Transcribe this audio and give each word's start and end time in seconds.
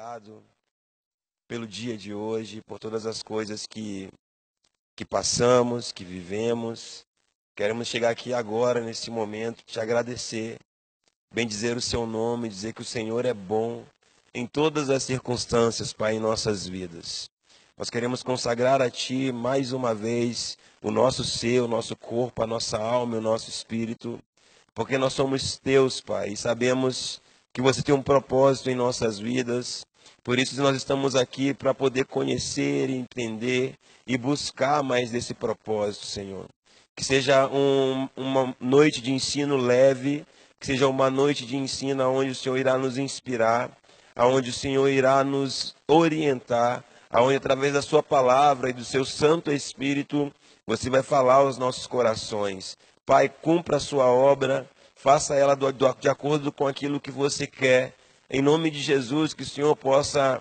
obrigado 0.00 0.42
pelo 1.46 1.66
dia 1.66 1.94
de 1.94 2.14
hoje, 2.14 2.62
por 2.62 2.78
todas 2.78 3.04
as 3.04 3.22
coisas 3.22 3.66
que, 3.66 4.08
que 4.96 5.04
passamos, 5.04 5.92
que 5.92 6.04
vivemos. 6.04 7.04
Queremos 7.54 7.86
chegar 7.86 8.08
aqui 8.08 8.32
agora, 8.32 8.80
nesse 8.80 9.10
momento, 9.10 9.62
te 9.66 9.78
agradecer, 9.78 10.58
bem 11.34 11.46
dizer 11.46 11.76
o 11.76 11.82
seu 11.82 12.06
nome, 12.06 12.48
dizer 12.48 12.72
que 12.72 12.80
o 12.80 12.84
Senhor 12.84 13.26
é 13.26 13.34
bom 13.34 13.84
em 14.32 14.46
todas 14.46 14.88
as 14.88 15.02
circunstâncias, 15.02 15.92
Pai, 15.92 16.14
em 16.14 16.20
nossas 16.20 16.66
vidas. 16.66 17.28
Nós 17.76 17.90
queremos 17.90 18.22
consagrar 18.22 18.80
a 18.80 18.90
Ti 18.90 19.30
mais 19.32 19.72
uma 19.72 19.94
vez 19.94 20.56
o 20.82 20.90
nosso 20.90 21.24
ser, 21.24 21.60
o 21.60 21.68
nosso 21.68 21.94
corpo, 21.94 22.42
a 22.42 22.46
nossa 22.46 22.78
alma, 22.78 23.18
o 23.18 23.20
nosso 23.20 23.50
espírito, 23.50 24.18
porque 24.74 24.96
nós 24.96 25.12
somos 25.12 25.58
Teus, 25.58 26.00
Pai, 26.00 26.30
e 26.30 26.36
sabemos 26.38 27.20
que 27.52 27.60
você 27.60 27.82
tem 27.82 27.94
um 27.94 28.02
propósito 28.02 28.70
em 28.70 28.74
nossas 28.74 29.18
vidas. 29.18 29.84
Por 30.22 30.38
isso 30.38 30.60
nós 30.60 30.76
estamos 30.76 31.16
aqui 31.16 31.54
para 31.54 31.74
poder 31.74 32.04
conhecer, 32.04 32.90
entender 32.90 33.74
e 34.06 34.16
buscar 34.18 34.82
mais 34.82 35.10
desse 35.10 35.34
propósito, 35.34 36.06
Senhor. 36.06 36.46
Que 36.94 37.04
seja 37.04 37.46
um, 37.48 38.08
uma 38.16 38.54
noite 38.60 39.00
de 39.00 39.12
ensino 39.12 39.56
leve, 39.56 40.26
que 40.58 40.66
seja 40.66 40.88
uma 40.88 41.10
noite 41.10 41.46
de 41.46 41.56
ensino 41.56 42.04
onde 42.10 42.30
o 42.30 42.34
Senhor 42.34 42.58
irá 42.58 42.76
nos 42.76 42.98
inspirar, 42.98 43.70
aonde 44.14 44.50
o 44.50 44.54
Senhor 44.54 44.88
irá 44.88 45.24
nos 45.24 45.74
orientar, 45.88 46.84
aonde 47.08 47.36
através 47.36 47.72
da 47.72 47.82
sua 47.82 48.02
palavra 48.02 48.70
e 48.70 48.74
do 48.74 48.84
seu 48.84 49.04
Santo 49.04 49.50
Espírito 49.50 50.32
você 50.66 50.90
vai 50.90 51.02
falar 51.02 51.36
aos 51.36 51.56
nossos 51.56 51.86
corações. 51.86 52.76
Pai, 53.06 53.28
cumpra 53.28 53.78
a 53.78 53.80
sua 53.80 54.06
obra 54.06 54.68
faça 55.00 55.34
ela 55.34 55.56
do, 55.56 55.72
do, 55.72 55.94
de 55.98 56.08
acordo 56.10 56.52
com 56.52 56.66
aquilo 56.66 57.00
que 57.00 57.10
você 57.10 57.46
quer. 57.46 57.94
Em 58.32 58.40
nome 58.40 58.70
de 58.70 58.80
Jesus, 58.80 59.34
que 59.34 59.42
o 59.42 59.46
Senhor 59.46 59.74
possa 59.74 60.40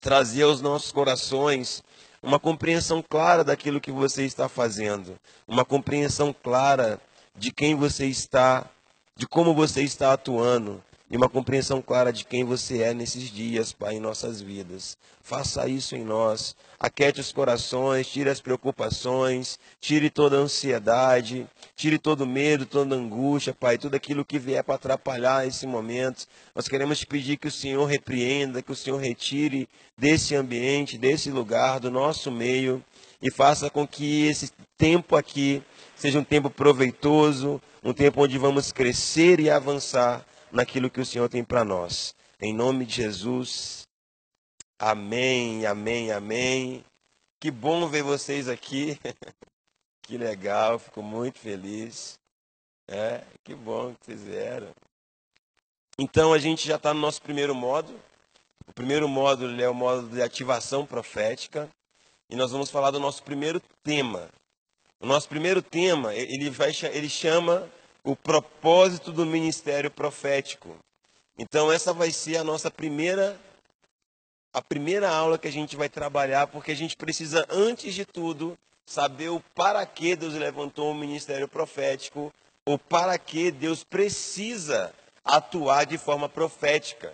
trazer 0.00 0.42
aos 0.42 0.60
nossos 0.60 0.90
corações 0.90 1.80
uma 2.20 2.40
compreensão 2.40 3.00
clara 3.00 3.44
daquilo 3.44 3.80
que 3.80 3.92
você 3.92 4.24
está 4.24 4.48
fazendo, 4.48 5.16
uma 5.46 5.64
compreensão 5.64 6.34
clara 6.34 7.00
de 7.36 7.52
quem 7.52 7.76
você 7.76 8.06
está, 8.06 8.68
de 9.14 9.24
como 9.24 9.54
você 9.54 9.82
está 9.82 10.14
atuando, 10.14 10.82
e 11.08 11.16
uma 11.16 11.28
compreensão 11.28 11.80
clara 11.80 12.12
de 12.12 12.24
quem 12.24 12.42
você 12.42 12.82
é 12.82 12.92
nesses 12.92 13.30
dias, 13.30 13.72
Pai, 13.72 13.94
em 13.94 14.00
nossas 14.00 14.40
vidas. 14.40 14.98
Faça 15.22 15.68
isso 15.68 15.94
em 15.94 16.04
nós. 16.04 16.56
Aquete 16.80 17.20
os 17.20 17.30
corações, 17.32 18.08
tire 18.08 18.28
as 18.28 18.40
preocupações, 18.40 19.58
tire 19.80 20.10
toda 20.10 20.36
a 20.36 20.40
ansiedade, 20.40 21.46
tire 21.76 21.98
todo 21.98 22.22
o 22.22 22.26
medo, 22.26 22.66
toda 22.66 22.94
a 22.94 22.98
angústia, 22.98 23.54
Pai, 23.54 23.78
tudo 23.78 23.94
aquilo 23.94 24.24
que 24.24 24.38
vier 24.38 24.64
para 24.64 24.74
atrapalhar 24.74 25.46
esse 25.46 25.64
momento. 25.64 26.26
Nós 26.54 26.66
queremos 26.66 26.98
te 26.98 27.06
pedir 27.06 27.36
que 27.36 27.48
o 27.48 27.52
Senhor 27.52 27.86
repreenda, 27.86 28.60
que 28.60 28.72
o 28.72 28.76
Senhor 28.76 28.98
retire 28.98 29.68
desse 29.96 30.34
ambiente, 30.34 30.98
desse 30.98 31.30
lugar, 31.30 31.78
do 31.78 31.90
nosso 31.90 32.32
meio, 32.32 32.84
e 33.22 33.30
faça 33.30 33.70
com 33.70 33.86
que 33.86 34.26
esse 34.26 34.50
tempo 34.76 35.14
aqui 35.14 35.62
seja 35.94 36.18
um 36.18 36.24
tempo 36.24 36.50
proveitoso, 36.50 37.62
um 37.82 37.92
tempo 37.92 38.22
onde 38.22 38.36
vamos 38.38 38.72
crescer 38.72 39.38
e 39.38 39.48
avançar 39.48 40.26
naquilo 40.50 40.90
que 40.90 41.00
o 41.00 41.06
Senhor 41.06 41.28
tem 41.28 41.44
para 41.44 41.64
nós. 41.64 42.14
Em 42.40 42.52
nome 42.52 42.84
de 42.84 42.94
Jesus. 42.94 43.86
Amém, 44.78 45.66
amém, 45.66 46.12
amém. 46.12 46.84
Que 47.40 47.50
bom 47.50 47.86
ver 47.88 48.02
vocês 48.02 48.48
aqui. 48.48 48.98
que 50.02 50.16
legal, 50.18 50.78
fico 50.78 51.02
muito 51.02 51.38
feliz. 51.38 52.18
É, 52.88 53.22
que 53.42 53.54
bom 53.54 53.94
que 53.94 54.06
vocês 54.06 54.22
vieram. 54.22 54.68
Então 55.98 56.32
a 56.32 56.38
gente 56.38 56.66
já 56.66 56.76
está 56.76 56.92
no 56.92 57.00
nosso 57.00 57.22
primeiro 57.22 57.54
módulo. 57.54 57.98
O 58.66 58.72
primeiro 58.72 59.08
módulo 59.08 59.60
é 59.60 59.68
o 59.68 59.74
módulo 59.74 60.08
de 60.08 60.22
ativação 60.22 60.84
profética. 60.84 61.68
E 62.28 62.36
nós 62.36 62.50
vamos 62.50 62.70
falar 62.70 62.90
do 62.90 63.00
nosso 63.00 63.22
primeiro 63.22 63.60
tema. 63.82 64.28
O 65.00 65.06
nosso 65.06 65.28
primeiro 65.28 65.62
tema, 65.62 66.14
ele, 66.14 66.50
vai, 66.50 66.72
ele 66.92 67.08
chama 67.08 67.70
o 68.06 68.14
propósito 68.14 69.10
do 69.10 69.26
ministério 69.26 69.90
profético. 69.90 70.76
Então 71.36 71.72
essa 71.72 71.92
vai 71.92 72.12
ser 72.12 72.36
a 72.36 72.44
nossa 72.44 72.70
primeira 72.70 73.38
a 74.54 74.62
primeira 74.62 75.10
aula 75.10 75.36
que 75.36 75.48
a 75.48 75.52
gente 75.52 75.76
vai 75.76 75.88
trabalhar, 75.88 76.46
porque 76.46 76.70
a 76.70 76.74
gente 76.74 76.96
precisa 76.96 77.44
antes 77.50 77.94
de 77.94 78.06
tudo 78.06 78.56
saber 78.86 79.28
o 79.28 79.42
para 79.54 79.84
que 79.84 80.16
Deus 80.16 80.32
levantou 80.32 80.90
o 80.90 80.94
ministério 80.94 81.46
profético, 81.46 82.32
ou 82.64 82.78
para 82.78 83.18
que 83.18 83.50
Deus 83.50 83.84
precisa 83.84 84.94
atuar 85.22 85.84
de 85.84 85.98
forma 85.98 86.26
profética. 86.26 87.12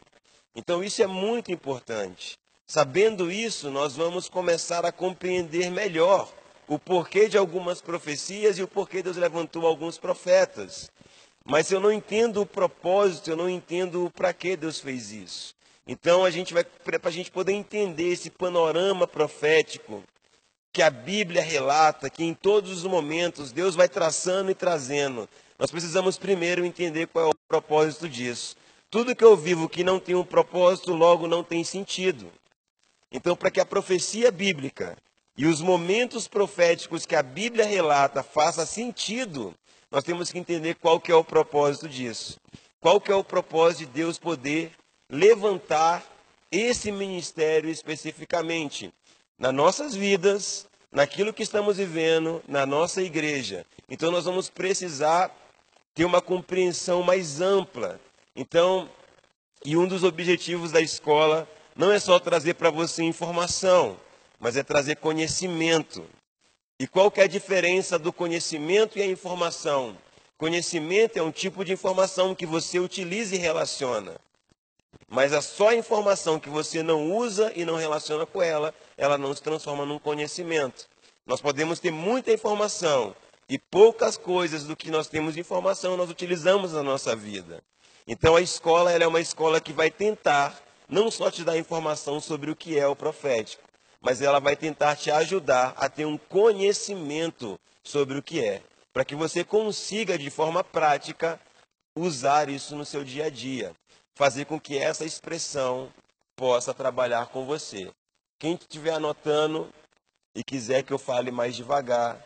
Então 0.54 0.84
isso 0.84 1.02
é 1.02 1.06
muito 1.08 1.50
importante. 1.50 2.38
Sabendo 2.64 3.28
isso, 3.28 3.70
nós 3.70 3.96
vamos 3.96 4.28
começar 4.28 4.86
a 4.86 4.92
compreender 4.92 5.68
melhor 5.68 6.32
o 6.74 6.78
porquê 6.78 7.28
de 7.28 7.36
algumas 7.36 7.82
profecias 7.82 8.58
e 8.58 8.62
o 8.62 8.68
porquê 8.68 9.02
Deus 9.02 9.16
levantou 9.16 9.66
alguns 9.66 9.98
profetas. 9.98 10.90
Mas 11.44 11.70
eu 11.70 11.80
não 11.80 11.92
entendo 11.92 12.40
o 12.40 12.46
propósito, 12.46 13.30
eu 13.30 13.36
não 13.36 13.48
entendo 13.48 14.10
para 14.14 14.32
que 14.32 14.56
Deus 14.56 14.80
fez 14.80 15.12
isso. 15.12 15.54
Então 15.86 16.24
a 16.24 16.30
gente 16.30 16.54
vai 16.54 16.64
para 16.64 17.10
a 17.10 17.12
gente 17.12 17.30
poder 17.30 17.52
entender 17.52 18.12
esse 18.12 18.30
panorama 18.30 19.06
profético 19.06 20.02
que 20.72 20.80
a 20.80 20.88
Bíblia 20.88 21.42
relata, 21.42 22.08
que 22.08 22.24
em 22.24 22.32
todos 22.32 22.70
os 22.70 22.84
momentos 22.84 23.52
Deus 23.52 23.74
vai 23.74 23.88
traçando 23.88 24.50
e 24.50 24.54
trazendo. 24.54 25.28
Nós 25.58 25.70
precisamos 25.70 26.16
primeiro 26.16 26.64
entender 26.64 27.06
qual 27.08 27.26
é 27.26 27.28
o 27.28 27.34
propósito 27.46 28.08
disso. 28.08 28.56
Tudo 28.90 29.14
que 29.14 29.24
eu 29.24 29.36
vivo 29.36 29.68
que 29.68 29.84
não 29.84 30.00
tem 30.00 30.14
um 30.14 30.24
propósito, 30.24 30.94
logo 30.94 31.26
não 31.26 31.44
tem 31.44 31.64
sentido. 31.64 32.32
Então, 33.10 33.36
para 33.36 33.50
que 33.50 33.60
a 33.60 33.66
profecia 33.66 34.30
bíblica 34.30 34.96
e 35.36 35.46
os 35.46 35.60
momentos 35.60 36.28
proféticos 36.28 37.06
que 37.06 37.16
a 37.16 37.22
Bíblia 37.22 37.64
relata 37.64 38.22
faça 38.22 38.66
sentido, 38.66 39.54
nós 39.90 40.04
temos 40.04 40.30
que 40.30 40.38
entender 40.38 40.74
qual 40.74 41.00
que 41.00 41.10
é 41.10 41.14
o 41.14 41.24
propósito 41.24 41.88
disso. 41.88 42.38
Qual 42.80 43.00
que 43.00 43.12
é 43.12 43.14
o 43.14 43.24
propósito 43.24 43.86
de 43.86 43.94
Deus 43.94 44.18
poder 44.18 44.72
levantar 45.08 46.04
esse 46.50 46.92
ministério 46.92 47.70
especificamente 47.70 48.92
nas 49.38 49.54
nossas 49.54 49.94
vidas, 49.94 50.66
naquilo 50.90 51.32
que 51.32 51.42
estamos 51.42 51.78
vivendo, 51.78 52.42
na 52.46 52.66
nossa 52.66 53.02
igreja. 53.02 53.64
Então 53.88 54.10
nós 54.10 54.24
vamos 54.26 54.50
precisar 54.50 55.34
ter 55.94 56.04
uma 56.04 56.20
compreensão 56.20 57.02
mais 57.02 57.40
ampla. 57.40 57.98
Então, 58.36 58.88
e 59.64 59.76
um 59.76 59.86
dos 59.86 60.04
objetivos 60.04 60.72
da 60.72 60.80
escola 60.80 61.48
não 61.74 61.90
é 61.90 61.98
só 61.98 62.18
trazer 62.18 62.54
para 62.54 62.70
você 62.70 63.02
informação, 63.02 63.98
mas 64.42 64.56
é 64.56 64.62
trazer 64.64 64.96
conhecimento. 64.96 66.04
E 66.76 66.88
qual 66.88 67.12
que 67.12 67.20
é 67.20 67.24
a 67.24 67.28
diferença 67.28 67.96
do 67.96 68.12
conhecimento 68.12 68.98
e 68.98 69.02
a 69.02 69.06
informação? 69.06 69.96
Conhecimento 70.36 71.16
é 71.16 71.22
um 71.22 71.30
tipo 71.30 71.64
de 71.64 71.72
informação 71.72 72.34
que 72.34 72.44
você 72.44 72.80
utiliza 72.80 73.36
e 73.36 73.38
relaciona. 73.38 74.16
Mas 75.08 75.32
a 75.32 75.40
só 75.40 75.72
informação 75.72 76.40
que 76.40 76.48
você 76.48 76.82
não 76.82 77.12
usa 77.12 77.52
e 77.54 77.64
não 77.64 77.76
relaciona 77.76 78.26
com 78.26 78.42
ela, 78.42 78.74
ela 78.96 79.16
não 79.16 79.32
se 79.32 79.40
transforma 79.40 79.86
num 79.86 80.00
conhecimento. 80.00 80.88
Nós 81.24 81.40
podemos 81.40 81.78
ter 81.78 81.92
muita 81.92 82.32
informação 82.32 83.14
e 83.48 83.60
poucas 83.60 84.16
coisas 84.16 84.64
do 84.64 84.74
que 84.74 84.90
nós 84.90 85.06
temos 85.06 85.34
de 85.34 85.40
informação 85.40 85.96
nós 85.96 86.10
utilizamos 86.10 86.72
na 86.72 86.82
nossa 86.82 87.14
vida. 87.14 87.62
Então 88.08 88.34
a 88.34 88.40
escola 88.40 88.90
é 88.90 89.06
uma 89.06 89.20
escola 89.20 89.60
que 89.60 89.72
vai 89.72 89.88
tentar 89.88 90.60
não 90.88 91.12
só 91.12 91.30
te 91.30 91.44
dar 91.44 91.56
informação 91.56 92.20
sobre 92.20 92.50
o 92.50 92.56
que 92.56 92.76
é 92.76 92.88
o 92.88 92.96
profético, 92.96 93.62
mas 94.02 94.20
ela 94.20 94.40
vai 94.40 94.56
tentar 94.56 94.96
te 94.96 95.10
ajudar 95.10 95.74
a 95.76 95.88
ter 95.88 96.04
um 96.04 96.18
conhecimento 96.18 97.58
sobre 97.84 98.18
o 98.18 98.22
que 98.22 98.44
é, 98.44 98.62
para 98.92 99.04
que 99.04 99.14
você 99.14 99.44
consiga 99.44 100.18
de 100.18 100.28
forma 100.28 100.64
prática 100.64 101.40
usar 101.96 102.48
isso 102.48 102.74
no 102.74 102.84
seu 102.84 103.04
dia 103.04 103.26
a 103.26 103.30
dia, 103.30 103.72
fazer 104.14 104.44
com 104.44 104.60
que 104.60 104.76
essa 104.76 105.04
expressão 105.04 105.92
possa 106.34 106.74
trabalhar 106.74 107.26
com 107.26 107.46
você. 107.46 107.90
Quem 108.38 108.54
estiver 108.54 108.94
anotando 108.94 109.72
e 110.34 110.42
quiser 110.42 110.82
que 110.82 110.92
eu 110.92 110.98
fale 110.98 111.30
mais 111.30 111.54
devagar, 111.54 112.20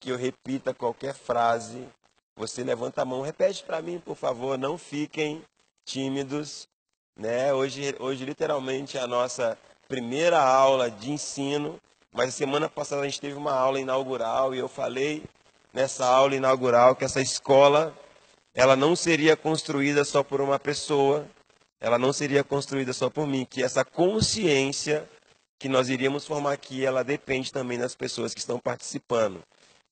que 0.00 0.10
eu 0.10 0.16
repita 0.16 0.74
qualquer 0.74 1.14
frase, 1.14 1.86
você 2.34 2.64
levanta 2.64 3.02
a 3.02 3.04
mão, 3.04 3.20
repete 3.20 3.62
para 3.62 3.82
mim, 3.82 4.00
por 4.00 4.16
favor, 4.16 4.58
não 4.58 4.76
fiquem 4.76 5.44
tímidos, 5.84 6.66
né? 7.14 7.52
Hoje, 7.52 7.94
hoje 8.00 8.24
literalmente 8.24 8.98
a 8.98 9.06
nossa 9.06 9.58
primeira 9.90 10.40
aula 10.40 10.88
de 10.88 11.10
ensino, 11.10 11.76
mas 12.12 12.28
a 12.28 12.32
semana 12.32 12.68
passada 12.68 13.02
a 13.02 13.04
gente 13.06 13.20
teve 13.20 13.34
uma 13.34 13.52
aula 13.52 13.80
inaugural 13.80 14.54
e 14.54 14.58
eu 14.58 14.68
falei 14.68 15.24
nessa 15.72 16.06
aula 16.06 16.36
inaugural 16.36 16.94
que 16.94 17.04
essa 17.04 17.20
escola 17.20 17.92
ela 18.54 18.76
não 18.76 18.94
seria 18.94 19.36
construída 19.36 20.04
só 20.04 20.22
por 20.22 20.40
uma 20.40 20.60
pessoa, 20.60 21.26
ela 21.80 21.98
não 21.98 22.12
seria 22.12 22.44
construída 22.44 22.92
só 22.92 23.10
por 23.10 23.26
mim, 23.26 23.44
que 23.44 23.64
essa 23.64 23.84
consciência 23.84 25.08
que 25.58 25.68
nós 25.68 25.88
iríamos 25.88 26.24
formar 26.24 26.52
aqui, 26.52 26.84
ela 26.84 27.02
depende 27.02 27.52
também 27.52 27.76
das 27.76 27.96
pessoas 27.96 28.32
que 28.32 28.38
estão 28.38 28.60
participando. 28.60 29.40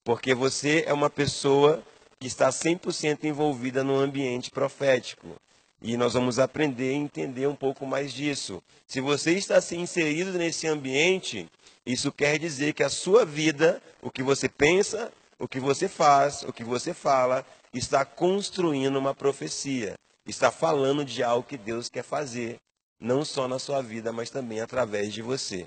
Porque 0.05 0.33
você 0.33 0.85
é 0.87 0.93
uma 0.93 1.09
pessoa 1.09 1.83
que 2.21 2.27
está 2.27 2.47
100% 2.49 3.25
envolvida 3.25 3.83
no 3.83 3.99
ambiente 3.99 4.49
profético. 4.49 5.35
E 5.81 5.95
nós 5.95 6.13
vamos 6.13 6.39
aprender 6.39 6.89
a 6.89 6.97
entender 6.97 7.47
um 7.47 7.55
pouco 7.55 7.85
mais 7.85 8.11
disso. 8.11 8.61
Se 8.85 8.99
você 8.99 9.33
está 9.33 9.61
se 9.61 9.77
inserido 9.77 10.33
nesse 10.33 10.67
ambiente, 10.67 11.49
isso 11.85 12.11
quer 12.11 12.37
dizer 12.37 12.73
que 12.73 12.83
a 12.83 12.89
sua 12.89 13.25
vida, 13.25 13.81
o 14.01 14.11
que 14.11 14.21
você 14.21 14.49
pensa, 14.49 15.11
o 15.39 15.47
que 15.47 15.59
você 15.59 15.87
faz, 15.87 16.43
o 16.43 16.51
que 16.51 16.63
você 16.63 16.93
fala, 16.93 17.45
está 17.73 18.03
construindo 18.03 18.97
uma 18.97 19.15
profecia. 19.15 19.93
Está 20.25 20.51
falando 20.51 21.05
de 21.05 21.23
algo 21.23 21.47
que 21.47 21.57
Deus 21.57 21.89
quer 21.89 22.03
fazer, 22.03 22.57
não 22.99 23.23
só 23.23 23.47
na 23.47 23.57
sua 23.57 23.81
vida, 23.81 24.11
mas 24.11 24.29
também 24.29 24.59
através 24.59 25.13
de 25.13 25.21
você. 25.21 25.65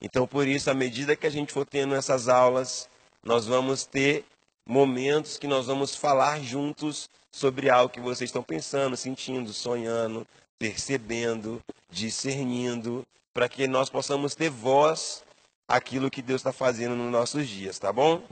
Então, 0.00 0.26
por 0.26 0.48
isso, 0.48 0.70
à 0.70 0.74
medida 0.74 1.14
que 1.14 1.26
a 1.26 1.30
gente 1.30 1.52
for 1.52 1.66
tendo 1.66 1.94
essas 1.94 2.28
aulas, 2.28 2.88
nós 3.22 3.46
vamos 3.46 3.84
ter 3.84 4.24
momentos 4.66 5.36
que 5.36 5.46
nós 5.46 5.66
vamos 5.66 5.94
falar 5.94 6.40
juntos 6.40 7.10
sobre 7.30 7.70
algo 7.70 7.92
que 7.92 8.00
vocês 8.00 8.28
estão 8.28 8.42
pensando, 8.42 8.96
sentindo, 8.96 9.52
sonhando, 9.52 10.26
percebendo, 10.58 11.62
discernindo, 11.90 13.06
para 13.32 13.48
que 13.48 13.66
nós 13.66 13.88
possamos 13.88 14.34
ter 14.34 14.50
voz 14.50 15.22
aquilo 15.68 16.10
que 16.10 16.20
Deus 16.20 16.40
está 16.40 16.52
fazendo 16.52 16.96
nos 16.96 17.10
nossos 17.10 17.48
dias, 17.48 17.78
tá 17.78 17.92
bom? 17.92 18.22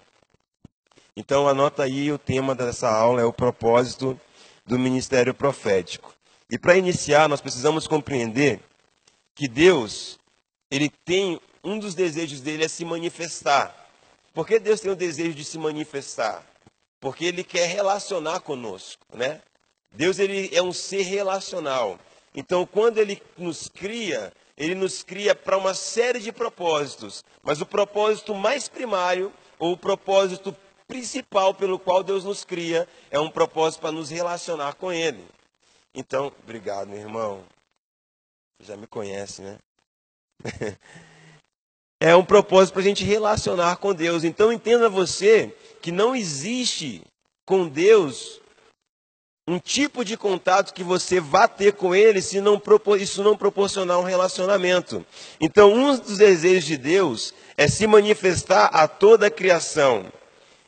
Então 1.16 1.48
anota 1.48 1.84
aí 1.84 2.12
o 2.12 2.18
tema 2.18 2.54
dessa 2.54 2.90
aula 2.90 3.20
é 3.20 3.24
o 3.24 3.32
propósito 3.32 4.18
do 4.66 4.78
ministério 4.78 5.32
profético. 5.32 6.14
E 6.50 6.58
para 6.58 6.76
iniciar, 6.76 7.28
nós 7.28 7.40
precisamos 7.40 7.86
compreender 7.86 8.60
que 9.34 9.46
Deus, 9.48 10.18
ele 10.70 10.90
tem 11.04 11.40
um 11.62 11.78
dos 11.78 11.94
desejos 11.94 12.40
dele 12.40 12.64
é 12.64 12.68
se 12.68 12.84
manifestar. 12.84 13.74
Por 14.32 14.46
que 14.46 14.58
Deus 14.58 14.80
tem 14.80 14.90
o 14.90 14.96
desejo 14.96 15.34
de 15.34 15.44
se 15.44 15.58
manifestar? 15.58 16.44
Porque 17.00 17.24
ele 17.24 17.44
quer 17.44 17.66
relacionar 17.66 18.40
conosco, 18.40 19.04
né? 19.14 19.40
Deus 19.92 20.18
ele 20.18 20.50
é 20.52 20.62
um 20.62 20.72
ser 20.72 21.02
relacional. 21.02 21.98
Então, 22.34 22.66
quando 22.66 22.98
ele 22.98 23.22
nos 23.36 23.68
cria, 23.68 24.32
ele 24.56 24.74
nos 24.74 25.02
cria 25.02 25.34
para 25.34 25.56
uma 25.56 25.74
série 25.74 26.20
de 26.20 26.32
propósitos, 26.32 27.24
mas 27.42 27.60
o 27.60 27.66
propósito 27.66 28.34
mais 28.34 28.68
primário 28.68 29.32
ou 29.58 29.72
o 29.72 29.76
propósito 29.76 30.54
principal 30.86 31.54
pelo 31.54 31.78
qual 31.78 32.02
Deus 32.02 32.24
nos 32.24 32.44
cria 32.44 32.88
é 33.10 33.18
um 33.20 33.30
propósito 33.30 33.80
para 33.80 33.92
nos 33.92 34.10
relacionar 34.10 34.74
com 34.74 34.92
ele. 34.92 35.24
Então, 35.94 36.32
obrigado, 36.42 36.88
meu 36.88 36.98
irmão. 36.98 37.44
Já 38.60 38.76
me 38.76 38.86
conhece, 38.86 39.42
né? 39.42 39.58
é 42.00 42.14
um 42.14 42.24
propósito 42.24 42.74
para 42.74 42.82
a 42.82 42.84
gente 42.84 43.04
relacionar 43.04 43.76
com 43.76 43.94
Deus. 43.94 44.24
Então 44.24 44.52
entenda 44.52 44.88
você 44.88 45.54
que 45.80 45.92
não 45.92 46.14
existe 46.14 47.02
com 47.46 47.68
Deus 47.68 48.40
um 49.48 49.58
tipo 49.58 50.04
de 50.04 50.14
contato 50.14 50.74
que 50.74 50.84
você 50.84 51.20
vá 51.20 51.48
ter 51.48 51.72
com 51.72 51.94
Ele 51.94 52.20
se 52.20 52.38
não 52.38 52.60
isso 52.98 53.22
não 53.22 53.34
proporcionar 53.34 53.98
um 53.98 54.04
relacionamento. 54.04 55.04
Então 55.40 55.72
um 55.72 55.96
dos 55.96 56.18
desejos 56.18 56.66
de 56.66 56.76
Deus 56.76 57.32
é 57.56 57.66
se 57.66 57.86
manifestar 57.86 58.66
a 58.66 58.86
toda 58.86 59.28
a 59.28 59.30
criação. 59.30 60.12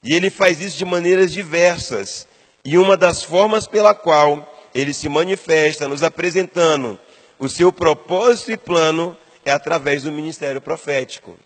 E 0.02 0.14
Ele 0.14 0.30
faz 0.30 0.62
isso 0.62 0.78
de 0.78 0.84
maneiras 0.86 1.30
diversas. 1.30 2.26
E 2.64 2.78
uma 2.78 2.96
das 2.96 3.22
formas 3.22 3.66
pela 3.66 3.94
qual 3.94 4.50
Ele 4.74 4.94
se 4.94 5.10
manifesta, 5.10 5.86
nos 5.86 6.02
apresentando 6.02 6.98
o 7.38 7.48
seu 7.48 7.70
propósito 7.70 8.52
e 8.52 8.56
plano, 8.56 9.16
é 9.44 9.50
através 9.50 10.04
do 10.04 10.12
ministério 10.12 10.60
profético. 10.60 11.38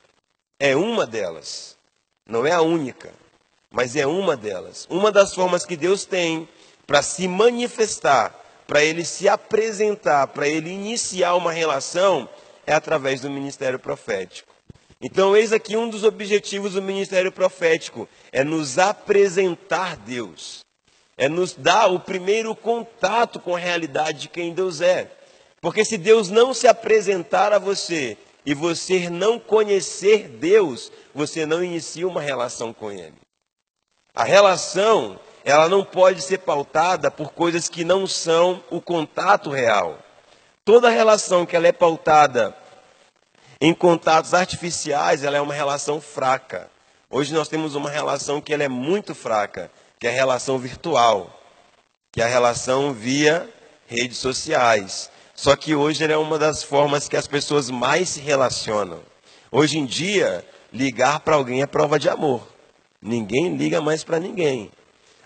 É 0.61 0.77
uma 0.77 1.05
delas. 1.05 1.77
Não 2.29 2.47
é 2.47 2.53
a 2.53 2.63
única, 2.63 3.13
mas 3.75 3.97
é 3.97 4.07
uma 4.07 4.37
delas. 4.37 4.87
Uma 4.89 5.11
das 5.11 5.35
formas 5.35 5.67
que 5.67 5.77
Deus 5.77 6.05
tem 6.05 6.49
para 6.87 7.03
se 7.03 7.27
manifestar, 7.27 8.33
para 8.69 8.85
ele 8.85 9.05
se 9.05 9.29
apresentar, 9.29 10.29
para 10.29 10.47
ele 10.47 10.71
iniciar 10.71 11.35
uma 11.35 11.51
relação, 11.51 12.29
é 12.65 12.73
através 12.73 13.21
do 13.21 13.29
ministério 13.29 13.79
profético. 13.79 14.55
Então, 15.03 15.37
eis 15.37 15.53
aqui 15.53 15.77
um 15.77 15.91
dos 15.91 16.05
objetivos 16.05 16.75
do 16.75 16.83
ministério 16.83 17.33
profético: 17.33 18.09
é 18.31 18.45
nos 18.45 18.79
apresentar 18.79 19.97
Deus, 19.97 20.61
é 21.17 21.29
nos 21.29 21.53
dar 21.53 21.89
o 21.89 21.99
primeiro 21.99 22.55
contato 22.55 23.41
com 23.41 23.57
a 23.57 23.59
realidade 23.59 24.21
de 24.21 24.29
quem 24.29 24.55
Deus 24.55 24.81
é. 24.81 25.11
Porque 25.61 25.85
se 25.85 25.99
Deus 25.99 26.31
não 26.31 26.55
se 26.55 26.69
apresentar 26.69 27.53
a 27.53 27.59
você 27.59 28.17
e 28.47 28.55
você 28.55 29.11
não 29.11 29.37
conhecer 29.37 30.29
Deus, 30.29 30.93
você 31.13 31.45
não 31.45 31.65
inicia 31.65 32.07
uma 32.07 32.21
relação 32.21 32.73
com 32.73 32.93
Ele. 32.93 33.24
A 34.15 34.23
relação, 34.23 35.19
ela 35.45 35.69
não 35.69 35.85
pode 35.85 36.23
ser 36.23 36.39
pautada 36.39 37.11
por 37.11 37.33
coisas 37.33 37.69
que 37.69 37.83
não 37.83 38.07
são 38.07 38.63
o 38.71 38.81
contato 38.81 39.51
real. 39.51 39.99
Toda 40.65 40.89
relação 40.89 41.45
que 41.45 41.57
ela 41.57 41.67
é 41.67 41.73
pautada 41.73 42.57
em 43.61 43.75
contatos 43.75 44.33
artificiais, 44.33 45.25
ela 45.25 45.37
é 45.37 45.41
uma 45.41 45.53
relação 45.53 46.01
fraca. 46.01 46.71
Hoje 47.11 47.35
nós 47.35 47.49
temos 47.49 47.75
uma 47.75 47.91
relação 47.91 48.41
que 48.41 48.55
ela 48.55 48.63
é 48.63 48.69
muito 48.69 49.17
fraca, 49.17 49.69
que 49.99 50.07
é 50.07 50.11
a 50.11 50.15
relação 50.15 50.59
virtual, 50.59 51.43
que 52.13 52.23
é 52.23 52.25
a 52.25 52.29
relação 52.29 52.93
via 52.93 53.49
redes 53.89 54.19
sociais. 54.19 55.11
Só 55.35 55.57
que 55.57 55.75
hoje 55.75 56.05
é 56.05 56.17
uma 56.17 56.39
das 56.39 56.63
formas 56.63 57.09
que 57.09 57.17
as 57.17 57.27
pessoas 57.27 57.69
mais 57.69 58.11
se 58.11 58.21
relacionam. 58.21 59.01
Hoje 59.51 59.77
em 59.77 59.85
dia, 59.85 60.47
ligar 60.73 61.19
para 61.21 61.35
alguém 61.35 61.63
é 61.63 61.67
prova 61.67 61.99
de 61.99 62.09
amor. 62.09 62.54
Ninguém 63.05 63.55
liga 63.55 63.83
mais 63.83 64.03
para 64.03 64.19
ninguém. 64.19 64.71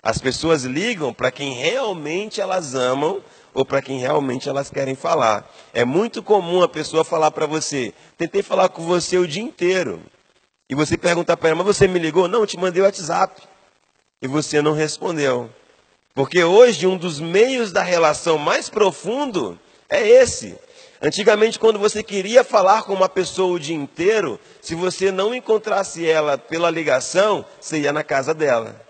As 0.03 0.19
pessoas 0.19 0.65
ligam 0.65 1.15
para 1.15 1.31
quem 1.31 1.53
realmente 1.53 2.41
elas 2.41 2.75
amam 2.75 3.23
ou 3.55 3.65
para 3.65 3.81
quem 3.81 4.01
realmente 4.01 4.49
elas 4.49 4.69
querem 4.69 4.97
falar. 4.97 5.49
É 5.73 5.85
muito 5.85 6.21
comum 6.21 6.61
a 6.61 6.69
pessoa 6.69 7.05
falar 7.05 7.31
para 7.31 7.47
você: 7.47 7.95
tentei 8.17 8.43
falar 8.43 8.69
com 8.69 8.83
você 8.83 9.17
o 9.17 9.29
dia 9.29 9.43
inteiro. 9.43 10.03
E 10.69 10.75
você 10.75 10.99
perguntar 10.99 11.37
para 11.37 11.51
ela: 11.51 11.59
mas 11.59 11.67
você 11.67 11.87
me 11.87 12.01
ligou? 12.01 12.27
Não, 12.27 12.41
eu 12.41 12.47
te 12.49 12.59
mandei 12.59 12.83
o 12.83 12.85
WhatsApp. 12.85 13.41
E 14.21 14.27
você 14.27 14.61
não 14.61 14.73
respondeu. 14.73 15.49
Porque 16.13 16.43
hoje 16.43 16.85
um 16.85 16.97
dos 16.97 17.21
meios 17.21 17.71
da 17.71 17.85
relação 17.85 18.39
mais 18.39 18.69
profundo 18.69 19.57
é 19.89 20.05
esse. 20.05 20.59
Antigamente, 21.01 21.59
quando 21.61 21.79
você 21.79 22.03
queria 22.03 22.43
falar 22.43 22.83
com 22.83 22.93
uma 22.93 23.09
pessoa 23.09 23.55
o 23.55 23.61
dia 23.61 23.77
inteiro, 23.77 24.39
se 24.61 24.75
você 24.75 25.13
não 25.13 25.33
encontrasse 25.33 26.05
ela 26.05 26.37
pela 26.37 26.71
ligação, 26.71 27.45
você 27.61 27.79
ia 27.81 27.93
na 27.93 28.03
casa 28.03 28.35
dela, 28.35 28.85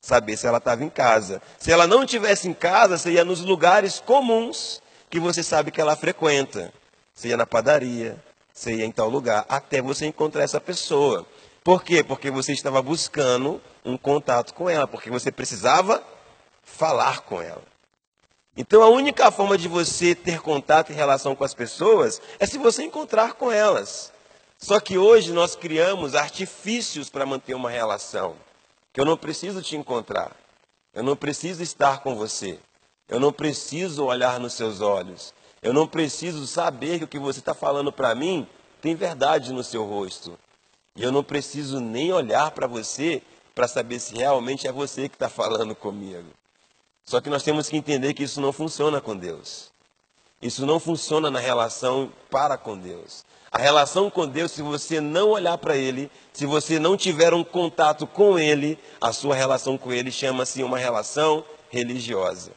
saber 0.00 0.38
se 0.38 0.46
ela 0.46 0.56
estava 0.56 0.82
em 0.82 0.88
casa. 0.88 1.42
Se 1.58 1.70
ela 1.70 1.86
não 1.86 2.04
estivesse 2.04 2.48
em 2.48 2.54
casa, 2.54 2.96
você 2.96 3.12
ia 3.12 3.24
nos 3.24 3.40
lugares 3.40 4.00
comuns 4.00 4.80
que 5.10 5.20
você 5.20 5.42
sabe 5.42 5.70
que 5.70 5.80
ela 5.80 5.96
frequenta. 5.96 6.72
Você 7.14 7.28
ia 7.28 7.36
na 7.36 7.44
padaria, 7.44 8.16
você 8.54 8.76
ia 8.76 8.86
em 8.86 8.92
tal 8.92 9.10
lugar, 9.10 9.44
até 9.46 9.82
você 9.82 10.06
encontrar 10.06 10.44
essa 10.44 10.60
pessoa. 10.60 11.26
Por 11.62 11.84
quê? 11.84 12.02
Porque 12.02 12.30
você 12.30 12.52
estava 12.52 12.80
buscando 12.80 13.60
um 13.84 13.98
contato 13.98 14.54
com 14.54 14.70
ela, 14.70 14.86
porque 14.86 15.10
você 15.10 15.30
precisava 15.30 16.02
falar 16.62 17.20
com 17.20 17.42
ela. 17.42 17.69
Então 18.56 18.82
a 18.82 18.88
única 18.88 19.30
forma 19.30 19.56
de 19.56 19.68
você 19.68 20.14
ter 20.14 20.40
contato 20.40 20.90
e 20.90 20.94
relação 20.94 21.36
com 21.36 21.44
as 21.44 21.54
pessoas 21.54 22.20
é 22.38 22.46
se 22.46 22.58
você 22.58 22.82
encontrar 22.82 23.34
com 23.34 23.50
elas. 23.50 24.12
Só 24.58 24.78
que 24.78 24.98
hoje 24.98 25.32
nós 25.32 25.56
criamos 25.56 26.14
artifícios 26.14 27.08
para 27.08 27.24
manter 27.24 27.54
uma 27.54 27.70
relação. 27.70 28.36
Que 28.92 29.00
eu 29.00 29.04
não 29.04 29.16
preciso 29.16 29.62
te 29.62 29.76
encontrar. 29.76 30.36
Eu 30.92 31.02
não 31.02 31.16
preciso 31.16 31.62
estar 31.62 32.00
com 32.00 32.14
você. 32.14 32.58
Eu 33.08 33.18
não 33.18 33.32
preciso 33.32 34.04
olhar 34.04 34.38
nos 34.38 34.52
seus 34.52 34.80
olhos. 34.80 35.32
Eu 35.62 35.72
não 35.72 35.86
preciso 35.86 36.46
saber 36.46 36.98
que 36.98 37.04
o 37.04 37.08
que 37.08 37.18
você 37.18 37.38
está 37.38 37.54
falando 37.54 37.92
para 37.92 38.14
mim 38.14 38.46
tem 38.80 38.94
verdade 38.94 39.52
no 39.52 39.62
seu 39.62 39.84
rosto. 39.84 40.38
E 40.96 41.02
eu 41.02 41.12
não 41.12 41.22
preciso 41.22 41.80
nem 41.80 42.12
olhar 42.12 42.50
para 42.50 42.66
você 42.66 43.22
para 43.54 43.68
saber 43.68 44.00
se 44.00 44.14
realmente 44.14 44.66
é 44.66 44.72
você 44.72 45.08
que 45.08 45.14
está 45.14 45.28
falando 45.28 45.74
comigo. 45.74 46.28
Só 47.10 47.20
que 47.20 47.28
nós 47.28 47.42
temos 47.42 47.68
que 47.68 47.76
entender 47.76 48.14
que 48.14 48.22
isso 48.22 48.40
não 48.40 48.52
funciona 48.52 49.00
com 49.00 49.16
Deus. 49.16 49.72
Isso 50.40 50.64
não 50.64 50.78
funciona 50.78 51.28
na 51.28 51.40
relação 51.40 52.12
para 52.30 52.56
com 52.56 52.78
Deus. 52.78 53.24
A 53.50 53.58
relação 53.58 54.08
com 54.08 54.28
Deus, 54.28 54.52
se 54.52 54.62
você 54.62 55.00
não 55.00 55.30
olhar 55.30 55.58
para 55.58 55.76
Ele, 55.76 56.08
se 56.32 56.46
você 56.46 56.78
não 56.78 56.96
tiver 56.96 57.34
um 57.34 57.42
contato 57.42 58.06
com 58.06 58.38
Ele, 58.38 58.78
a 59.00 59.12
sua 59.12 59.34
relação 59.34 59.76
com 59.76 59.92
Ele 59.92 60.12
chama-se 60.12 60.62
uma 60.62 60.78
relação 60.78 61.44
religiosa. 61.68 62.52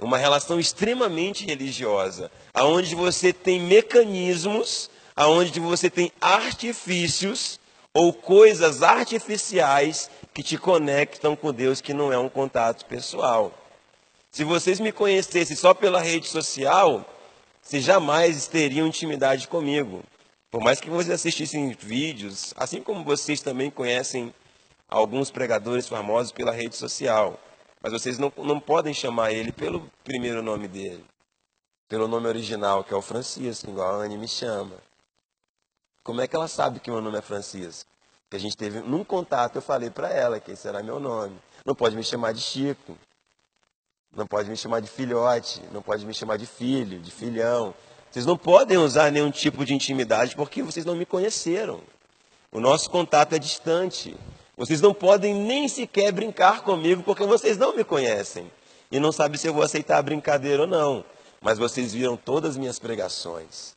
Uma 0.00 0.16
relação 0.16 0.58
extremamente 0.58 1.44
religiosa, 1.44 2.30
aonde 2.54 2.94
você 2.94 3.30
tem 3.30 3.60
mecanismos, 3.60 4.88
aonde 5.14 5.60
você 5.60 5.90
tem 5.90 6.10
artifícios 6.18 7.60
ou 7.92 8.10
coisas 8.10 8.82
artificiais 8.82 10.08
que 10.34 10.42
te 10.42 10.58
conectam 10.58 11.36
com 11.36 11.52
Deus, 11.52 11.80
que 11.80 11.94
não 11.94 12.12
é 12.12 12.18
um 12.18 12.28
contato 12.28 12.84
pessoal. 12.86 13.54
Se 14.32 14.42
vocês 14.42 14.80
me 14.80 14.90
conhecessem 14.90 15.56
só 15.56 15.72
pela 15.72 16.00
rede 16.00 16.26
social, 16.26 17.06
vocês 17.62 17.84
jamais 17.84 18.48
teriam 18.48 18.88
intimidade 18.88 19.46
comigo. 19.46 20.02
Por 20.50 20.60
mais 20.60 20.80
que 20.80 20.90
vocês 20.90 21.10
assistissem 21.10 21.70
vídeos, 21.72 22.52
assim 22.56 22.82
como 22.82 23.04
vocês 23.04 23.40
também 23.40 23.70
conhecem 23.70 24.34
alguns 24.88 25.30
pregadores 25.30 25.86
famosos 25.86 26.32
pela 26.32 26.50
rede 26.50 26.74
social. 26.74 27.38
Mas 27.80 27.92
vocês 27.92 28.18
não, 28.18 28.32
não 28.38 28.58
podem 28.58 28.92
chamar 28.92 29.32
ele 29.32 29.52
pelo 29.52 29.88
primeiro 30.02 30.42
nome 30.42 30.66
dele, 30.66 31.04
pelo 31.88 32.08
nome 32.08 32.26
original, 32.26 32.82
que 32.82 32.92
é 32.92 32.96
o 32.96 33.02
Francisco, 33.02 33.70
igual 33.70 34.00
a 34.00 34.04
Anne 34.04 34.18
me 34.18 34.26
chama. 34.26 34.76
Como 36.02 36.20
é 36.20 36.26
que 36.26 36.34
ela 36.34 36.48
sabe 36.48 36.80
que 36.80 36.90
meu 36.90 37.00
nome 37.00 37.18
é 37.18 37.22
Francisco? 37.22 37.93
Que 38.34 38.38
a 38.38 38.40
gente 38.40 38.56
teve 38.56 38.80
num 38.80 39.04
contato, 39.04 39.54
eu 39.54 39.62
falei 39.62 39.90
para 39.90 40.10
ela 40.10 40.40
que 40.40 40.50
esse 40.50 40.66
era 40.66 40.82
meu 40.82 40.98
nome. 40.98 41.36
Não 41.64 41.72
pode 41.72 41.94
me 41.94 42.02
chamar 42.02 42.32
de 42.32 42.40
Chico. 42.40 42.98
Não 44.12 44.26
pode 44.26 44.50
me 44.50 44.56
chamar 44.56 44.80
de 44.80 44.88
filhote, 44.88 45.62
não 45.70 45.80
pode 45.80 46.04
me 46.04 46.12
chamar 46.12 46.36
de 46.36 46.44
filho, 46.44 46.98
de 46.98 47.12
filhão. 47.12 47.72
Vocês 48.10 48.26
não 48.26 48.36
podem 48.36 48.76
usar 48.76 49.12
nenhum 49.12 49.30
tipo 49.30 49.64
de 49.64 49.72
intimidade 49.72 50.34
porque 50.34 50.64
vocês 50.64 50.84
não 50.84 50.96
me 50.96 51.06
conheceram. 51.06 51.80
O 52.50 52.58
nosso 52.58 52.90
contato 52.90 53.36
é 53.36 53.38
distante. 53.38 54.16
Vocês 54.56 54.80
não 54.80 54.92
podem 54.92 55.32
nem 55.32 55.68
sequer 55.68 56.10
brincar 56.10 56.62
comigo 56.62 57.04
porque 57.04 57.24
vocês 57.24 57.56
não 57.56 57.76
me 57.76 57.84
conhecem. 57.84 58.50
E 58.90 58.98
não 58.98 59.12
sabem 59.12 59.38
se 59.38 59.46
eu 59.46 59.54
vou 59.54 59.62
aceitar 59.62 59.98
a 59.98 60.02
brincadeira 60.02 60.62
ou 60.62 60.68
não. 60.68 61.04
Mas 61.40 61.56
vocês 61.56 61.94
viram 61.94 62.16
todas 62.16 62.50
as 62.50 62.56
minhas 62.56 62.80
pregações. 62.80 63.76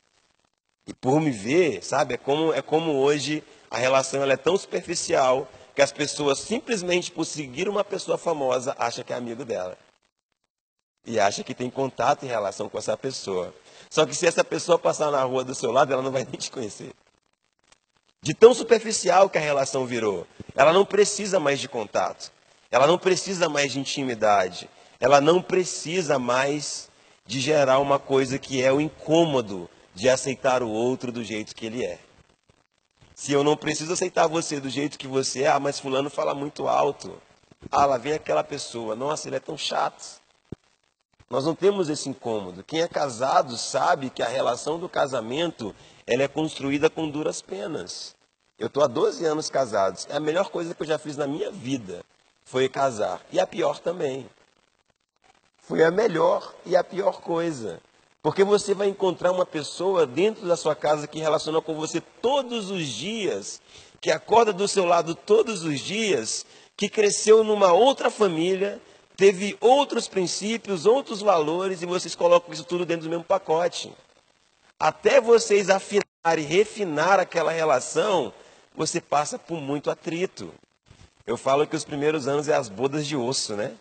E 0.87 0.95
por 0.95 1.21
me 1.21 1.29
ver, 1.29 1.83
sabe, 1.83 2.15
é 2.15 2.17
como, 2.17 2.51
é 2.53 2.61
como 2.63 2.93
hoje 2.93 3.43
a 3.69 3.77
relação 3.77 4.21
ela 4.21 4.33
é 4.33 4.37
tão 4.37 4.57
superficial 4.57 5.47
que 5.75 5.81
as 5.81 5.91
pessoas 5.91 6.39
simplesmente 6.39 7.11
por 7.11 7.25
seguir 7.25 7.69
uma 7.69 7.83
pessoa 7.83 8.17
famosa 8.17 8.75
acham 8.79 9.03
que 9.03 9.13
é 9.13 9.15
amigo 9.15 9.45
dela. 9.45 9.77
E 11.05 11.19
acha 11.19 11.43
que 11.43 11.53
tem 11.53 11.69
contato 11.69 12.23
em 12.23 12.27
relação 12.27 12.67
com 12.67 12.77
essa 12.77 12.97
pessoa. 12.97 13.53
Só 13.89 14.05
que 14.05 14.15
se 14.15 14.25
essa 14.25 14.43
pessoa 14.43 14.79
passar 14.79 15.11
na 15.11 15.23
rua 15.23 15.43
do 15.43 15.55
seu 15.55 15.71
lado, 15.71 15.93
ela 15.93 16.01
não 16.01 16.11
vai 16.11 16.23
nem 16.29 16.33
te 16.33 16.51
conhecer. 16.51 16.91
De 18.23 18.33
tão 18.33 18.53
superficial 18.53 19.29
que 19.29 19.37
a 19.37 19.41
relação 19.41 19.85
virou. 19.85 20.25
Ela 20.55 20.73
não 20.73 20.83
precisa 20.83 21.39
mais 21.39 21.59
de 21.59 21.69
contato. 21.69 22.31
Ela 22.71 22.87
não 22.87 22.97
precisa 22.97 23.47
mais 23.47 23.71
de 23.71 23.79
intimidade. 23.79 24.69
Ela 24.99 25.21
não 25.21 25.41
precisa 25.41 26.17
mais 26.17 26.89
de 27.25 27.39
gerar 27.39 27.79
uma 27.79 27.99
coisa 27.99 28.39
que 28.39 28.63
é 28.63 28.71
o 28.73 28.81
incômodo 28.81 29.69
de 29.93 30.09
aceitar 30.09 30.63
o 30.63 30.69
outro 30.69 31.11
do 31.11 31.23
jeito 31.23 31.55
que 31.55 31.65
ele 31.65 31.85
é. 31.85 31.99
Se 33.17 33.33
eu 33.33 33.43
não 33.43 33.57
preciso 33.57 33.93
aceitar 33.93 34.27
você 34.27 34.59
do 34.59 34.69
jeito 34.69 34.95
que 34.95 35.07
você 35.07 35.41
é, 35.41 35.47
ah, 35.47 35.59
mas 35.59 35.79
fulano 35.79 36.07
fala 36.07 36.35
muito 36.35 36.67
alto. 36.67 37.19
Ah, 37.71 37.83
lá 37.83 37.97
vem 37.97 38.13
aquela 38.13 38.43
pessoa. 38.43 38.95
Nossa, 38.95 39.27
ele 39.27 39.37
é 39.37 39.39
tão 39.39 39.57
chato. 39.57 40.21
Nós 41.27 41.43
não 41.43 41.55
temos 41.55 41.89
esse 41.89 42.07
incômodo. 42.07 42.63
Quem 42.63 42.79
é 42.79 42.87
casado 42.87 43.57
sabe 43.57 44.11
que 44.11 44.21
a 44.21 44.27
relação 44.27 44.77
do 44.77 44.87
casamento 44.87 45.75
ela 46.05 46.21
é 46.21 46.27
construída 46.27 46.91
com 46.91 47.09
duras 47.09 47.41
penas. 47.41 48.15
Eu 48.59 48.67
estou 48.67 48.83
há 48.83 48.87
12 48.87 49.25
anos 49.25 49.49
casado. 49.49 49.97
É 50.09 50.17
a 50.17 50.19
melhor 50.19 50.51
coisa 50.51 50.75
que 50.75 50.83
eu 50.83 50.87
já 50.87 50.99
fiz 50.99 51.17
na 51.17 51.25
minha 51.25 51.49
vida 51.49 52.05
foi 52.45 52.69
casar. 52.69 53.19
E 53.31 53.39
a 53.39 53.47
pior 53.47 53.79
também. 53.79 54.29
Foi 55.57 55.83
a 55.83 55.89
melhor 55.89 56.53
e 56.67 56.75
a 56.75 56.83
pior 56.83 57.19
coisa. 57.19 57.81
Porque 58.27 58.43
você 58.43 58.73
vai 58.73 58.89
encontrar 58.89 59.31
uma 59.31 59.45
pessoa 59.45 60.05
dentro 60.05 60.45
da 60.45 60.57
sua 60.57 60.75
casa 60.75 61.07
que 61.07 61.17
relaciona 61.17 61.61
com 61.61 61.73
você 61.75 62.01
todos 62.01 62.69
os 62.69 62.85
dias, 62.85 63.61
que 64.01 64.11
acorda 64.11 64.51
do 64.51 64.67
seu 64.67 64.83
lado 64.83 65.15
todos 65.15 65.63
os 65.63 65.79
dias, 65.79 66.45
que 66.75 66.89
cresceu 66.89 67.41
numa 67.41 67.71
outra 67.71 68.09
família, 68.09 68.81
teve 69.15 69.55
outros 69.61 70.09
princípios, 70.09 70.85
outros 70.85 71.21
valores, 71.21 71.81
e 71.81 71.85
vocês 71.85 72.15
colocam 72.15 72.53
isso 72.53 72.65
tudo 72.65 72.85
dentro 72.85 73.05
do 73.05 73.09
mesmo 73.09 73.23
pacote. 73.23 73.93
Até 74.77 75.21
vocês 75.21 75.69
afinar 75.69 76.03
e 76.37 76.41
refinar 76.41 77.21
aquela 77.21 77.53
relação, 77.53 78.33
você 78.75 78.99
passa 78.99 79.39
por 79.39 79.61
muito 79.61 79.89
atrito. 79.89 80.53
Eu 81.25 81.37
falo 81.37 81.65
que 81.65 81.77
os 81.77 81.85
primeiros 81.85 82.27
anos 82.27 82.49
é 82.49 82.55
as 82.55 82.67
bodas 82.67 83.07
de 83.07 83.15
osso, 83.15 83.55
né? 83.55 83.71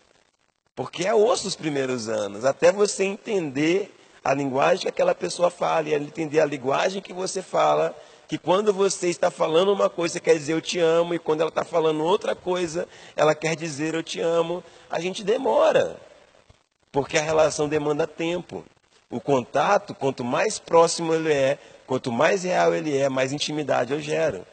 Porque 0.77 1.05
é 1.05 1.13
osso 1.13 1.49
os 1.49 1.57
primeiros 1.57 2.09
anos, 2.09 2.45
até 2.45 2.71
você 2.71 3.03
entender 3.03 3.96
a 4.27 4.35
linguagem 4.35 4.83
que 4.83 4.89
aquela 4.89 5.15
pessoa 5.15 5.51
fala, 5.51 5.89
e 5.89 5.95
entender 5.95 6.41
a 6.41 6.45
linguagem 6.45 7.01
que 7.01 7.13
você 7.13 7.41
fala, 7.41 7.95
que 8.27 8.37
quando 8.37 8.73
você 8.73 9.09
está 9.09 9.31
falando 9.31 9.73
uma 9.73 9.89
coisa, 9.89 10.19
quer 10.19 10.35
dizer 10.35 10.55
eu 10.55 10.61
te 10.61 10.81
amo, 10.81 11.15
e 11.15 11.19
quando 11.19 11.43
ela 11.43 11.49
está 11.49 11.65
falando 11.65 12.03
outra 12.03 12.35
coisa, 12.35 12.89
ela 13.15 13.37
quer 13.37 13.55
dizer 13.55 13.95
eu 13.95 14.03
te 14.03 14.19
amo. 14.19 14.65
A 14.91 14.99
gente 14.99 15.23
demora, 15.23 15.97
porque 16.91 17.17
a 17.17 17.23
relação 17.23 17.69
demanda 17.69 18.05
tempo. 18.05 18.65
O 19.09 19.21
contato, 19.21 19.95
quanto 19.95 20.25
mais 20.25 20.59
próximo 20.59 21.15
ele 21.15 21.33
é, 21.33 21.57
quanto 21.87 22.11
mais 22.11 22.43
real 22.43 22.75
ele 22.75 22.99
é, 22.99 23.09
mais 23.09 23.33
intimidade 23.33 23.93
eu 23.93 24.01
gero. 24.01 24.45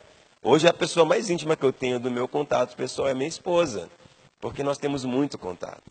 Hoje 0.43 0.67
a 0.67 0.73
pessoa 0.73 1.03
mais 1.03 1.31
íntima 1.31 1.55
que 1.55 1.65
eu 1.65 1.73
tenho 1.73 1.99
do 1.99 2.11
meu 2.11 2.27
contato 2.27 2.75
pessoal 2.75 3.07
é 3.07 3.15
minha 3.15 3.27
esposa, 3.27 3.89
porque 4.39 4.61
nós 4.61 4.77
temos 4.77 5.03
muito 5.03 5.35
contato. 5.35 5.81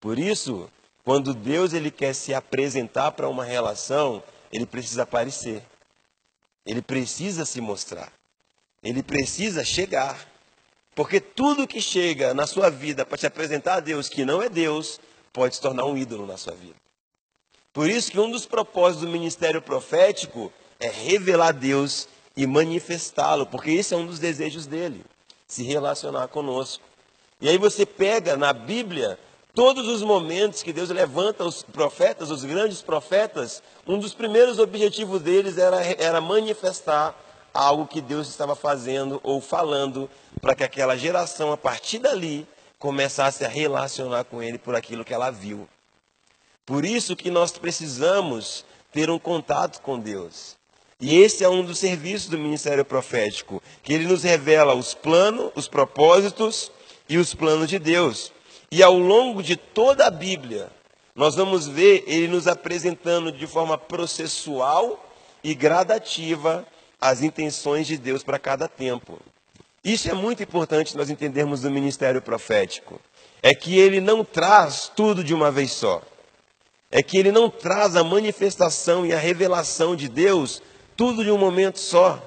Por 0.00 0.18
isso, 0.18 0.70
quando 1.06 1.32
Deus 1.32 1.72
ele 1.72 1.88
quer 1.88 2.12
se 2.12 2.34
apresentar 2.34 3.12
para 3.12 3.28
uma 3.28 3.44
relação, 3.44 4.20
ele 4.52 4.66
precisa 4.66 5.04
aparecer. 5.04 5.62
Ele 6.66 6.82
precisa 6.82 7.44
se 7.44 7.60
mostrar. 7.60 8.12
Ele 8.82 9.04
precisa 9.04 9.64
chegar. 9.64 10.26
Porque 10.96 11.20
tudo 11.20 11.64
que 11.64 11.80
chega 11.80 12.34
na 12.34 12.44
sua 12.44 12.70
vida 12.70 13.06
para 13.06 13.16
te 13.16 13.24
apresentar 13.24 13.74
a 13.74 13.80
Deus 13.80 14.08
que 14.08 14.24
não 14.24 14.42
é 14.42 14.48
Deus, 14.48 14.98
pode 15.32 15.54
se 15.54 15.60
tornar 15.60 15.84
um 15.84 15.96
ídolo 15.96 16.26
na 16.26 16.36
sua 16.36 16.54
vida. 16.54 16.74
Por 17.72 17.88
isso 17.88 18.10
que 18.10 18.18
um 18.18 18.28
dos 18.28 18.44
propósitos 18.44 19.06
do 19.06 19.12
ministério 19.12 19.62
profético 19.62 20.52
é 20.80 20.88
revelar 20.88 21.52
Deus 21.52 22.08
e 22.36 22.48
manifestá-lo, 22.48 23.46
porque 23.46 23.70
esse 23.70 23.94
é 23.94 23.96
um 23.96 24.06
dos 24.06 24.18
desejos 24.18 24.66
dele, 24.66 25.04
se 25.46 25.62
relacionar 25.62 26.26
conosco. 26.26 26.82
E 27.40 27.48
aí 27.48 27.58
você 27.58 27.86
pega 27.86 28.36
na 28.36 28.52
Bíblia 28.52 29.16
Todos 29.56 29.88
os 29.88 30.02
momentos 30.02 30.62
que 30.62 30.70
Deus 30.70 30.90
levanta 30.90 31.42
os 31.42 31.62
profetas, 31.62 32.30
os 32.30 32.44
grandes 32.44 32.82
profetas, 32.82 33.62
um 33.86 33.98
dos 33.98 34.12
primeiros 34.12 34.58
objetivos 34.58 35.22
deles 35.22 35.56
era, 35.56 35.82
era 35.98 36.20
manifestar 36.20 37.18
algo 37.54 37.86
que 37.86 38.02
Deus 38.02 38.28
estava 38.28 38.54
fazendo 38.54 39.18
ou 39.22 39.40
falando, 39.40 40.10
para 40.42 40.54
que 40.54 40.62
aquela 40.62 40.94
geração, 40.94 41.52
a 41.52 41.56
partir 41.56 42.00
dali, 42.00 42.46
começasse 42.78 43.46
a 43.46 43.48
relacionar 43.48 44.24
com 44.24 44.42
Ele 44.42 44.58
por 44.58 44.74
aquilo 44.74 45.06
que 45.06 45.14
ela 45.14 45.30
viu. 45.30 45.66
Por 46.66 46.84
isso 46.84 47.16
que 47.16 47.30
nós 47.30 47.52
precisamos 47.52 48.62
ter 48.92 49.08
um 49.08 49.18
contato 49.18 49.80
com 49.80 49.98
Deus. 49.98 50.54
E 51.00 51.16
esse 51.16 51.42
é 51.42 51.48
um 51.48 51.64
dos 51.64 51.78
serviços 51.78 52.28
do 52.28 52.38
ministério 52.38 52.84
profético, 52.84 53.62
que 53.82 53.94
ele 53.94 54.06
nos 54.06 54.22
revela 54.22 54.74
os 54.74 54.92
planos, 54.92 55.50
os 55.56 55.66
propósitos 55.66 56.70
e 57.08 57.16
os 57.16 57.32
planos 57.32 57.70
de 57.70 57.78
Deus. 57.78 58.35
E 58.76 58.82
ao 58.82 58.98
longo 58.98 59.42
de 59.42 59.56
toda 59.56 60.04
a 60.04 60.10
Bíblia, 60.10 60.68
nós 61.14 61.34
vamos 61.34 61.66
ver 61.66 62.04
ele 62.06 62.28
nos 62.28 62.46
apresentando 62.46 63.32
de 63.32 63.46
forma 63.46 63.78
processual 63.78 65.02
e 65.42 65.54
gradativa 65.54 66.62
as 67.00 67.22
intenções 67.22 67.86
de 67.86 67.96
Deus 67.96 68.22
para 68.22 68.38
cada 68.38 68.68
tempo. 68.68 69.18
Isso 69.82 70.10
é 70.10 70.12
muito 70.12 70.42
importante 70.42 70.94
nós 70.94 71.08
entendermos 71.08 71.62
do 71.62 71.70
ministério 71.70 72.20
profético. 72.20 73.00
É 73.42 73.54
que 73.54 73.78
ele 73.78 73.98
não 73.98 74.22
traz 74.22 74.92
tudo 74.94 75.24
de 75.24 75.32
uma 75.32 75.50
vez 75.50 75.72
só. 75.72 76.02
É 76.90 77.02
que 77.02 77.16
ele 77.16 77.32
não 77.32 77.48
traz 77.48 77.96
a 77.96 78.04
manifestação 78.04 79.06
e 79.06 79.14
a 79.14 79.18
revelação 79.18 79.96
de 79.96 80.06
Deus 80.06 80.60
tudo 80.94 81.24
de 81.24 81.30
um 81.30 81.38
momento 81.38 81.78
só. 81.78 82.22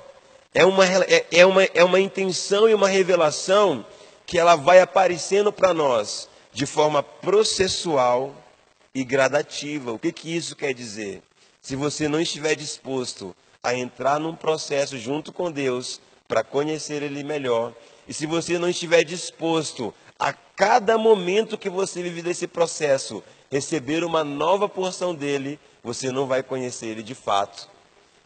É 0.51 0.65
uma, 0.65 0.83
é, 0.83 1.27
é 1.31 1.45
uma, 1.45 1.63
é 1.63 1.83
uma 1.83 1.99
intenção 1.99 2.67
e 2.67 2.73
uma 2.73 2.87
revelação 2.87 3.85
que 4.25 4.39
ela 4.39 4.55
vai 4.55 4.81
aparecendo 4.81 5.53
para 5.53 5.75
nós 5.75 6.27
de 6.59 6.65
forma 6.65 7.01
processual 7.01 8.35
e 8.93 9.01
gradativa. 9.05 9.93
O 9.93 9.97
que, 9.97 10.11
que 10.11 10.35
isso 10.35 10.57
quer 10.57 10.73
dizer? 10.73 11.23
Se 11.61 11.73
você 11.73 12.09
não 12.09 12.19
estiver 12.19 12.53
disposto 12.53 13.33
a 13.63 13.73
entrar 13.73 14.19
num 14.19 14.35
processo 14.35 14.97
junto 14.97 15.31
com 15.31 15.49
Deus 15.49 16.01
para 16.27 16.43
conhecer 16.43 17.01
Ele 17.01 17.23
melhor, 17.23 17.73
e 18.05 18.13
se 18.13 18.25
você 18.25 18.59
não 18.59 18.67
estiver 18.67 19.05
disposto 19.05 19.93
a 20.19 20.33
cada 20.33 20.97
momento 20.97 21.57
que 21.57 21.69
você 21.69 22.03
vive 22.03 22.21
desse 22.21 22.45
processo 22.45 23.23
receber 23.49 24.03
uma 24.03 24.25
nova 24.25 24.67
porção 24.67 25.15
dele, 25.15 25.57
você 25.81 26.11
não 26.11 26.27
vai 26.27 26.43
conhecer 26.43 26.87
Ele 26.87 27.03
de 27.03 27.15
fato. 27.15 27.69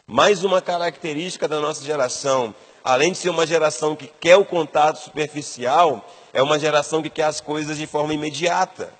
Mais 0.08 0.42
uma 0.42 0.60
característica 0.60 1.46
da 1.46 1.60
nossa 1.60 1.84
geração, 1.84 2.52
além 2.82 3.12
de 3.12 3.18
ser 3.18 3.28
uma 3.28 3.46
geração 3.46 3.94
que 3.94 4.08
quer 4.18 4.36
o 4.36 4.44
contato 4.44 4.96
superficial, 4.96 6.04
é 6.34 6.42
uma 6.42 6.58
geração 6.58 7.00
que 7.00 7.08
quer 7.08 7.22
as 7.22 7.40
coisas 7.40 7.78
de 7.78 7.86
forma 7.86 8.12
imediata. 8.12 8.92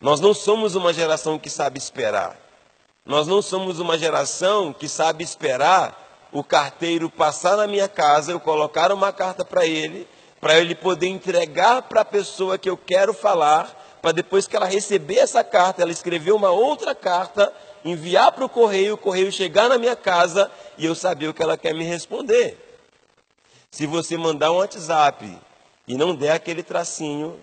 Nós 0.00 0.20
não 0.20 0.32
somos 0.32 0.74
uma 0.74 0.90
geração 0.90 1.38
que 1.38 1.50
sabe 1.50 1.78
esperar. 1.78 2.34
Nós 3.04 3.26
não 3.26 3.42
somos 3.42 3.78
uma 3.78 3.98
geração 3.98 4.72
que 4.72 4.88
sabe 4.88 5.22
esperar 5.22 6.28
o 6.32 6.42
carteiro 6.42 7.10
passar 7.10 7.58
na 7.58 7.66
minha 7.66 7.88
casa, 7.88 8.32
eu 8.32 8.40
colocar 8.40 8.90
uma 8.90 9.12
carta 9.12 9.44
para 9.44 9.66
ele, 9.66 10.08
para 10.40 10.58
ele 10.58 10.74
poder 10.74 11.08
entregar 11.08 11.82
para 11.82 12.00
a 12.00 12.06
pessoa 12.06 12.56
que 12.56 12.70
eu 12.70 12.76
quero 12.76 13.12
falar, 13.12 13.98
para 14.00 14.12
depois 14.12 14.46
que 14.46 14.56
ela 14.56 14.66
receber 14.66 15.18
essa 15.18 15.44
carta, 15.44 15.82
ela 15.82 15.92
escrever 15.92 16.32
uma 16.32 16.50
outra 16.50 16.94
carta, 16.94 17.52
enviar 17.84 18.32
para 18.32 18.46
o 18.46 18.48
correio, 18.48 18.94
o 18.94 18.98
correio 18.98 19.30
chegar 19.30 19.68
na 19.68 19.76
minha 19.76 19.96
casa 19.96 20.50
e 20.78 20.86
eu 20.86 20.94
saber 20.94 21.28
o 21.28 21.34
que 21.34 21.42
ela 21.42 21.58
quer 21.58 21.74
me 21.74 21.84
responder. 21.84 22.56
Se 23.70 23.86
você 23.86 24.16
mandar 24.16 24.52
um 24.52 24.56
WhatsApp 24.56 25.38
e 25.90 25.96
não 25.96 26.14
der 26.14 26.30
aquele 26.30 26.62
tracinho, 26.62 27.36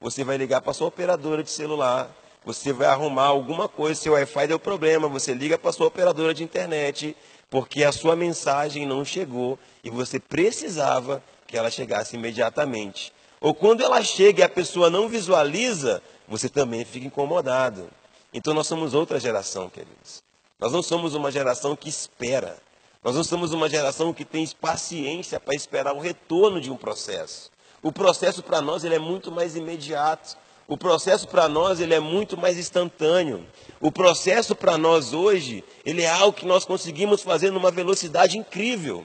você 0.00 0.22
vai 0.22 0.36
ligar 0.36 0.60
para 0.60 0.72
sua 0.72 0.86
operadora 0.86 1.42
de 1.42 1.50
celular, 1.50 2.08
você 2.44 2.72
vai 2.72 2.86
arrumar 2.86 3.24
alguma 3.24 3.68
coisa, 3.68 4.00
seu 4.00 4.12
Wi-Fi 4.12 4.46
deu 4.46 4.58
problema, 4.60 5.08
você 5.08 5.34
liga 5.34 5.58
para 5.58 5.72
sua 5.72 5.88
operadora 5.88 6.32
de 6.32 6.44
internet, 6.44 7.16
porque 7.50 7.82
a 7.82 7.90
sua 7.90 8.14
mensagem 8.14 8.86
não 8.86 9.04
chegou 9.04 9.58
e 9.82 9.90
você 9.90 10.20
precisava 10.20 11.20
que 11.44 11.56
ela 11.58 11.72
chegasse 11.72 12.14
imediatamente. 12.14 13.12
Ou 13.40 13.52
quando 13.52 13.82
ela 13.82 14.00
chega 14.00 14.42
e 14.42 14.44
a 14.44 14.48
pessoa 14.48 14.88
não 14.88 15.08
visualiza, 15.08 16.00
você 16.28 16.48
também 16.48 16.84
fica 16.84 17.08
incomodado. 17.08 17.90
Então 18.32 18.54
nós 18.54 18.68
somos 18.68 18.94
outra 18.94 19.18
geração, 19.18 19.68
queridos. 19.68 20.22
Nós 20.60 20.72
não 20.72 20.84
somos 20.84 21.16
uma 21.16 21.32
geração 21.32 21.74
que 21.74 21.88
espera. 21.88 22.58
Nós 23.02 23.16
não 23.16 23.24
somos 23.24 23.52
uma 23.52 23.68
geração 23.68 24.14
que 24.14 24.24
tem 24.24 24.46
paciência 24.60 25.40
para 25.40 25.56
esperar 25.56 25.96
o 25.96 25.98
retorno 25.98 26.60
de 26.60 26.70
um 26.70 26.76
processo. 26.76 27.50
O 27.82 27.92
processo 27.92 28.42
para 28.42 28.60
nós 28.60 28.84
ele 28.84 28.94
é 28.94 28.98
muito 28.98 29.30
mais 29.30 29.56
imediato. 29.56 30.36
O 30.66 30.76
processo 30.76 31.26
para 31.28 31.48
nós 31.48 31.80
ele 31.80 31.94
é 31.94 32.00
muito 32.00 32.36
mais 32.36 32.58
instantâneo. 32.58 33.46
O 33.80 33.90
processo 33.90 34.54
para 34.54 34.76
nós 34.76 35.12
hoje 35.12 35.64
ele 35.84 36.02
é 36.02 36.10
algo 36.10 36.36
que 36.36 36.46
nós 36.46 36.64
conseguimos 36.64 37.22
fazer 37.22 37.50
numa 37.50 37.70
velocidade 37.70 38.36
incrível. 38.36 39.04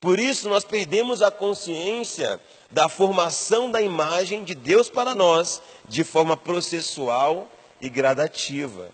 Por 0.00 0.18
isso 0.18 0.48
nós 0.48 0.64
perdemos 0.64 1.22
a 1.22 1.30
consciência 1.30 2.40
da 2.70 2.88
formação 2.88 3.70
da 3.70 3.82
imagem 3.82 4.44
de 4.44 4.54
Deus 4.54 4.88
para 4.88 5.14
nós 5.14 5.60
de 5.88 6.04
forma 6.04 6.36
processual 6.36 7.48
e 7.80 7.88
gradativa. 7.88 8.88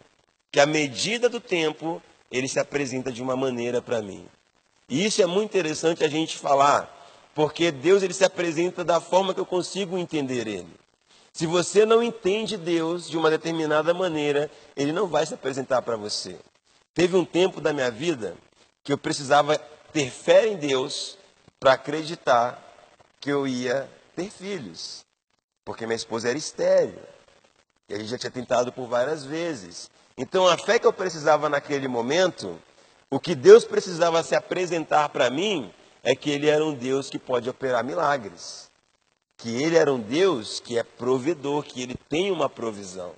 Que 0.51 0.61
à 0.61 0.67
medida 0.67 1.29
do 1.29 1.41
tempo 1.41 2.03
ele 2.31 2.49
se 2.49 2.59
apresenta 2.59 3.13
de 3.13 3.23
uma 3.23 3.37
maneira 3.37 3.81
para 3.81 4.03
mim. 4.03 4.27
E 4.89 5.05
isso 5.05 5.23
é 5.23 5.27
muito 5.27 5.51
interessante 5.51 6.05
a 6.05 6.09
gente 6.09 6.39
falar, 6.39 6.96
porque 7.37 7.71
Deus 7.71 8.03
ele 8.03 8.15
se 8.15 8.25
apresenta 8.25 8.83
da 8.83 8.99
forma 8.99 9.35
que 9.35 9.39
eu 9.39 9.45
consigo 9.45 9.99
entender 9.99 10.49
ele. 10.49 10.75
Se 11.35 11.47
você 11.47 11.85
não 11.85 12.03
entende 12.03 12.57
Deus 12.57 13.11
de 13.11 13.19
uma 13.19 13.29
determinada 13.29 13.93
maneira, 13.93 14.51
ele 14.75 14.91
não 14.91 15.07
vai 15.07 15.27
se 15.27 15.35
apresentar 15.35 15.83
para 15.83 15.99
você. 15.99 16.39
Teve 16.95 17.15
um 17.15 17.27
tempo 17.27 17.61
da 17.61 17.75
minha 17.75 17.91
vida 17.91 18.35
que 18.83 18.91
eu 18.91 18.97
precisava 18.97 19.59
ter 19.93 20.11
fé 20.11 20.49
em 20.49 20.57
Deus 20.57 21.19
para 21.61 21.75
acreditar 21.75 22.59
que 23.21 23.31
eu 23.31 23.47
ia 23.47 23.87
ter 24.15 24.31
filhos, 24.31 25.05
porque 25.63 25.85
minha 25.85 25.95
esposa 25.97 26.31
era 26.31 26.39
estéril. 26.39 26.99
E 27.87 27.95
a 27.95 27.99
gente 27.99 28.09
já 28.09 28.17
tinha 28.17 28.31
tentado 28.31 28.73
por 28.73 28.89
várias 28.89 29.27
vezes. 29.27 29.91
Então 30.17 30.49
a 30.49 30.57
fé 30.57 30.79
que 30.79 30.87
eu 30.87 30.93
precisava 30.93 31.51
naquele 31.51 31.87
momento, 31.87 32.59
o 33.11 33.21
que 33.21 33.35
Deus 33.35 33.63
precisava 33.63 34.23
se 34.23 34.35
apresentar 34.35 35.11
para 35.11 35.29
mim, 35.29 35.71
é 36.07 36.15
que 36.15 36.31
Ele 36.31 36.49
era 36.49 36.65
um 36.65 36.73
Deus 36.73 37.11
que 37.11 37.19
pode 37.19 37.51
operar 37.51 37.83
milagres. 37.83 38.71
Que 39.37 39.61
Ele 39.61 39.77
era 39.77 39.93
um 39.93 39.99
Deus 39.99 40.61
que 40.61 40.79
é 40.79 40.85
provedor, 40.85 41.65
que 41.65 41.83
Ele 41.83 41.97
tem 42.09 42.31
uma 42.31 42.49
provisão. 42.49 43.13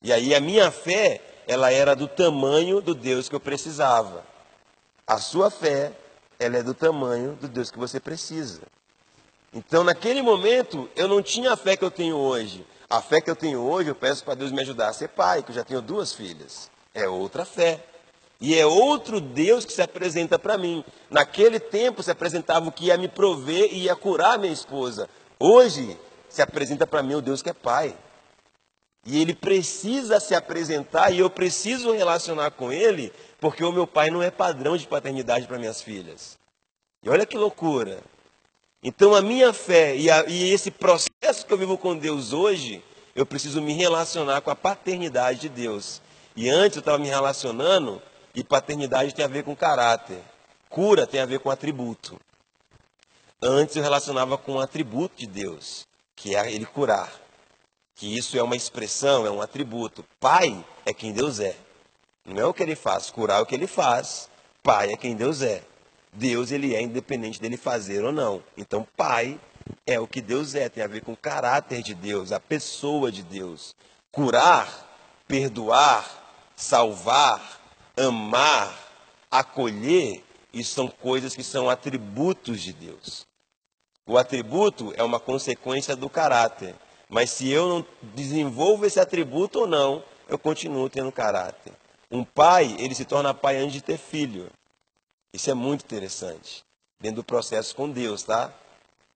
E 0.00 0.12
aí 0.12 0.32
a 0.32 0.40
minha 0.40 0.70
fé, 0.70 1.20
ela 1.48 1.72
era 1.72 1.96
do 1.96 2.06
tamanho 2.06 2.80
do 2.80 2.94
Deus 2.94 3.28
que 3.28 3.34
eu 3.34 3.40
precisava. 3.40 4.24
A 5.04 5.18
sua 5.18 5.50
fé, 5.50 5.92
ela 6.38 6.56
é 6.56 6.62
do 6.62 6.72
tamanho 6.72 7.32
do 7.32 7.48
Deus 7.48 7.68
que 7.68 7.78
você 7.80 7.98
precisa. 7.98 8.62
Então, 9.52 9.82
naquele 9.82 10.22
momento, 10.22 10.88
eu 10.94 11.08
não 11.08 11.20
tinha 11.20 11.52
a 11.52 11.56
fé 11.56 11.76
que 11.76 11.84
eu 11.84 11.90
tenho 11.90 12.14
hoje. 12.14 12.64
A 12.88 13.02
fé 13.02 13.20
que 13.20 13.28
eu 13.28 13.34
tenho 13.34 13.58
hoje, 13.58 13.88
eu 13.88 13.94
peço 13.96 14.24
para 14.24 14.36
Deus 14.36 14.52
me 14.52 14.60
ajudar 14.60 14.88
a 14.88 14.92
ser 14.92 15.08
pai, 15.08 15.42
que 15.42 15.50
eu 15.50 15.54
já 15.56 15.64
tenho 15.64 15.82
duas 15.82 16.12
filhas. 16.12 16.70
É 16.94 17.08
outra 17.08 17.44
fé. 17.44 17.84
E 18.40 18.58
é 18.58 18.64
outro 18.64 19.20
Deus 19.20 19.66
que 19.66 19.72
se 19.72 19.82
apresenta 19.82 20.38
para 20.38 20.56
mim. 20.56 20.82
Naquele 21.10 21.60
tempo 21.60 22.02
se 22.02 22.10
apresentava 22.10 22.68
o 22.68 22.72
que 22.72 22.86
ia 22.86 22.96
me 22.96 23.06
prover 23.06 23.68
e 23.70 23.82
ia 23.84 23.94
curar 23.94 24.38
minha 24.38 24.52
esposa. 24.52 25.08
Hoje 25.38 25.98
se 26.28 26.40
apresenta 26.40 26.86
para 26.86 27.02
mim 27.02 27.14
o 27.14 27.20
Deus 27.20 27.42
que 27.42 27.50
é 27.50 27.52
pai. 27.52 27.94
E 29.04 29.20
ele 29.20 29.34
precisa 29.34 30.20
se 30.20 30.34
apresentar 30.34 31.10
e 31.10 31.18
eu 31.18 31.28
preciso 31.28 31.92
relacionar 31.92 32.50
com 32.50 32.72
ele, 32.72 33.12
porque 33.38 33.64
o 33.64 33.72
meu 33.72 33.86
pai 33.86 34.10
não 34.10 34.22
é 34.22 34.30
padrão 34.30 34.76
de 34.76 34.86
paternidade 34.86 35.46
para 35.46 35.58
minhas 35.58 35.82
filhas. 35.82 36.38
E 37.02 37.08
olha 37.08 37.26
que 37.26 37.36
loucura. 37.36 38.00
Então 38.82 39.14
a 39.14 39.20
minha 39.20 39.52
fé 39.52 39.96
e, 39.96 40.10
a, 40.10 40.24
e 40.26 40.50
esse 40.50 40.70
processo 40.70 41.46
que 41.46 41.52
eu 41.52 41.58
vivo 41.58 41.76
com 41.76 41.96
Deus 41.96 42.32
hoje, 42.32 42.82
eu 43.14 43.26
preciso 43.26 43.60
me 43.60 43.72
relacionar 43.74 44.40
com 44.40 44.50
a 44.50 44.56
paternidade 44.56 45.40
de 45.40 45.48
Deus. 45.50 46.00
E 46.34 46.48
antes 46.48 46.76
eu 46.76 46.80
estava 46.80 46.98
me 46.98 47.08
relacionando 47.08 48.00
e 48.34 48.44
paternidade 48.44 49.14
tem 49.14 49.24
a 49.24 49.28
ver 49.28 49.44
com 49.44 49.54
caráter. 49.56 50.22
Cura 50.68 51.06
tem 51.06 51.20
a 51.20 51.26
ver 51.26 51.40
com 51.40 51.50
atributo. 51.50 52.18
Antes 53.42 53.76
eu 53.76 53.82
relacionava 53.82 54.36
com 54.36 54.52
o 54.52 54.60
atributo 54.60 55.16
de 55.16 55.26
Deus, 55.26 55.86
que 56.14 56.36
é 56.36 56.52
ele 56.52 56.66
curar. 56.66 57.10
Que 57.94 58.16
isso 58.16 58.38
é 58.38 58.42
uma 58.42 58.56
expressão, 58.56 59.26
é 59.26 59.30
um 59.30 59.42
atributo. 59.42 60.04
Pai 60.18 60.64
é 60.86 60.92
quem 60.92 61.12
Deus 61.12 61.40
é. 61.40 61.56
Não 62.24 62.40
é 62.40 62.44
o 62.44 62.54
que 62.54 62.62
ele 62.62 62.76
faz, 62.76 63.10
curar 63.10 63.38
é 63.38 63.42
o 63.42 63.46
que 63.46 63.54
ele 63.54 63.66
faz. 63.66 64.28
Pai 64.62 64.92
é 64.92 64.96
quem 64.96 65.16
Deus 65.16 65.42
é. 65.42 65.62
Deus 66.12 66.50
ele 66.50 66.74
é 66.74 66.82
independente 66.82 67.40
dele 67.40 67.56
fazer 67.56 68.04
ou 68.04 68.12
não. 68.12 68.42
Então, 68.56 68.86
pai 68.96 69.38
é 69.86 69.98
o 69.98 70.06
que 70.06 70.20
Deus 70.20 70.54
é, 70.54 70.68
tem 70.68 70.82
a 70.82 70.88
ver 70.88 71.02
com 71.02 71.12
o 71.12 71.16
caráter 71.16 71.82
de 71.82 71.94
Deus, 71.94 72.32
a 72.32 72.40
pessoa 72.40 73.10
de 73.10 73.22
Deus. 73.22 73.74
Curar, 74.12 74.68
perdoar, 75.26 76.50
salvar, 76.56 77.59
amar, 78.08 78.76
acolher, 79.30 80.24
isso 80.52 80.74
são 80.74 80.88
coisas 80.88 81.34
que 81.34 81.42
são 81.42 81.70
atributos 81.70 82.60
de 82.60 82.72
Deus. 82.72 83.26
O 84.06 84.18
atributo 84.18 84.92
é 84.96 85.02
uma 85.02 85.20
consequência 85.20 85.94
do 85.94 86.08
caráter. 86.08 86.74
Mas 87.08 87.30
se 87.30 87.48
eu 87.48 87.68
não 87.68 87.86
desenvolvo 88.14 88.86
esse 88.86 89.00
atributo 89.00 89.60
ou 89.60 89.66
não, 89.66 90.02
eu 90.28 90.38
continuo 90.38 90.88
tendo 90.88 91.10
caráter. 91.10 91.72
Um 92.10 92.24
pai, 92.24 92.76
ele 92.78 92.94
se 92.94 93.04
torna 93.04 93.34
pai 93.34 93.58
antes 93.58 93.74
de 93.74 93.80
ter 93.80 93.98
filho. 93.98 94.50
Isso 95.32 95.50
é 95.50 95.54
muito 95.54 95.84
interessante. 95.84 96.64
Dentro 97.00 97.16
do 97.16 97.24
processo 97.24 97.74
com 97.74 97.88
Deus, 97.88 98.22
tá? 98.22 98.52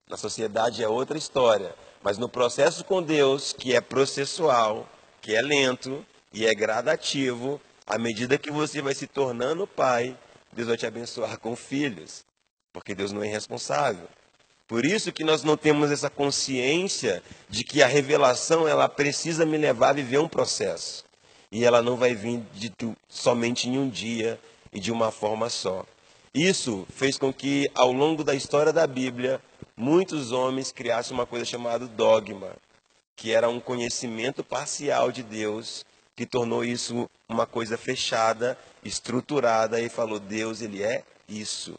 Na 0.08 0.16
sociedade 0.16 0.82
é 0.82 0.88
outra 0.88 1.18
história. 1.18 1.74
Mas 2.02 2.18
no 2.18 2.28
processo 2.28 2.84
com 2.84 3.02
Deus, 3.02 3.52
que 3.52 3.74
é 3.74 3.80
processual, 3.80 4.88
que 5.20 5.34
é 5.34 5.40
lento 5.40 6.04
e 6.32 6.46
é 6.46 6.54
gradativo, 6.54 7.60
à 7.86 7.98
medida 7.98 8.38
que 8.38 8.50
você 8.50 8.80
vai 8.80 8.94
se 8.94 9.06
tornando 9.06 9.66
pai, 9.66 10.16
Deus 10.52 10.68
vai 10.68 10.76
te 10.76 10.86
abençoar 10.86 11.38
com 11.38 11.54
filhos. 11.54 12.24
Porque 12.72 12.94
Deus 12.94 13.12
não 13.12 13.22
é 13.22 13.26
irresponsável. 13.26 14.08
Por 14.66 14.84
isso 14.84 15.12
que 15.12 15.24
nós 15.24 15.44
não 15.44 15.56
temos 15.56 15.90
essa 15.90 16.08
consciência 16.08 17.22
de 17.48 17.62
que 17.62 17.82
a 17.82 17.86
revelação 17.86 18.66
ela 18.66 18.88
precisa 18.88 19.44
me 19.44 19.58
levar 19.58 19.90
a 19.90 19.92
viver 19.92 20.18
um 20.18 20.28
processo. 20.28 21.04
E 21.52 21.64
ela 21.64 21.82
não 21.82 21.96
vai 21.96 22.14
vir 22.14 22.42
de, 22.54 22.72
somente 23.08 23.68
em 23.68 23.78
um 23.78 23.88
dia 23.88 24.40
e 24.72 24.80
de 24.80 24.90
uma 24.90 25.12
forma 25.12 25.50
só. 25.50 25.84
Isso 26.34 26.86
fez 26.90 27.16
com 27.16 27.32
que, 27.32 27.70
ao 27.74 27.92
longo 27.92 28.24
da 28.24 28.34
história 28.34 28.72
da 28.72 28.86
Bíblia, 28.86 29.40
muitos 29.76 30.32
homens 30.32 30.72
criassem 30.72 31.14
uma 31.14 31.26
coisa 31.26 31.44
chamada 31.44 31.86
dogma, 31.86 32.56
que 33.14 33.30
era 33.30 33.48
um 33.48 33.60
conhecimento 33.60 34.42
parcial 34.42 35.12
de 35.12 35.22
Deus, 35.22 35.84
que 36.16 36.26
tornou 36.26 36.64
isso 36.64 37.08
uma 37.28 37.46
coisa 37.46 37.76
fechada, 37.76 38.58
estruturada, 38.84 39.80
e 39.80 39.88
falou: 39.88 40.18
Deus, 40.18 40.60
ele 40.60 40.82
é 40.82 41.02
isso. 41.28 41.76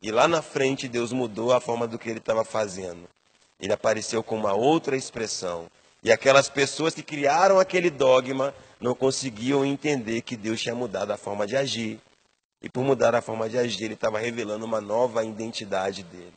E 0.00 0.10
lá 0.10 0.26
na 0.26 0.42
frente, 0.42 0.88
Deus 0.88 1.12
mudou 1.12 1.52
a 1.52 1.60
forma 1.60 1.86
do 1.86 1.98
que 1.98 2.08
ele 2.08 2.18
estava 2.18 2.44
fazendo. 2.44 3.08
Ele 3.60 3.72
apareceu 3.72 4.22
com 4.22 4.36
uma 4.36 4.52
outra 4.52 4.96
expressão. 4.96 5.66
E 6.02 6.10
aquelas 6.10 6.48
pessoas 6.48 6.94
que 6.94 7.02
criaram 7.02 7.60
aquele 7.60 7.88
dogma 7.88 8.52
não 8.80 8.94
conseguiam 8.94 9.64
entender 9.64 10.22
que 10.22 10.36
Deus 10.36 10.60
tinha 10.60 10.74
mudado 10.74 11.12
a 11.12 11.16
forma 11.16 11.46
de 11.46 11.56
agir, 11.56 12.00
e 12.60 12.68
por 12.68 12.84
mudar 12.84 13.14
a 13.14 13.22
forma 13.22 13.48
de 13.48 13.58
agir, 13.58 13.84
ele 13.84 13.94
estava 13.94 14.18
revelando 14.18 14.64
uma 14.64 14.80
nova 14.80 15.24
identidade 15.24 16.02
dele. 16.02 16.32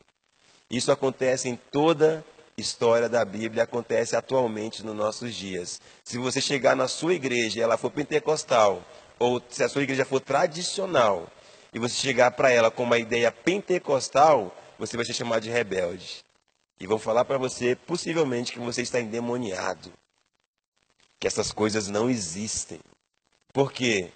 Isso 0.69 0.91
acontece 0.91 1.47
em 1.47 1.55
toda 1.71 2.23
história 2.58 3.10
da 3.10 3.26
Bíblia, 3.26 3.63
acontece 3.63 4.15
atualmente 4.15 4.86
nos 4.86 4.96
nossos 4.96 5.36
dias. 5.36 5.82
Se 6.04 6.18
você 6.18 6.39
chegar 6.39 6.76
na 6.76 6.88
sua 6.88 7.13
igreja 7.13 7.60
e 7.60 7.62
ela 7.62 7.78
for 7.78 7.91
pentecostal, 7.91 8.84
ou 9.20 9.41
se 9.50 9.63
a 9.63 9.70
sua 9.70 9.84
igreja 9.84 10.06
for 10.06 10.22
tradicional, 10.22 11.30
e 11.74 11.80
você 11.80 11.96
chegar 11.96 12.32
para 12.32 12.50
ela 12.50 12.72
com 12.72 12.84
uma 12.84 12.98
ideia 12.98 13.32
pentecostal, 13.32 14.56
você 14.80 14.96
vai 14.96 15.06
ser 15.06 15.13
chamado 15.13 15.44
de 15.44 15.50
rebelde. 15.50 16.24
E 16.80 16.88
vão 16.88 16.98
falar 16.98 17.26
para 17.26 17.38
você, 17.38 17.76
possivelmente, 17.76 18.54
que 18.54 18.60
você 18.60 18.82
está 18.82 19.00
endemoniado. 19.00 19.91
Que 21.20 21.28
essas 21.28 21.52
coisas 21.52 21.89
não 21.89 22.10
existem. 22.10 22.80
Por 23.52 23.74
quê? 23.74 24.12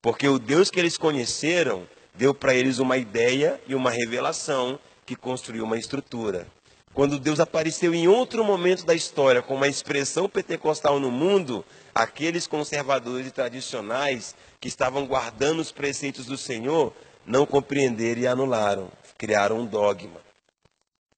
Porque 0.00 0.28
o 0.28 0.38
Deus 0.38 0.70
que 0.70 0.78
eles 0.78 0.96
conheceram 0.96 1.86
deu 2.14 2.32
para 2.32 2.54
eles 2.54 2.78
uma 2.78 2.96
ideia 2.96 3.60
e 3.66 3.74
uma 3.74 3.90
revelação 3.90 4.78
que 5.04 5.16
construiu 5.16 5.64
uma 5.64 5.78
estrutura. 5.78 6.46
Quando 6.92 7.20
Deus 7.20 7.38
apareceu 7.38 7.94
em 7.94 8.08
outro 8.08 8.44
momento 8.44 8.84
da 8.84 8.94
história 8.94 9.40
com 9.40 9.54
uma 9.54 9.68
expressão 9.68 10.28
pentecostal 10.28 10.98
no 10.98 11.10
mundo, 11.10 11.64
aqueles 11.94 12.46
conservadores 12.46 13.28
e 13.28 13.30
tradicionais 13.30 14.34
que 14.60 14.68
estavam 14.68 15.06
guardando 15.06 15.60
os 15.60 15.70
preceitos 15.70 16.26
do 16.26 16.36
Senhor 16.36 16.92
não 17.24 17.46
compreenderam 17.46 18.22
e 18.22 18.26
anularam, 18.26 18.90
criaram 19.16 19.60
um 19.60 19.66
dogma. 19.66 20.20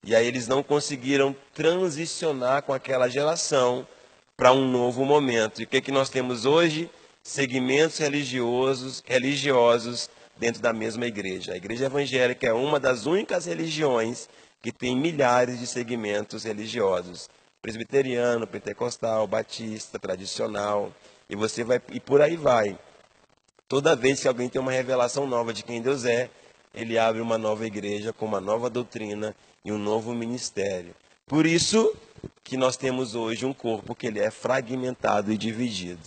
E 0.05 0.15
aí 0.15 0.27
eles 0.27 0.47
não 0.47 0.63
conseguiram 0.63 1.35
transicionar 1.55 2.63
com 2.63 2.73
aquela 2.73 3.09
geração 3.09 3.87
para 4.37 4.53
um 4.53 4.69
novo 4.71 5.05
momento. 5.05 5.63
E 5.63 5.65
o 5.65 5.67
que, 5.67 5.81
que 5.81 5.93
nós 5.93 6.11
temos 6.11 6.45
hoje? 6.45 6.91
Segmentos 7.23 7.99
religiosos, 7.99 9.03
religiosos 9.07 10.11
dentro 10.37 10.61
da 10.61 10.73
mesma 10.73 11.07
igreja. 11.07 11.53
A 11.53 11.57
igreja 11.57 11.87
evangélica 11.87 12.47
é 12.47 12.53
uma 12.53 12.81
das 12.81 13.07
únicas 13.07 13.47
religiões 13.47 14.29
que 14.62 14.70
tem 14.70 14.96
milhares 14.96 15.59
de 15.59 15.66
segmentos 15.66 16.44
religiosos. 16.44 17.29
Presbiteriano, 17.61 18.46
pentecostal, 18.46 19.27
batista, 19.27 19.98
tradicional, 19.98 20.92
e 21.29 21.37
você 21.37 21.64
vai 21.64 21.81
e 21.92 22.01
por 22.01 22.22
aí 22.22 22.37
vai. 22.37 22.79
Toda 23.68 23.96
vez 23.96 24.20
que 24.20 24.29
alguém 24.29 24.48
tem 24.48 24.61
uma 24.61 24.72
revelação 24.72 25.27
nova 25.27 25.53
de 25.53 25.62
quem 25.62 25.83
Deus 25.83 26.05
é, 26.05 26.31
ele 26.75 26.98
abre 26.98 27.20
uma 27.20 27.38
nova 27.38 27.66
igreja 27.66 28.12
com 28.12 28.25
uma 28.25 28.40
nova 28.40 28.70
doutrina 28.70 29.35
e 29.64 29.72
um 29.72 29.79
novo 29.79 30.14
ministério. 30.14 30.94
Por 31.27 31.46
isso 31.46 31.94
que 32.44 32.57
nós 32.57 32.77
temos 32.77 33.14
hoje 33.14 33.46
um 33.46 33.53
corpo 33.53 33.94
que 33.94 34.07
ele 34.07 34.20
é 34.20 34.31
fragmentado 34.31 35.33
e 35.33 35.37
dividido. 35.37 36.03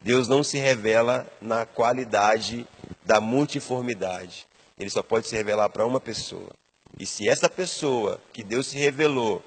Deus 0.00 0.28
não 0.28 0.42
se 0.42 0.58
revela 0.58 1.26
na 1.40 1.66
qualidade 1.66 2.66
da 3.04 3.20
multiformidade. 3.20 4.46
Ele 4.78 4.88
só 4.88 5.02
pode 5.02 5.26
se 5.26 5.36
revelar 5.36 5.68
para 5.68 5.86
uma 5.86 6.00
pessoa. 6.00 6.59
E 6.98 7.06
se 7.06 7.28
essa 7.28 7.48
pessoa 7.48 8.20
que 8.32 8.42
Deus 8.42 8.68
se 8.68 8.78
revelou 8.78 9.42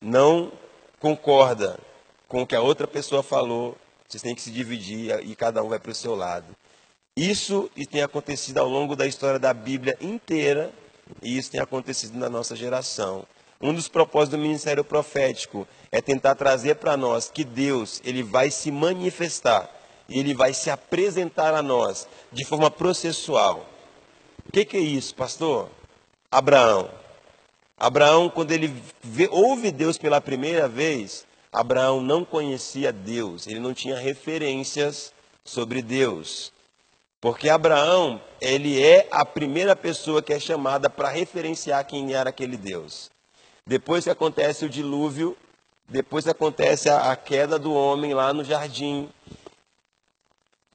não 0.00 0.52
concorda 0.98 1.78
com 2.28 2.42
o 2.42 2.46
que 2.46 2.56
a 2.56 2.60
outra 2.60 2.86
pessoa 2.86 3.22
falou, 3.22 3.76
vocês 4.08 4.22
têm 4.22 4.34
que 4.34 4.42
se 4.42 4.50
dividir 4.50 5.18
e 5.24 5.34
cada 5.34 5.62
um 5.62 5.68
vai 5.68 5.78
para 5.78 5.92
o 5.92 5.94
seu 5.94 6.14
lado. 6.14 6.46
Isso 7.16 7.70
tem 7.90 8.02
acontecido 8.02 8.58
ao 8.58 8.68
longo 8.68 8.96
da 8.96 9.06
história 9.06 9.38
da 9.38 9.52
Bíblia 9.52 9.96
inteira 10.00 10.72
e 11.22 11.36
isso 11.36 11.50
tem 11.50 11.60
acontecido 11.60 12.18
na 12.18 12.28
nossa 12.28 12.56
geração. 12.56 13.26
Um 13.60 13.72
dos 13.72 13.86
propósitos 13.86 14.38
do 14.38 14.42
ministério 14.42 14.82
profético 14.82 15.68
é 15.90 16.00
tentar 16.00 16.34
trazer 16.34 16.76
para 16.76 16.96
nós 16.96 17.30
que 17.30 17.44
Deus 17.44 18.00
ele 18.04 18.22
vai 18.22 18.50
se 18.50 18.70
manifestar 18.70 19.70
e 20.08 20.18
ele 20.18 20.34
vai 20.34 20.52
se 20.52 20.68
apresentar 20.68 21.54
a 21.54 21.62
nós 21.62 22.08
de 22.32 22.44
forma 22.44 22.70
processual. 22.70 23.66
O 24.46 24.52
que, 24.52 24.64
que, 24.64 24.76
é 24.76 24.80
isso, 24.80 25.14
pastor? 25.14 25.70
Abraão. 26.32 26.90
Abraão, 27.78 28.30
quando 28.30 28.52
ele 28.52 28.74
ouve 29.30 29.70
Deus 29.70 29.98
pela 29.98 30.18
primeira 30.18 30.66
vez, 30.66 31.26
Abraão 31.52 32.00
não 32.00 32.24
conhecia 32.24 32.90
Deus, 32.90 33.46
ele 33.46 33.60
não 33.60 33.74
tinha 33.74 33.98
referências 33.98 35.12
sobre 35.44 35.82
Deus. 35.82 36.50
Porque 37.20 37.50
Abraão, 37.50 38.18
ele 38.40 38.82
é 38.82 39.06
a 39.10 39.26
primeira 39.26 39.76
pessoa 39.76 40.22
que 40.22 40.32
é 40.32 40.40
chamada 40.40 40.88
para 40.88 41.10
referenciar 41.10 41.86
quem 41.86 42.14
era 42.14 42.30
aquele 42.30 42.56
Deus. 42.56 43.10
Depois 43.66 44.04
que 44.04 44.10
acontece 44.10 44.64
o 44.64 44.70
dilúvio, 44.70 45.36
depois 45.86 46.24
que 46.24 46.30
acontece 46.30 46.88
a, 46.88 47.12
a 47.12 47.16
queda 47.16 47.58
do 47.58 47.74
homem 47.74 48.14
lá 48.14 48.32
no 48.32 48.42
jardim, 48.42 49.10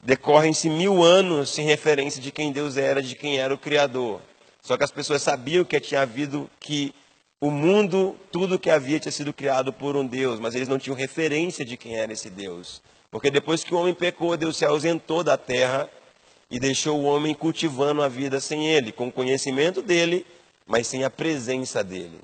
decorrem-se 0.04 0.70
mil 0.70 1.04
anos 1.04 1.50
sem 1.50 1.66
referência 1.66 2.22
de 2.22 2.32
quem 2.32 2.52
Deus 2.52 2.78
era, 2.78 3.02
de 3.02 3.16
quem 3.16 3.40
era 3.40 3.54
o 3.54 3.58
Criador. 3.58 4.22
Só 4.68 4.76
que 4.76 4.84
as 4.84 4.92
pessoas 4.92 5.22
sabiam 5.22 5.64
que 5.64 5.80
tinha 5.80 6.02
havido 6.02 6.50
que 6.60 6.94
o 7.40 7.50
mundo, 7.50 8.18
tudo 8.34 8.60
que 8.60 8.70
havia 8.70 9.00
tinha 9.00 9.14
sido 9.14 9.32
criado 9.32 9.72
por 9.72 9.96
um 9.96 10.06
Deus, 10.06 10.42
mas 10.42 10.56
eles 10.56 10.68
não 10.68 10.78
tinham 10.78 10.94
referência 10.94 11.64
de 11.64 11.78
quem 11.78 11.96
era 11.96 12.12
esse 12.12 12.30
Deus. 12.30 12.82
Porque 13.10 13.32
depois 13.32 13.64
que 13.64 13.74
o 13.74 13.78
homem 13.78 13.94
pecou, 13.94 14.36
Deus 14.36 14.58
se 14.58 14.66
ausentou 14.66 15.24
da 15.24 15.38
terra 15.38 15.90
e 16.52 16.60
deixou 16.60 17.00
o 17.00 17.06
homem 17.06 17.34
cultivando 17.34 18.02
a 18.02 18.10
vida 18.10 18.42
sem 18.42 18.68
ele, 18.68 18.92
com 18.92 19.08
o 19.08 19.12
conhecimento 19.12 19.82
dele, 19.82 20.26
mas 20.66 20.86
sem 20.86 21.06
a 21.06 21.10
presença 21.10 21.82
dele. 21.82 22.20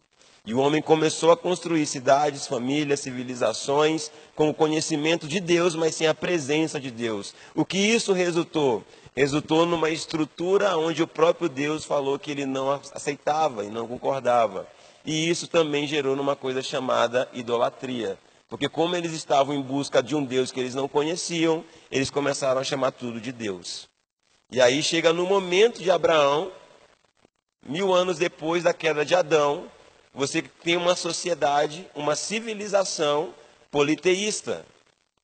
E 0.45 0.53
o 0.53 0.59
homem 0.59 0.81
começou 0.81 1.31
a 1.31 1.37
construir 1.37 1.85
cidades, 1.85 2.45
famílias, 2.45 2.99
civilizações, 2.99 4.11
com 4.35 4.49
o 4.49 4.53
conhecimento 4.53 5.29
de 5.29 5.39
Deus, 5.39 5.73
mas 5.73 5.95
sem 5.95 6.07
a 6.07 6.13
presença 6.13 6.77
de 6.77 6.91
Deus. 6.91 7.33
O 7.55 7.63
que 7.63 7.77
isso 7.77 8.11
resultou? 8.11 8.83
Resultou 9.15 9.65
numa 9.65 9.91
estrutura 9.91 10.75
onde 10.77 11.03
o 11.03 11.07
próprio 11.07 11.47
Deus 11.47 11.85
falou 11.85 12.17
que 12.17 12.31
ele 12.31 12.45
não 12.45 12.71
aceitava 12.71 13.63
e 13.63 13.69
não 13.69 13.87
concordava. 13.87 14.67
E 15.05 15.29
isso 15.29 15.47
também 15.47 15.85
gerou 15.85 16.15
numa 16.15 16.35
coisa 16.35 16.63
chamada 16.63 17.29
idolatria. 17.33 18.17
Porque 18.49 18.67
como 18.67 18.95
eles 18.95 19.11
estavam 19.13 19.53
em 19.53 19.61
busca 19.61 20.01
de 20.01 20.15
um 20.15 20.23
Deus 20.23 20.51
que 20.51 20.59
eles 20.59 20.75
não 20.75 20.87
conheciam, 20.87 21.63
eles 21.91 22.09
começaram 22.09 22.61
a 22.61 22.63
chamar 22.63 22.91
tudo 22.91 23.19
de 23.19 23.31
Deus. 23.31 23.87
E 24.51 24.61
aí 24.61 24.81
chega 24.81 25.11
no 25.11 25.25
momento 25.25 25.81
de 25.81 25.89
Abraão, 25.89 26.51
mil 27.65 27.93
anos 27.93 28.17
depois 28.17 28.63
da 28.63 28.73
queda 28.73 29.05
de 29.05 29.15
Adão, 29.15 29.65
você 30.13 30.41
tem 30.41 30.77
uma 30.77 30.95
sociedade, 30.95 31.87
uma 31.95 32.15
civilização 32.15 33.33
politeísta, 33.71 34.63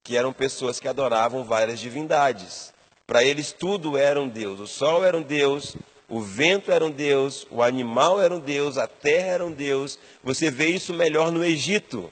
que 0.04 0.18
eram 0.18 0.34
pessoas 0.34 0.80
que 0.80 0.88
adoravam 0.88 1.44
várias 1.44 1.80
divindades. 1.80 2.74
Para 3.10 3.24
eles 3.24 3.52
tudo 3.52 3.98
era 3.98 4.22
um 4.22 4.30
Deus. 4.30 4.60
O 4.60 4.68
sol 4.68 5.04
era 5.04 5.18
um 5.18 5.24
Deus, 5.24 5.76
o 6.08 6.22
vento 6.22 6.72
era 6.72 6.86
um 6.86 6.92
Deus, 6.92 7.48
o 7.50 7.64
animal 7.64 8.22
era 8.22 8.32
um 8.32 8.40
Deus, 8.40 8.78
a 8.78 8.86
terra 8.86 9.30
era 9.30 9.44
um 9.44 9.52
Deus. 9.52 9.98
Você 10.24 10.52
vê 10.52 10.68
isso 10.68 10.94
melhor 10.94 11.32
no 11.32 11.44
Egito. 11.44 12.08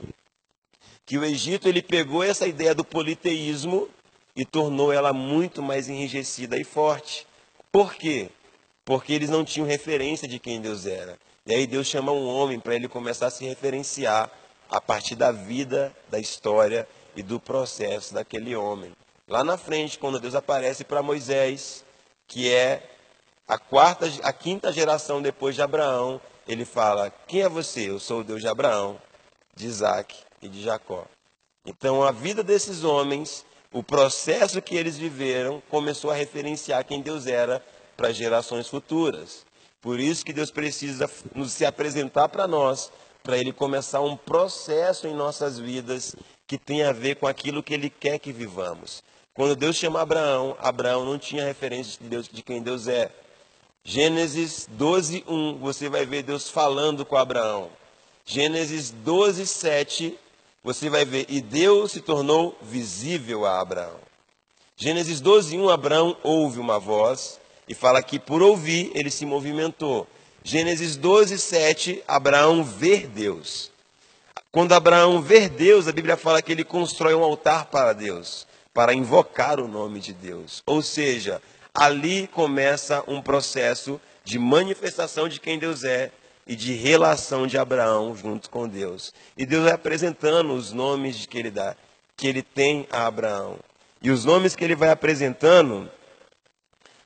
Que 1.05 1.19
o 1.19 1.23
Egito 1.23 1.69
ele 1.69 1.83
pegou 1.83 2.23
essa 2.23 2.47
ideia 2.47 2.73
do 2.73 2.83
politeísmo 2.83 3.87
e 4.35 4.43
tornou 4.43 4.91
ela 4.91 5.13
muito 5.13 5.61
mais 5.61 5.87
enrijecida 5.87 6.57
e 6.57 6.63
forte. 6.63 7.27
Por 7.71 7.93
quê? 7.93 8.31
Porque 8.83 9.13
eles 9.13 9.29
não 9.29 9.45
tinham 9.45 9.67
referência 9.67 10.27
de 10.27 10.39
quem 10.39 10.59
Deus 10.59 10.87
era. 10.87 11.15
E 11.45 11.53
aí 11.53 11.67
Deus 11.67 11.85
chama 11.85 12.11
um 12.11 12.27
homem 12.27 12.59
para 12.59 12.73
ele 12.73 12.87
começar 12.87 13.27
a 13.27 13.29
se 13.29 13.45
referenciar 13.45 14.31
a 14.67 14.81
partir 14.81 15.13
da 15.13 15.31
vida, 15.31 15.95
da 16.09 16.17
história 16.17 16.87
e 17.15 17.21
do 17.21 17.39
processo 17.39 18.15
daquele 18.15 18.55
homem. 18.55 18.91
Lá 19.27 19.43
na 19.43 19.57
frente, 19.57 19.99
quando 19.99 20.19
Deus 20.19 20.35
aparece 20.35 20.83
para 20.83 21.03
Moisés, 21.03 21.83
que 22.27 22.53
é 22.53 22.89
a 23.47 23.57
quarta, 23.57 24.05
a 24.23 24.31
quinta 24.31 24.71
geração 24.71 25.21
depois 25.21 25.55
de 25.55 25.61
Abraão, 25.61 26.21
ele 26.47 26.63
fala: 26.63 27.11
Quem 27.27 27.41
é 27.41 27.49
você? 27.49 27.89
Eu 27.89 27.99
sou 27.99 28.21
o 28.21 28.23
Deus 28.23 28.41
de 28.41 28.47
Abraão, 28.47 28.99
de 29.55 29.67
Isaac 29.67 30.15
e 30.41 30.47
de 30.47 30.63
Jacó. 30.63 31.05
Então, 31.65 32.03
a 32.03 32.11
vida 32.11 32.41
desses 32.41 32.83
homens 32.85 33.45
o 33.71 33.83
processo 33.83 34.61
que 34.61 34.75
eles 34.75 34.97
viveram 34.97 35.61
começou 35.69 36.09
a 36.09 36.15
referenciar 36.15 36.85
quem 36.85 37.01
Deus 37.01 37.27
era 37.27 37.63
para 37.97 38.13
gerações 38.13 38.67
futuras. 38.67 39.45
Por 39.81 39.99
isso 39.99 40.25
que 40.25 40.33
Deus 40.33 40.49
precisa 40.49 41.09
nos 41.35 41.51
se 41.51 41.65
apresentar 41.65 42.29
para 42.29 42.47
nós, 42.47 42.91
para 43.21 43.37
ele 43.37 43.51
começar 43.51 44.01
um 44.01 44.15
processo 44.15 45.05
em 45.07 45.13
nossas 45.13 45.59
vidas 45.59 46.15
que 46.47 46.57
tem 46.57 46.83
a 46.83 46.93
ver 46.93 47.17
com 47.17 47.27
aquilo 47.27 47.61
que 47.61 47.73
ele 47.73 47.89
quer 47.89 48.17
que 48.19 48.31
vivamos. 48.31 49.03
Quando 49.37 49.55
Deus 49.55 49.75
chama 49.75 50.01
Abraão, 50.01 50.57
Abraão 50.59 51.05
não 51.05 51.19
tinha 51.19 51.45
referência 51.45 52.01
de 52.01 52.09
Deus, 52.09 52.27
de 52.27 52.41
quem 52.41 52.59
Deus 52.59 52.87
é. 52.87 53.11
Gênesis 53.83 54.67
12, 54.71 55.23
1, 55.27 55.59
você 55.59 55.87
vai 55.87 56.07
ver 56.07 56.23
Deus 56.23 56.49
falando 56.49 57.05
com 57.05 57.15
Abraão. 57.15 57.69
Gênesis 58.25 58.89
12, 58.89 59.45
7, 59.45 60.17
você 60.63 60.89
vai 60.89 61.05
ver, 61.05 61.27
e 61.29 61.39
Deus 61.39 61.91
se 61.91 62.01
tornou 62.01 62.57
visível 62.63 63.45
a 63.45 63.61
Abraão. 63.61 63.99
Gênesis 64.75 65.21
12, 65.21 65.55
1, 65.55 65.69
Abraão 65.69 66.17
ouve 66.23 66.59
uma 66.59 66.79
voz 66.79 67.39
e 67.67 67.75
fala 67.75 68.01
que 68.01 68.17
por 68.17 68.41
ouvir 68.41 68.91
ele 68.95 69.11
se 69.11 69.23
movimentou. 69.23 70.07
Gênesis 70.43 70.97
12, 70.97 71.37
7, 71.37 72.03
Abraão 72.07 72.63
vê 72.63 73.05
Deus. 73.05 73.69
Quando 74.51 74.73
Abraão 74.73 75.21
vê 75.21 75.47
Deus, 75.47 75.87
a 75.87 75.91
Bíblia 75.91 76.17
fala 76.17 76.41
que 76.41 76.51
ele 76.51 76.63
constrói 76.63 77.13
um 77.13 77.23
altar 77.23 77.65
para 77.65 77.93
Deus, 77.93 78.47
para 78.77 78.93
invocar 78.93 79.59
o 79.59 79.67
nome 79.67 79.99
de 79.99 80.13
Deus. 80.13 80.61
Ou 80.63 80.83
seja, 80.83 81.41
ali 81.73 82.27
começa 82.27 83.03
um 83.07 83.19
processo 83.23 83.99
de 84.23 84.37
manifestação 84.37 85.27
de 85.27 85.39
quem 85.39 85.57
Deus 85.57 85.83
é 85.83 86.11
e 86.45 86.55
de 86.55 86.73
relação 86.73 87.47
de 87.47 87.57
Abraão 87.57 88.15
junto 88.15 88.51
com 88.51 88.67
Deus. 88.67 89.11
E 89.35 89.47
Deus 89.47 89.63
vai 89.63 89.73
apresentando 89.73 90.53
os 90.53 90.73
nomes 90.73 91.25
que 91.25 91.39
ele 91.39 91.49
dá, 91.49 91.75
que 92.15 92.27
ele 92.27 92.43
tem 92.43 92.87
a 92.91 93.07
Abraão. 93.07 93.57
E 93.99 94.11
os 94.11 94.23
nomes 94.23 94.55
que 94.55 94.63
ele 94.63 94.75
vai 94.75 94.91
apresentando, 94.91 95.89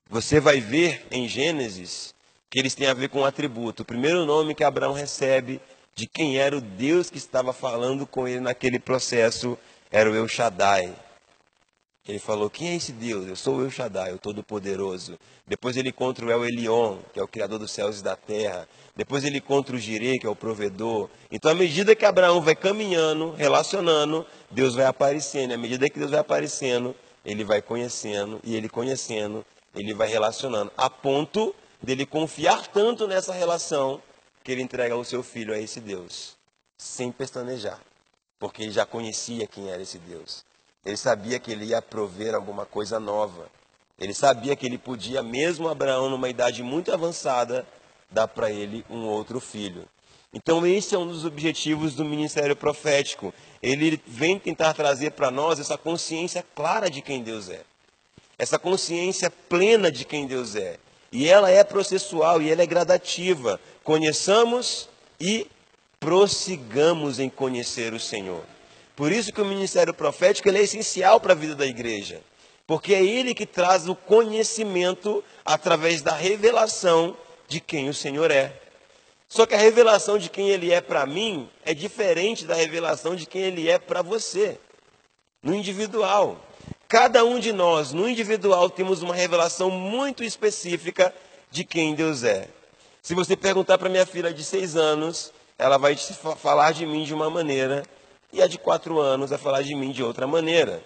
você 0.10 0.42
vai 0.42 0.60
ver 0.60 1.08
em 1.10 1.26
Gênesis 1.26 2.14
que 2.50 2.60
eles 2.60 2.76
têm 2.76 2.88
a 2.88 2.94
ver 2.94 3.08
com 3.08 3.22
um 3.22 3.26
atributo. 3.26 3.84
O 3.84 3.86
primeiro 3.86 4.26
nome 4.26 4.54
que 4.54 4.66
Abraão 4.66 4.92
recebe 4.92 5.62
de 5.96 6.06
quem 6.06 6.38
era 6.38 6.58
o 6.58 6.60
Deus 6.60 7.10
que 7.10 7.18
estava 7.18 7.54
falando 7.54 8.06
com 8.06 8.28
ele 8.28 8.42
naquele 8.42 8.78
processo 8.78 9.58
era 9.90 10.12
o 10.12 10.14
El 10.14 10.28
Shaddai, 10.28 10.94
ele 12.12 12.19
falou: 12.19 12.50
Quem 12.50 12.71
é 12.71 12.76
esse 12.76 12.91
Deus? 12.91 13.26
Eu 13.26 13.38
sou 13.38 13.56
o 13.56 13.63
El 13.63 13.71
Shaddai, 13.71 14.13
o 14.13 14.17
Todo-Poderoso. 14.17 15.17
Depois 15.47 15.78
ele 15.78 15.89
encontra 15.89 16.26
o 16.26 16.30
El 16.30 16.45
Elion, 16.45 16.97
que 17.13 17.19
é 17.19 17.24
o 17.24 17.28
Criador 17.28 17.58
dos 17.58 17.71
céus 17.71 18.02
e 18.02 18.04
da 18.04 18.17
terra. 18.17 18.67
Depois 18.93 19.24
ele 19.24 19.38
encontra 19.38 19.74
o 19.74 19.80
Jireh, 19.80 20.19
que 20.19 20.28
é 20.28 20.30
o 20.30 20.36
provedor. 20.36 21.10
Então, 21.32 21.50
à 21.50 21.56
medida 21.56 21.95
que 21.95 22.04
Abraão 22.04 22.41
vai 22.41 22.54
caminhando, 22.54 23.32
relacionando, 23.32 24.26
Deus 24.50 24.76
vai 24.76 24.86
aparecendo. 24.86 25.54
À 25.54 25.58
medida 25.58 25.89
que 25.89 25.97
Deus 25.97 26.12
vai 26.12 26.19
aparecendo, 26.19 26.93
ele 27.24 27.45
vai 27.45 27.62
conhecendo, 27.62 28.41
e 28.43 28.58
ele 28.58 28.67
conhecendo, 28.67 29.45
ele 29.74 29.93
vai 29.93 30.10
relacionando. 30.10 30.69
A 30.76 30.89
ponto 30.89 31.56
dele 31.82 32.06
confiar 32.06 32.67
tanto 32.67 33.08
nessa 33.08 33.32
relação 33.32 34.02
que 34.43 34.52
ele 34.52 34.62
entrega 34.62 34.97
o 34.97 35.06
seu 35.06 35.24
filho 35.24 35.54
a 35.54 35.58
esse 35.58 35.80
Deus, 35.80 36.34
sem 36.78 37.10
pestanejar, 37.10 37.80
porque 38.38 38.63
ele 38.63 38.71
já 38.71 38.86
conhecia 38.86 39.47
quem 39.47 39.69
era 39.69 39.82
esse 39.82 39.97
Deus. 39.97 40.43
Ele 40.86 40.98
sabia 40.98 41.39
que 41.39 41.52
ele 41.52 41.65
ia 41.65 41.82
prover 41.82 42.34
alguma 42.34 42.65
coisa 42.65 43.00
nova. 43.00 43.48
Ele 44.00 44.13
sabia 44.13 44.56
que 44.56 44.65
ele 44.65 44.78
podia, 44.78 45.22
mesmo 45.22 45.70
Abraão, 45.70 46.10
numa 46.10 46.30
idade 46.30 46.63
muito 46.63 46.91
avançada, 46.91 47.65
dar 48.10 48.28
para 48.28 48.50
ele 48.50 48.84
um 48.89 49.06
outro 49.06 49.39
filho. 49.39 49.88
Então, 50.34 50.65
esse 50.65 50.96
é 50.96 50.98
um 50.98 51.08
dos 51.08 51.26
objetivos 51.26 51.94
do 51.94 52.06
ministério 52.06 52.56
profético. 52.56 53.34
Ele 53.62 54.02
vem 54.08 54.39
tentar 54.39 54.74
trazer 54.74 55.12
para 55.12 55.30
nós 55.30 55.60
essa 55.60 55.78
consciência 55.78 56.44
clara 56.56 56.89
de 56.89 57.02
quem 57.02 57.22
Deus 57.22 57.50
é, 57.50 57.63
essa 58.41 58.58
consciência 58.58 59.30
plena 59.30 59.91
de 59.91 60.04
quem 60.04 60.26
Deus 60.26 60.56
é. 60.56 60.78
E 61.12 61.28
ela 61.28 61.52
é 61.52 61.63
processual 61.63 62.41
e 62.41 62.50
ela 62.50 62.63
é 62.63 62.65
gradativa. 62.65 63.62
Conheçamos 63.84 64.89
e 65.20 65.46
prossigamos 66.00 67.20
em 67.20 67.30
conhecer 67.30 67.94
o 67.94 68.00
Senhor. 68.00 68.44
Por 69.02 69.12
isso 69.12 69.34
que 69.34 69.42
o 69.42 69.46
ministério 69.46 69.96
profético 69.96 70.48
é 70.48 70.62
essencial 70.62 71.20
para 71.20 71.34
a 71.34 71.36
vida 71.36 71.56
da 71.56 71.66
igreja, 71.66 72.22
porque 72.68 72.94
é 72.94 73.04
ele 73.04 73.34
que 73.34 73.48
traz 73.48 73.90
o 73.90 73.96
conhecimento 73.96 75.24
através 75.44 76.04
da 76.04 76.14
revelação 76.14 77.18
de 77.48 77.60
quem 77.60 77.90
o 77.90 77.96
Senhor 77.96 78.30
é. 78.30 78.54
Só 79.28 79.48
que 79.48 79.56
a 79.56 79.58
revelação 79.58 80.20
de 80.20 80.30
quem 80.30 80.52
ele 80.52 80.72
é 80.72 80.80
para 80.82 81.04
mim 81.08 81.50
é 81.66 81.74
diferente 81.74 82.46
da 82.46 82.54
revelação 82.54 83.16
de 83.16 83.26
quem 83.26 83.42
ele 83.42 83.68
é 83.68 83.80
para 83.80 84.04
você, 84.04 84.60
no 85.42 85.56
individual. 85.56 86.40
Cada 86.88 87.26
um 87.26 87.40
de 87.40 87.52
nós, 87.52 87.94
no 87.94 88.08
individual, 88.08 88.70
temos 88.70 89.02
uma 89.02 89.16
revelação 89.16 89.72
muito 89.72 90.24
específica 90.24 91.12
de 91.50 91.64
quem 91.64 91.96
Deus 91.96 92.24
é. 92.24 92.48
Se 93.02 93.16
você 93.16 93.36
perguntar 93.36 93.80
para 93.80 93.90
minha 93.90 94.06
filha 94.06 94.32
de 94.32 94.44
seis 94.44 94.76
anos, 94.76 95.34
ela 95.58 95.80
vai 95.80 95.96
te 95.96 96.14
falar 96.38 96.72
de 96.72 96.86
mim 96.86 97.04
de 97.04 97.16
uma 97.16 97.32
maneira, 97.32 97.82
e 98.34 98.41
a 98.41 98.48
de 98.48 98.58
quatro 98.58 99.00
anos 99.00 99.30
vai 99.30 99.39
falar 99.39 99.62
de 99.62 99.76
mim 99.76 99.91
de 99.91 100.04
outra 100.04 100.26
maneira. 100.26 100.84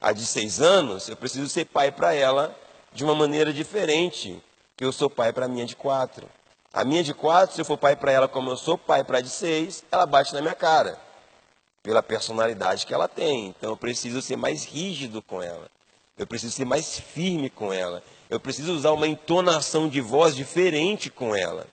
A 0.00 0.12
de 0.12 0.24
seis 0.24 0.60
anos, 0.60 1.08
eu 1.08 1.16
preciso 1.16 1.48
ser 1.48 1.64
pai 1.64 1.90
para 1.90 2.14
ela 2.14 2.56
de 2.92 3.04
uma 3.04 3.14
maneira 3.14 3.52
diferente 3.52 4.40
que 4.76 4.84
eu 4.84 4.92
sou 4.92 5.10
pai 5.10 5.32
para 5.32 5.46
a 5.46 5.48
minha 5.48 5.66
de 5.66 5.74
quatro. 5.74 6.28
A 6.72 6.84
minha 6.84 7.02
de 7.02 7.12
quatro, 7.12 7.54
se 7.54 7.60
eu 7.60 7.64
for 7.64 7.76
pai 7.76 7.96
para 7.96 8.12
ela 8.12 8.28
como 8.28 8.50
eu 8.50 8.56
sou 8.56 8.78
pai 8.78 9.02
para 9.02 9.18
a 9.18 9.20
de 9.20 9.30
seis, 9.30 9.84
ela 9.90 10.06
bate 10.06 10.32
na 10.34 10.40
minha 10.40 10.54
cara 10.54 10.98
pela 11.82 12.02
personalidade 12.02 12.86
que 12.86 12.94
ela 12.94 13.08
tem. 13.08 13.48
Então 13.48 13.70
eu 13.70 13.76
preciso 13.76 14.20
ser 14.20 14.36
mais 14.36 14.64
rígido 14.64 15.22
com 15.22 15.42
ela. 15.42 15.68
Eu 16.16 16.26
preciso 16.26 16.52
ser 16.52 16.64
mais 16.64 16.98
firme 16.98 17.48
com 17.48 17.72
ela. 17.72 18.02
Eu 18.28 18.38
preciso 18.38 18.74
usar 18.74 18.92
uma 18.92 19.06
entonação 19.06 19.88
de 19.88 20.00
voz 20.00 20.36
diferente 20.36 21.08
com 21.08 21.34
ela, 21.34 21.66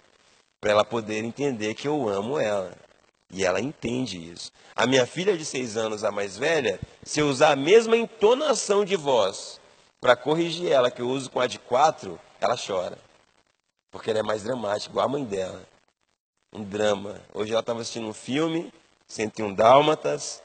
para 0.62 0.72
ela 0.72 0.86
poder 0.86 1.24
entender 1.24 1.74
que 1.74 1.88
eu 1.88 2.08
amo 2.08 2.40
ela. 2.40 2.72
E 3.36 3.44
ela 3.44 3.60
entende 3.60 4.32
isso. 4.32 4.50
A 4.74 4.88
minha 4.88 5.06
filha 5.06 5.38
de 5.38 5.44
seis 5.44 5.76
anos, 5.76 6.06
a 6.06 6.12
mais 6.12 6.38
velha, 6.38 6.80
se 7.04 7.20
eu 7.20 7.28
usar 7.28 7.52
a 7.52 7.56
mesma 7.58 7.98
entonação 7.98 8.86
de 8.86 8.96
voz 8.96 9.60
para 10.00 10.16
corrigir 10.16 10.72
ela 10.72 10.90
que 10.90 11.02
eu 11.02 11.10
uso 11.10 11.30
com 11.30 11.42
a 11.42 11.46
de 11.46 11.60
quatro, 11.60 12.18
ela 12.40 12.56
chora. 12.56 12.98
Porque 13.92 14.10
ela 14.10 14.20
é 14.20 14.24
mais 14.24 14.44
dramática, 14.44 14.90
igual 14.90 15.06
a 15.06 15.10
mãe 15.10 15.26
dela. 15.26 15.62
Um 16.54 16.64
drama. 16.64 17.20
Hoje 17.34 17.52
ela 17.52 17.60
estava 17.60 17.82
assistindo 17.82 18.08
um 18.08 18.14
filme 18.14 18.72
101 19.06 19.54
dálmatas, 19.54 20.42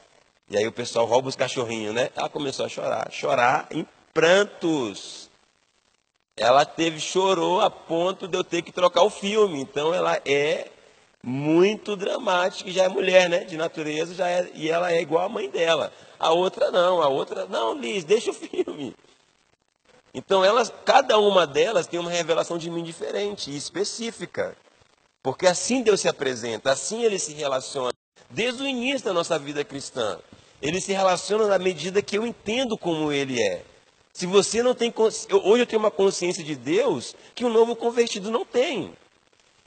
e 0.49 0.57
aí 0.57 0.67
o 0.67 0.71
pessoal 0.73 1.05
rouba 1.05 1.29
os 1.29 1.35
cachorrinhos, 1.37 1.95
né? 1.95 2.09
Ela 2.13 2.27
começou 2.27 2.65
a 2.65 2.69
chorar, 2.69 3.09
chorar 3.09 3.67
em 3.71 3.87
prantos. 4.13 5.29
Ela 6.35 6.65
teve, 6.65 6.99
chorou 6.99 7.61
a 7.61 7.69
ponto 7.69 8.27
de 8.27 8.37
eu 8.37 8.43
ter 8.43 8.61
que 8.61 8.71
trocar 8.73 9.03
o 9.03 9.09
filme. 9.09 9.61
Então 9.61 9.93
ela 9.93 10.21
é 10.25 10.69
muito 11.23 11.95
dramática, 11.95 12.71
já 12.71 12.83
é 12.83 12.87
mulher, 12.87 13.29
né? 13.29 13.43
De 13.43 13.55
natureza, 13.57 14.13
já 14.13 14.27
é, 14.27 14.49
e 14.53 14.69
ela 14.69 14.91
é 14.91 15.01
igual 15.01 15.25
a 15.25 15.29
mãe 15.29 15.49
dela. 15.49 15.91
A 16.19 16.31
outra 16.31 16.71
não, 16.71 17.01
a 17.01 17.07
outra, 17.07 17.45
não, 17.45 17.73
Liz, 17.73 18.03
deixa 18.03 18.31
o 18.31 18.33
filme. 18.33 18.95
Então 20.13 20.43
elas, 20.43 20.71
cada 20.85 21.17
uma 21.19 21.47
delas 21.47 21.87
tem 21.87 21.99
uma 21.99 22.11
revelação 22.11 22.57
de 22.57 22.69
mim 22.69 22.83
diferente 22.83 23.49
e 23.49 23.55
específica. 23.55 24.55
Porque 25.23 25.47
assim 25.47 25.81
Deus 25.81 26.01
se 26.01 26.07
apresenta, 26.07 26.71
assim 26.71 27.03
ele 27.03 27.19
se 27.19 27.33
relaciona 27.33 27.91
desde 28.29 28.63
o 28.63 28.67
início 28.67 29.05
da 29.05 29.13
nossa 29.13 29.37
vida 29.37 29.63
cristã. 29.63 30.19
Ele 30.61 30.79
se 30.81 30.91
relaciona 30.91 31.47
na 31.47 31.57
medida 31.57 32.01
que 32.01 32.17
eu 32.17 32.25
entendo 32.25 32.77
como 32.77 33.11
ele 33.11 33.41
é. 33.41 33.63
Se 34.13 34.25
você 34.25 34.61
não 34.61 34.75
tem. 34.75 34.93
Hoje 34.97 35.63
eu 35.63 35.65
tenho 35.65 35.79
uma 35.79 35.91
consciência 35.91 36.43
de 36.43 36.55
Deus 36.55 37.15
que 37.33 37.45
um 37.45 37.49
novo 37.49 37.75
convertido 37.75 38.29
não 38.29 38.45
tem. 38.45 38.93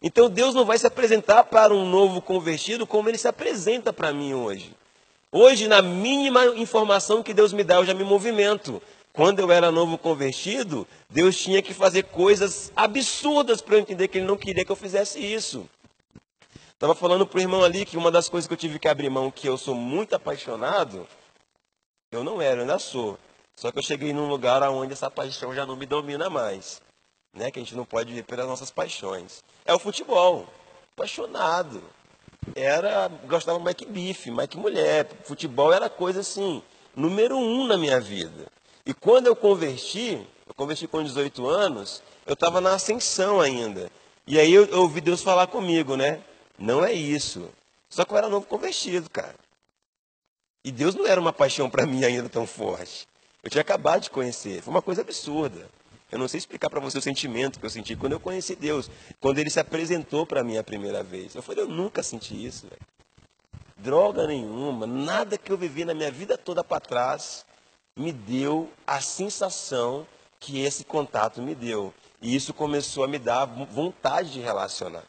Então 0.06 0.28
Deus 0.28 0.54
não 0.54 0.66
vai 0.66 0.76
se 0.76 0.86
apresentar 0.86 1.44
para 1.44 1.72
um 1.72 1.88
novo 1.88 2.20
convertido 2.20 2.86
como 2.86 3.08
ele 3.08 3.16
se 3.16 3.26
apresenta 3.26 3.90
para 3.90 4.12
mim 4.12 4.34
hoje. 4.34 4.76
Hoje, 5.32 5.66
na 5.66 5.80
mínima 5.80 6.44
informação 6.56 7.22
que 7.22 7.32
Deus 7.32 7.54
me 7.54 7.64
dá, 7.64 7.76
eu 7.76 7.86
já 7.86 7.94
me 7.94 8.04
movimento. 8.04 8.82
Quando 9.14 9.38
eu 9.38 9.50
era 9.50 9.70
novo 9.70 9.96
convertido, 9.96 10.86
Deus 11.08 11.38
tinha 11.38 11.62
que 11.62 11.72
fazer 11.72 12.02
coisas 12.02 12.70
absurdas 12.76 13.62
para 13.62 13.76
eu 13.76 13.80
entender 13.80 14.08
que 14.08 14.18
Ele 14.18 14.26
não 14.26 14.36
queria 14.36 14.62
que 14.62 14.70
eu 14.70 14.76
fizesse 14.76 15.18
isso. 15.18 15.66
Estava 16.74 16.94
falando 16.94 17.26
para 17.26 17.38
o 17.38 17.40
irmão 17.40 17.64
ali 17.64 17.86
que 17.86 17.96
uma 17.96 18.10
das 18.10 18.28
coisas 18.28 18.46
que 18.46 18.52
eu 18.52 18.58
tive 18.58 18.78
que 18.78 18.88
abrir 18.88 19.08
mão, 19.08 19.30
que 19.30 19.48
eu 19.48 19.56
sou 19.56 19.74
muito 19.74 20.14
apaixonado, 20.14 21.08
eu 22.12 22.22
não 22.22 22.42
era, 22.42 22.56
eu 22.56 22.60
ainda 22.60 22.78
sou. 22.78 23.18
Só 23.56 23.72
que 23.72 23.78
eu 23.78 23.82
cheguei 23.82 24.12
num 24.12 24.28
lugar 24.28 24.62
onde 24.64 24.92
essa 24.92 25.10
paixão 25.10 25.54
já 25.54 25.64
não 25.64 25.76
me 25.76 25.86
domina 25.86 26.28
mais. 26.28 26.83
Né? 27.34 27.50
Que 27.50 27.58
a 27.58 27.62
gente 27.62 27.74
não 27.74 27.84
pode 27.84 28.10
viver 28.10 28.22
pelas 28.22 28.46
nossas 28.46 28.70
paixões. 28.70 29.42
É 29.64 29.74
o 29.74 29.78
futebol. 29.78 30.46
Apaixonado. 30.94 31.82
Era, 32.54 33.08
gostava 33.26 33.58
de 33.58 33.64
Mike 33.64 33.86
Bife, 33.86 34.30
Mike 34.30 34.56
Mulher. 34.56 35.08
Futebol 35.24 35.72
era 35.72 35.88
coisa 35.88 36.20
assim, 36.20 36.62
número 36.94 37.36
um 37.36 37.66
na 37.66 37.76
minha 37.76 38.00
vida. 38.00 38.46
E 38.86 38.92
quando 38.92 39.26
eu 39.26 39.34
converti, 39.34 40.26
eu 40.46 40.54
converti 40.54 40.86
com 40.86 41.02
18 41.02 41.46
anos, 41.46 42.02
eu 42.26 42.34
estava 42.34 42.60
na 42.60 42.74
ascensão 42.74 43.40
ainda. 43.40 43.90
E 44.26 44.38
aí 44.38 44.52
eu, 44.52 44.66
eu 44.66 44.82
ouvi 44.82 45.00
Deus 45.00 45.22
falar 45.22 45.46
comigo, 45.46 45.96
né? 45.96 46.22
Não 46.58 46.84
é 46.84 46.92
isso. 46.92 47.48
Só 47.88 48.04
que 48.04 48.12
eu 48.12 48.18
era 48.18 48.28
novo 48.28 48.46
convertido, 48.46 49.08
cara. 49.10 49.36
E 50.64 50.72
Deus 50.72 50.94
não 50.94 51.06
era 51.06 51.20
uma 51.20 51.32
paixão 51.32 51.68
para 51.68 51.86
mim 51.86 52.04
ainda 52.04 52.28
tão 52.28 52.46
forte. 52.46 53.06
Eu 53.42 53.50
tinha 53.50 53.60
acabado 53.60 54.02
de 54.02 54.10
conhecer. 54.10 54.62
Foi 54.62 54.72
uma 54.72 54.80
coisa 54.82 55.02
absurda. 55.02 55.68
Eu 56.14 56.18
não 56.20 56.28
sei 56.28 56.38
explicar 56.38 56.70
para 56.70 56.78
você 56.78 56.96
o 56.96 57.02
sentimento 57.02 57.58
que 57.58 57.66
eu 57.66 57.70
senti 57.70 57.96
quando 57.96 58.12
eu 58.12 58.20
conheci 58.20 58.54
Deus, 58.54 58.88
quando 59.18 59.40
ele 59.40 59.50
se 59.50 59.58
apresentou 59.58 60.24
para 60.24 60.44
mim 60.44 60.56
a 60.56 60.62
primeira 60.62 61.02
vez. 61.02 61.34
Eu 61.34 61.42
falei, 61.42 61.64
eu 61.64 61.68
nunca 61.68 62.04
senti 62.04 62.46
isso. 62.46 62.68
Droga 63.76 64.24
nenhuma, 64.24 64.86
nada 64.86 65.36
que 65.36 65.50
eu 65.50 65.58
vivi 65.58 65.84
na 65.84 65.92
minha 65.92 66.12
vida 66.12 66.38
toda 66.38 66.62
para 66.62 66.78
trás 66.78 67.44
me 67.96 68.12
deu 68.12 68.70
a 68.86 69.00
sensação 69.00 70.06
que 70.38 70.60
esse 70.60 70.84
contato 70.84 71.42
me 71.42 71.52
deu. 71.52 71.92
E 72.22 72.32
isso 72.32 72.54
começou 72.54 73.02
a 73.02 73.08
me 73.08 73.18
dar 73.18 73.44
vontade 73.46 74.34
de 74.34 74.40
relacionar. 74.40 75.02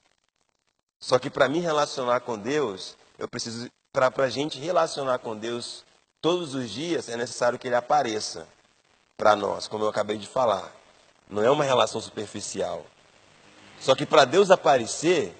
Só 1.00 1.20
que 1.20 1.30
para 1.30 1.48
me 1.48 1.60
relacionar 1.60 2.22
com 2.22 2.36
Deus, 2.36 2.98
eu 3.20 3.28
preciso, 3.28 3.70
para 3.94 4.12
a 4.18 4.30
gente 4.30 4.58
relacionar 4.58 5.20
com 5.20 5.38
Deus 5.38 5.84
todos 6.20 6.56
os 6.56 6.72
dias, 6.72 7.10
é 7.10 7.15
necessário 7.15 7.60
que 7.60 7.68
Ele 7.68 7.76
apareça 7.76 8.48
para 9.15 9.36
nós, 9.36 9.68
como 9.68 9.84
eu 9.84 9.89
acabei 9.89 10.18
de 10.18 10.28
falar. 10.28 10.75
Não 11.30 11.44
é 11.44 11.50
uma 11.50 11.64
relação 11.64 12.00
superficial. 12.00 12.86
Só 13.80 13.96
que 13.96 14.06
para 14.06 14.26
Deus 14.26 14.52
aparecer, 14.52 15.36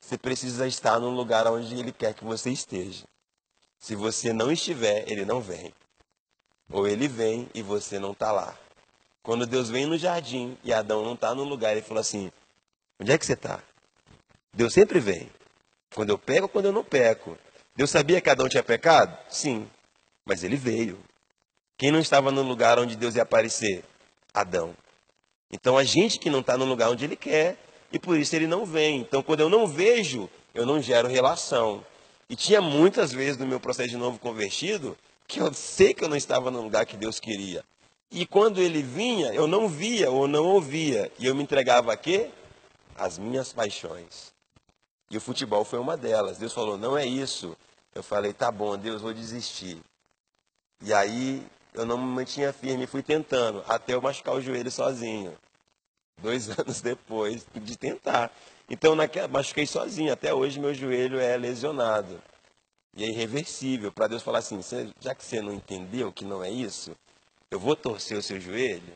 você 0.00 0.16
precisa 0.18 0.66
estar 0.66 0.98
no 0.98 1.10
lugar 1.10 1.46
onde 1.46 1.78
Ele 1.78 1.92
quer 1.92 2.14
que 2.14 2.24
você 2.24 2.50
esteja. 2.50 3.04
Se 3.78 3.94
você 3.94 4.32
não 4.32 4.50
estiver, 4.50 5.04
Ele 5.10 5.24
não 5.24 5.40
vem. 5.40 5.72
Ou 6.70 6.86
Ele 6.86 7.08
vem 7.08 7.48
e 7.54 7.62
você 7.62 7.98
não 7.98 8.12
está 8.12 8.32
lá. 8.32 8.56
Quando 9.22 9.46
Deus 9.46 9.68
vem 9.68 9.84
no 9.84 9.98
jardim 9.98 10.56
e 10.64 10.72
Adão 10.72 11.04
não 11.04 11.12
está 11.12 11.34
no 11.34 11.44
lugar, 11.44 11.72
ele 11.72 11.82
falou 11.82 12.00
assim: 12.00 12.32
Onde 12.98 13.12
é 13.12 13.18
que 13.18 13.26
você 13.26 13.34
está? 13.34 13.62
Deus 14.54 14.72
sempre 14.72 14.98
vem. 15.00 15.30
Quando 15.94 16.08
eu 16.08 16.18
pego, 16.18 16.48
quando 16.48 16.64
eu 16.64 16.72
não 16.72 16.82
peco. 16.82 17.36
Deus 17.76 17.90
sabia 17.90 18.20
que 18.20 18.30
Adão 18.30 18.48
tinha 18.48 18.62
pecado? 18.62 19.16
Sim. 19.28 19.68
Mas 20.24 20.42
ele 20.42 20.56
veio. 20.56 20.98
Quem 21.76 21.92
não 21.92 22.00
estava 22.00 22.32
no 22.32 22.42
lugar 22.42 22.78
onde 22.78 22.96
Deus 22.96 23.16
ia 23.16 23.22
aparecer? 23.22 23.84
Adão. 24.32 24.74
Então 25.50 25.78
a 25.78 25.84
gente 25.84 26.18
que 26.18 26.30
não 26.30 26.40
está 26.40 26.56
no 26.56 26.64
lugar 26.64 26.90
onde 26.90 27.04
ele 27.04 27.16
quer, 27.16 27.56
e 27.92 27.98
por 27.98 28.18
isso 28.18 28.34
ele 28.36 28.46
não 28.46 28.64
vem. 28.66 29.00
Então 29.00 29.22
quando 29.22 29.40
eu 29.40 29.48
não 29.48 29.66
vejo, 29.66 30.28
eu 30.54 30.66
não 30.66 30.80
gero 30.80 31.08
relação. 31.08 31.84
E 32.28 32.36
tinha 32.36 32.60
muitas 32.60 33.12
vezes 33.12 33.38
no 33.38 33.46
meu 33.46 33.58
processo 33.58 33.88
de 33.88 33.96
novo 33.96 34.18
convertido 34.18 34.96
que 35.26 35.40
eu 35.40 35.52
sei 35.52 35.94
que 35.94 36.04
eu 36.04 36.08
não 36.08 36.16
estava 36.16 36.50
no 36.50 36.62
lugar 36.62 36.86
que 36.86 36.96
Deus 36.96 37.20
queria. 37.20 37.64
E 38.10 38.26
quando 38.26 38.60
ele 38.60 38.82
vinha, 38.82 39.32
eu 39.34 39.46
não 39.46 39.68
via 39.68 40.10
ou 40.10 40.26
não 40.26 40.46
ouvia. 40.46 41.12
E 41.18 41.26
eu 41.26 41.34
me 41.34 41.42
entregava 41.42 41.92
a 41.92 41.96
quê? 41.96 42.30
As 42.96 43.18
minhas 43.18 43.52
paixões. 43.52 44.32
E 45.10 45.16
o 45.16 45.20
futebol 45.20 45.64
foi 45.64 45.78
uma 45.78 45.96
delas. 45.96 46.38
Deus 46.38 46.52
falou: 46.52 46.78
não 46.78 46.96
é 46.96 47.06
isso. 47.06 47.56
Eu 47.94 48.02
falei: 48.02 48.32
tá 48.32 48.50
bom, 48.50 48.76
Deus, 48.76 49.02
vou 49.02 49.12
desistir. 49.12 49.78
E 50.82 50.92
aí 50.92 51.46
eu 51.74 51.86
não 51.86 51.98
me 51.98 52.04
mantinha 52.04 52.52
firme, 52.52 52.86
fui 52.86 53.02
tentando, 53.02 53.62
até 53.68 53.94
eu 53.94 54.02
machucar 54.02 54.34
o 54.34 54.40
joelho 54.40 54.70
sozinho. 54.70 55.36
Dois 56.20 56.48
anos 56.58 56.80
depois 56.80 57.46
de 57.54 57.76
tentar. 57.76 58.30
Então, 58.68 58.94
naquela, 58.94 59.28
machuquei 59.28 59.66
sozinho. 59.66 60.12
Até 60.12 60.34
hoje, 60.34 60.58
meu 60.58 60.74
joelho 60.74 61.18
é 61.18 61.36
lesionado. 61.36 62.20
E 62.96 63.04
é 63.04 63.08
irreversível. 63.08 63.92
Para 63.92 64.08
Deus 64.08 64.22
falar 64.22 64.38
assim: 64.38 64.60
já 65.00 65.14
que 65.14 65.24
você 65.24 65.40
não 65.40 65.52
entendeu 65.52 66.12
que 66.12 66.24
não 66.24 66.42
é 66.42 66.50
isso, 66.50 66.96
eu 67.50 67.58
vou 67.58 67.76
torcer 67.76 68.18
o 68.18 68.22
seu 68.22 68.40
joelho 68.40 68.94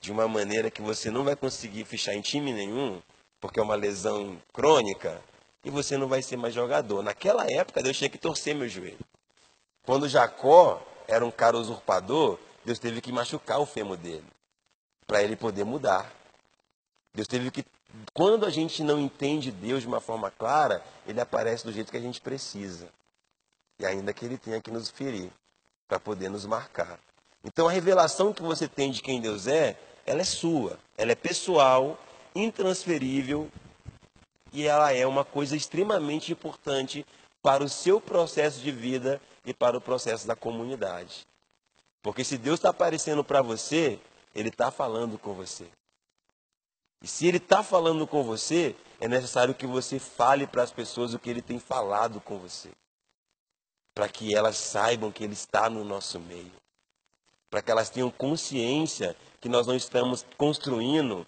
de 0.00 0.12
uma 0.12 0.28
maneira 0.28 0.70
que 0.70 0.82
você 0.82 1.10
não 1.10 1.24
vai 1.24 1.34
conseguir 1.34 1.84
fechar 1.84 2.14
em 2.14 2.20
time 2.20 2.52
nenhum, 2.52 3.00
porque 3.40 3.58
é 3.58 3.62
uma 3.62 3.74
lesão 3.74 4.38
crônica, 4.52 5.20
e 5.64 5.70
você 5.70 5.96
não 5.96 6.06
vai 6.06 6.20
ser 6.20 6.36
mais 6.36 6.52
jogador. 6.52 7.02
Naquela 7.02 7.50
época, 7.50 7.82
Deus 7.82 7.96
tinha 7.96 8.10
que 8.10 8.18
torcer 8.18 8.54
meu 8.54 8.68
joelho. 8.68 8.98
Quando 9.82 10.08
Jacó 10.08 10.82
era 11.06 11.24
um 11.24 11.30
cara 11.30 11.56
usurpador, 11.56 12.38
Deus 12.64 12.78
teve 12.78 13.00
que 13.00 13.12
machucar 13.12 13.60
o 13.60 13.66
fêmur 13.66 13.96
dele, 13.96 14.24
para 15.06 15.22
ele 15.22 15.36
poder 15.36 15.64
mudar. 15.64 16.12
Deus 17.14 17.28
teve 17.28 17.50
que. 17.50 17.64
Quando 18.12 18.44
a 18.44 18.50
gente 18.50 18.82
não 18.82 18.98
entende 18.98 19.52
Deus 19.52 19.82
de 19.82 19.86
uma 19.86 20.00
forma 20.00 20.30
clara, 20.30 20.82
ele 21.06 21.20
aparece 21.20 21.64
do 21.64 21.72
jeito 21.72 21.90
que 21.90 21.96
a 21.96 22.00
gente 22.00 22.20
precisa. 22.20 22.88
E 23.78 23.86
ainda 23.86 24.12
que 24.12 24.24
ele 24.24 24.38
tenha 24.38 24.60
que 24.60 24.70
nos 24.70 24.88
ferir, 24.88 25.30
para 25.86 26.00
poder 26.00 26.28
nos 26.28 26.44
marcar. 26.44 26.98
Então 27.44 27.68
a 27.68 27.72
revelação 27.72 28.32
que 28.32 28.42
você 28.42 28.66
tem 28.66 28.90
de 28.90 29.02
quem 29.02 29.20
Deus 29.20 29.46
é, 29.46 29.76
ela 30.06 30.22
é 30.22 30.24
sua, 30.24 30.78
ela 30.96 31.12
é 31.12 31.14
pessoal, 31.14 31.98
intransferível 32.34 33.50
e 34.52 34.66
ela 34.66 34.92
é 34.92 35.06
uma 35.06 35.24
coisa 35.24 35.56
extremamente 35.56 36.32
importante 36.32 37.04
para 37.42 37.62
o 37.62 37.68
seu 37.68 38.00
processo 38.00 38.60
de 38.60 38.70
vida 38.70 39.20
e 39.44 39.52
para 39.52 39.76
o 39.76 39.80
processo 39.80 40.26
da 40.26 40.34
comunidade. 40.34 41.26
Porque 42.02 42.24
se 42.24 42.36
Deus 42.36 42.58
está 42.58 42.70
aparecendo 42.70 43.24
para 43.24 43.42
você, 43.42 43.98
Ele 44.34 44.48
está 44.48 44.70
falando 44.70 45.18
com 45.18 45.34
você. 45.34 45.66
E 47.02 47.06
se 47.06 47.26
Ele 47.26 47.38
está 47.38 47.62
falando 47.62 48.06
com 48.06 48.22
você, 48.22 48.74
é 49.00 49.08
necessário 49.08 49.54
que 49.54 49.66
você 49.66 49.98
fale 49.98 50.46
para 50.46 50.62
as 50.62 50.70
pessoas 50.70 51.12
o 51.12 51.18
que 51.18 51.30
Ele 51.30 51.42
tem 51.42 51.58
falado 51.58 52.20
com 52.20 52.38
você. 52.38 52.70
Para 53.94 54.08
que 54.08 54.34
elas 54.34 54.56
saibam 54.56 55.12
que 55.12 55.24
Ele 55.24 55.34
está 55.34 55.68
no 55.70 55.84
nosso 55.84 56.18
meio. 56.20 56.52
Para 57.50 57.62
que 57.62 57.70
elas 57.70 57.90
tenham 57.90 58.10
consciência 58.10 59.16
que 59.40 59.48
nós 59.48 59.66
não 59.66 59.76
estamos 59.76 60.26
construindo 60.36 61.26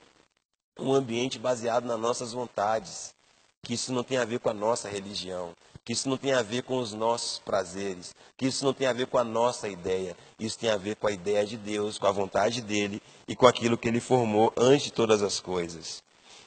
um 0.78 0.92
ambiente 0.92 1.38
baseado 1.38 1.84
nas 1.84 1.98
nossas 1.98 2.32
vontades. 2.32 3.14
Que 3.62 3.74
isso 3.74 3.92
não 3.92 4.02
tem 4.02 4.18
a 4.18 4.24
ver 4.24 4.40
com 4.40 4.50
a 4.50 4.54
nossa 4.54 4.88
religião 4.88 5.54
que 5.86 5.92
isso 5.92 6.08
não 6.08 6.16
tem 6.16 6.32
a 6.32 6.42
ver 6.42 6.64
com 6.64 6.78
os 6.78 6.92
nossos 6.92 7.38
prazeres, 7.38 8.12
que 8.36 8.44
isso 8.44 8.64
não 8.64 8.72
tem 8.72 8.88
a 8.88 8.92
ver 8.92 9.06
com 9.06 9.18
a 9.18 9.22
nossa 9.22 9.68
ideia, 9.68 10.16
isso 10.36 10.58
tem 10.58 10.68
a 10.68 10.76
ver 10.76 10.96
com 10.96 11.06
a 11.06 11.12
ideia 11.12 11.46
de 11.46 11.56
Deus, 11.56 11.96
com 11.96 12.08
a 12.08 12.12
vontade 12.12 12.60
dele 12.60 13.00
e 13.28 13.36
com 13.36 13.46
aquilo 13.46 13.78
que 13.78 13.86
ele 13.86 14.00
formou 14.00 14.52
antes 14.56 14.86
de 14.86 14.92
todas 14.92 15.22
as 15.22 15.38
coisas. 15.38 16.02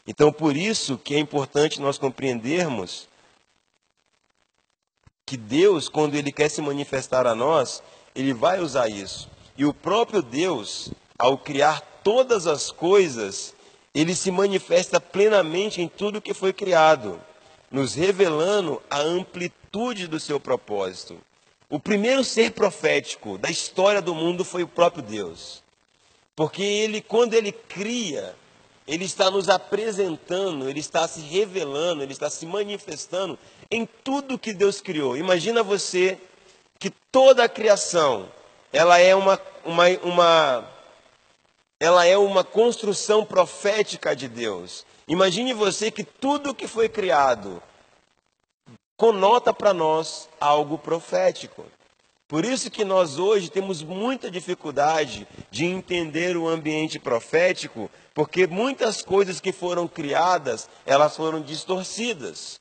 Então, 0.05 0.29
por 0.29 0.57
isso 0.57 0.97
que 0.97 1.15
é 1.15 1.19
importante 1.19 1.79
nós 1.79 1.97
compreendermos 1.97 3.07
que 5.25 5.37
Deus, 5.37 5.87
quando 5.87 6.15
ele 6.15 6.33
quer 6.33 6.49
se 6.49 6.61
manifestar 6.61 7.25
a 7.25 7.33
nós, 7.33 7.81
ele 8.13 8.33
vai 8.33 8.59
usar 8.59 8.89
isso. 8.89 9.29
E 9.57 9.65
o 9.65 9.73
próprio 9.73 10.21
Deus, 10.21 10.91
ao 11.17 11.37
criar 11.37 11.79
todas 12.03 12.45
as 12.45 12.71
coisas, 12.71 13.55
ele 13.95 14.13
se 14.15 14.31
manifesta 14.31 14.99
plenamente 14.99 15.81
em 15.81 15.87
tudo 15.87 16.21
que 16.21 16.33
foi 16.33 16.51
criado 16.51 17.21
nos 17.71 17.93
revelando 17.93 18.81
a 18.89 18.99
amplitude 18.99 20.07
do 20.07 20.19
seu 20.19 20.39
propósito. 20.39 21.17
O 21.69 21.79
primeiro 21.79 22.23
ser 22.23 22.51
profético 22.51 23.37
da 23.37 23.49
história 23.49 24.01
do 24.01 24.15
mundo 24.15 24.43
foi 24.43 24.63
o 24.63 24.67
próprio 24.67 25.03
Deus. 25.03 25.61
Porque 26.35 26.63
ele, 26.63 27.01
quando 27.01 27.33
ele 27.33 27.51
cria, 27.51 28.35
ele 28.87 29.05
está 29.05 29.29
nos 29.29 29.49
apresentando, 29.49 30.67
ele 30.67 30.79
está 30.79 31.07
se 31.07 31.19
revelando, 31.21 32.01
ele 32.01 32.13
está 32.13 32.29
se 32.29 32.45
manifestando 32.45 33.37
em 33.69 33.87
tudo 34.03 34.39
que 34.39 34.51
Deus 34.51 34.81
criou. 34.81 35.15
Imagina 35.15 35.61
você 35.61 36.17
que 36.79 36.89
toda 37.11 37.43
a 37.43 37.49
criação, 37.49 38.31
ela 38.73 38.97
é 38.97 39.13
uma, 39.13 39.39
uma, 39.63 39.85
uma 40.01 40.69
ela 41.79 42.05
é 42.05 42.17
uma 42.17 42.43
construção 42.43 43.23
profética 43.23 44.15
de 44.15 44.27
Deus. 44.27 44.85
Imagine 45.09 45.55
você 45.55 45.89
que 45.89 46.03
tudo 46.03 46.53
que 46.53 46.67
foi 46.67 46.87
criado 46.87 47.63
conota 48.95 49.51
para 49.51 49.73
nós 49.73 50.29
algo 50.39 50.77
profético. 50.77 51.65
Por 52.27 52.45
isso 52.45 52.69
que 52.69 52.85
nós 52.85 53.17
hoje 53.17 53.49
temos 53.49 53.81
muita 53.81 54.29
dificuldade 54.29 55.27
de 55.49 55.65
entender 55.65 56.37
o 56.37 56.47
ambiente 56.47 56.99
profético, 56.99 57.89
porque 58.13 58.45
muitas 58.45 59.01
coisas 59.01 59.39
que 59.39 59.51
foram 59.51 59.87
criadas, 59.87 60.69
elas 60.85 61.17
foram 61.17 61.41
distorcidas. 61.41 62.59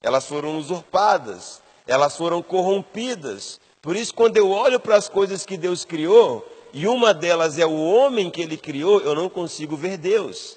Elas 0.00 0.24
foram 0.24 0.56
usurpadas, 0.56 1.60
elas 1.84 2.16
foram 2.16 2.44
corrompidas. 2.44 3.58
Por 3.82 3.96
isso 3.96 4.14
quando 4.14 4.36
eu 4.36 4.50
olho 4.50 4.78
para 4.78 4.94
as 4.94 5.08
coisas 5.08 5.44
que 5.44 5.56
Deus 5.56 5.84
criou, 5.84 6.46
e 6.72 6.86
uma 6.86 7.12
delas 7.12 7.58
é 7.58 7.66
o 7.66 7.74
homem 7.74 8.30
que 8.30 8.40
ele 8.40 8.56
criou, 8.56 9.00
eu 9.00 9.16
não 9.16 9.28
consigo 9.28 9.76
ver 9.76 9.96
Deus. 9.96 10.56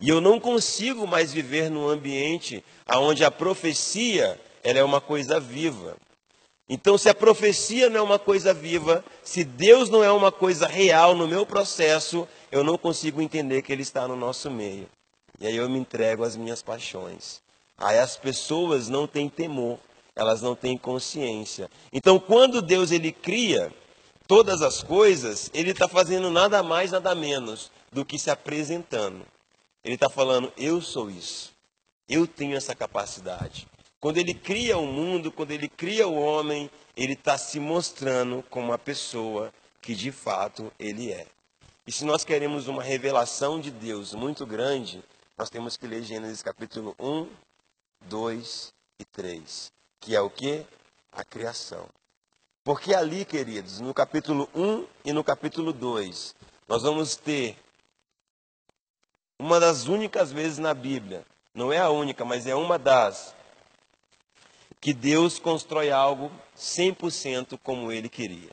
E 0.00 0.08
eu 0.08 0.20
não 0.20 0.38
consigo 0.38 1.06
mais 1.06 1.32
viver 1.32 1.70
num 1.70 1.88
ambiente 1.88 2.62
onde 2.96 3.24
a 3.24 3.30
profecia 3.30 4.38
ela 4.62 4.78
é 4.78 4.84
uma 4.84 5.00
coisa 5.00 5.40
viva. 5.40 5.96
Então, 6.68 6.98
se 6.98 7.08
a 7.08 7.14
profecia 7.14 7.88
não 7.88 8.00
é 8.00 8.02
uma 8.02 8.18
coisa 8.18 8.52
viva, 8.52 9.04
se 9.22 9.44
Deus 9.44 9.88
não 9.88 10.02
é 10.02 10.10
uma 10.10 10.32
coisa 10.32 10.66
real 10.66 11.14
no 11.14 11.28
meu 11.28 11.46
processo, 11.46 12.26
eu 12.50 12.64
não 12.64 12.76
consigo 12.76 13.22
entender 13.22 13.62
que 13.62 13.72
Ele 13.72 13.82
está 13.82 14.08
no 14.08 14.16
nosso 14.16 14.50
meio. 14.50 14.88
E 15.40 15.46
aí 15.46 15.56
eu 15.56 15.68
me 15.68 15.78
entrego 15.78 16.24
às 16.24 16.36
minhas 16.36 16.62
paixões. 16.62 17.40
Aí 17.78 17.98
as 17.98 18.16
pessoas 18.16 18.88
não 18.88 19.06
têm 19.06 19.28
temor, 19.28 19.78
elas 20.16 20.42
não 20.42 20.56
têm 20.56 20.76
consciência. 20.76 21.70
Então, 21.92 22.18
quando 22.18 22.60
Deus 22.60 22.90
ele 22.90 23.12
cria 23.12 23.72
todas 24.26 24.62
as 24.62 24.82
coisas, 24.82 25.50
Ele 25.54 25.70
está 25.70 25.88
fazendo 25.88 26.30
nada 26.30 26.62
mais, 26.62 26.90
nada 26.90 27.14
menos 27.14 27.70
do 27.92 28.04
que 28.04 28.18
se 28.18 28.30
apresentando. 28.30 29.24
Ele 29.86 29.94
está 29.94 30.10
falando: 30.10 30.52
eu 30.56 30.82
sou 30.82 31.08
isso. 31.08 31.54
Eu 32.08 32.26
tenho 32.26 32.56
essa 32.56 32.74
capacidade. 32.74 33.68
Quando 34.00 34.18
ele 34.18 34.34
cria 34.34 34.76
o 34.76 34.84
mundo, 34.84 35.30
quando 35.30 35.52
ele 35.52 35.68
cria 35.68 36.08
o 36.08 36.20
homem, 36.20 36.68
ele 36.96 37.12
está 37.12 37.38
se 37.38 37.60
mostrando 37.60 38.44
como 38.50 38.66
uma 38.66 38.78
pessoa 38.78 39.54
que 39.80 39.94
de 39.94 40.10
fato 40.10 40.72
ele 40.76 41.12
é. 41.12 41.28
E 41.86 41.92
se 41.92 42.04
nós 42.04 42.24
queremos 42.24 42.66
uma 42.66 42.82
revelação 42.82 43.60
de 43.60 43.70
Deus 43.70 44.12
muito 44.12 44.44
grande, 44.44 45.04
nós 45.38 45.48
temos 45.48 45.76
que 45.76 45.86
ler 45.86 46.02
Gênesis 46.02 46.42
capítulo 46.42 46.92
1, 46.98 47.28
2 48.06 48.74
e 48.98 49.04
3, 49.04 49.72
que 50.00 50.16
é 50.16 50.20
o 50.20 50.28
que? 50.28 50.66
A 51.12 51.22
criação. 51.22 51.86
Porque 52.64 52.92
ali, 52.92 53.24
queridos, 53.24 53.78
no 53.78 53.94
capítulo 53.94 54.48
1 54.52 54.84
e 55.04 55.12
no 55.12 55.22
capítulo 55.22 55.72
2, 55.72 56.34
nós 56.66 56.82
vamos 56.82 57.14
ter 57.14 57.56
uma 59.38 59.60
das 59.60 59.86
únicas 59.86 60.32
vezes 60.32 60.58
na 60.58 60.72
Bíblia, 60.74 61.24
não 61.54 61.72
é 61.72 61.78
a 61.78 61.90
única, 61.90 62.24
mas 62.24 62.46
é 62.46 62.54
uma 62.54 62.78
das, 62.78 63.34
que 64.80 64.92
Deus 64.92 65.38
constrói 65.38 65.90
algo 65.90 66.30
100% 66.56 67.58
como 67.62 67.90
ele 67.92 68.08
queria. 68.08 68.50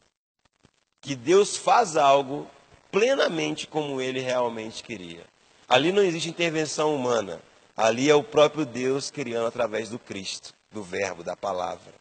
Que 1.02 1.16
Deus 1.16 1.58
faz 1.58 1.98
algo 1.98 2.48
plenamente 2.92 3.68
como 3.68 4.00
ele 4.00 4.20
realmente 4.20 4.84
queria. 4.84 5.26
Ali 5.68 5.92
não 5.92 6.02
existe 6.02 6.30
intervenção 6.30 6.96
humana. 6.96 7.42
Ali 7.76 8.10
é 8.10 8.16
o 8.16 8.24
próprio 8.24 8.66
Deus 8.66 9.10
criando 9.10 9.48
através 9.48 9.90
do 9.90 9.98
Cristo, 9.98 10.54
do 10.72 10.84
Verbo, 10.84 11.24
da 11.24 11.36
palavra. 11.36 11.94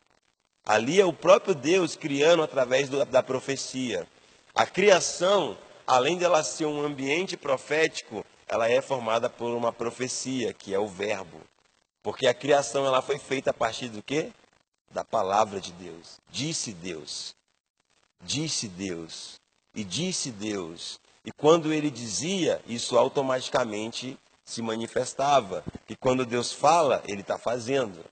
Ali 0.65 1.01
é 1.01 1.05
o 1.05 1.13
próprio 1.13 1.55
Deus 1.55 1.97
criando 1.97 2.43
através 2.43 2.89
do, 2.89 3.05
da 3.05 3.23
profecia. 3.23 4.07
A 4.55 4.67
criação, 4.67 5.57
além 5.87 6.17
dela 6.17 6.45
ser 6.45 6.67
um 6.67 6.85
ambiente 6.85 7.37
profético, 7.37 8.25
ela 8.53 8.69
é 8.69 8.83
formada 8.83 9.31
por 9.31 9.51
uma 9.55 9.73
profecia, 9.73 10.53
que 10.53 10.75
é 10.75 10.79
o 10.79 10.87
verbo. 10.87 11.41
Porque 12.03 12.27
a 12.27 12.35
criação 12.35 12.85
ela 12.85 13.01
foi 13.01 13.19
feita 13.19 13.49
a 13.49 13.55
partir 13.55 13.89
do 13.89 14.03
quê? 14.03 14.31
Da 14.91 15.03
palavra 15.03 15.59
de 15.59 15.73
Deus. 15.73 16.21
Disse 16.31 16.75
Deus. 16.75 17.35
Disse 18.23 18.69
Deus. 18.69 19.41
E 19.75 19.83
disse 19.83 20.31
Deus. 20.31 21.01
E 21.25 21.33
quando 21.33 21.73
ele 21.73 21.91
dizia, 21.91 22.61
isso 22.67 22.99
automaticamente 22.99 24.19
se 24.45 24.61
manifestava. 24.61 25.65
E 25.89 25.97
quando 25.97 26.27
Deus 26.27 26.53
fala, 26.53 27.03
ele 27.09 27.23
está 27.23 27.39
fazendo. 27.39 28.05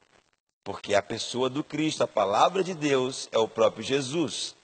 Porque 0.64 0.94
a 0.94 1.02
pessoa 1.02 1.50
do 1.50 1.62
Cristo, 1.62 2.02
a 2.02 2.08
palavra 2.08 2.64
de 2.64 2.72
Deus, 2.72 3.28
é 3.30 3.36
o 3.36 3.46
próprio 3.46 3.84
Jesus. 3.84 4.56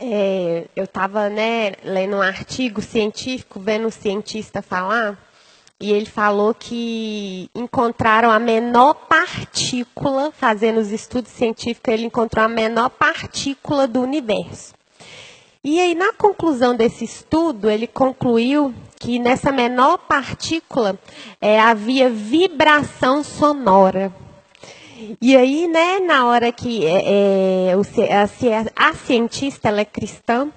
É, 0.00 0.66
eu 0.76 0.84
estava 0.84 1.28
né, 1.28 1.72
lendo 1.84 2.16
um 2.16 2.22
artigo 2.22 2.80
científico, 2.80 3.60
vendo 3.60 3.88
um 3.88 3.90
cientista 3.90 4.62
falar, 4.62 5.18
e 5.80 5.92
ele 5.92 6.06
falou 6.06 6.54
que 6.54 7.48
encontraram 7.54 8.30
a 8.30 8.38
menor 8.38 8.94
partícula, 8.94 10.32
fazendo 10.32 10.80
os 10.80 10.90
estudos 10.90 11.30
científicos, 11.30 11.92
ele 11.92 12.06
encontrou 12.06 12.44
a 12.44 12.48
menor 12.48 12.90
partícula 12.90 13.86
do 13.86 14.00
universo. 14.00 14.74
E 15.62 15.78
aí, 15.78 15.94
na 15.94 16.12
conclusão 16.12 16.74
desse 16.74 17.04
estudo, 17.04 17.70
ele 17.70 17.86
concluiu 17.86 18.74
que 18.98 19.18
nessa 19.18 19.52
menor 19.52 19.98
partícula 19.98 20.98
é, 21.40 21.60
havia 21.60 22.08
vibração 22.10 23.22
sonora. 23.22 24.12
E 25.20 25.36
aí, 25.36 25.68
né, 25.68 26.00
na 26.00 26.26
hora 26.26 26.50
que 26.50 26.84
é, 26.84 27.70
é, 27.70 27.76
a, 28.74 28.94
cientista 28.94 29.68
ela 29.68 29.80
é 29.80 29.84
cristã, 29.84 30.48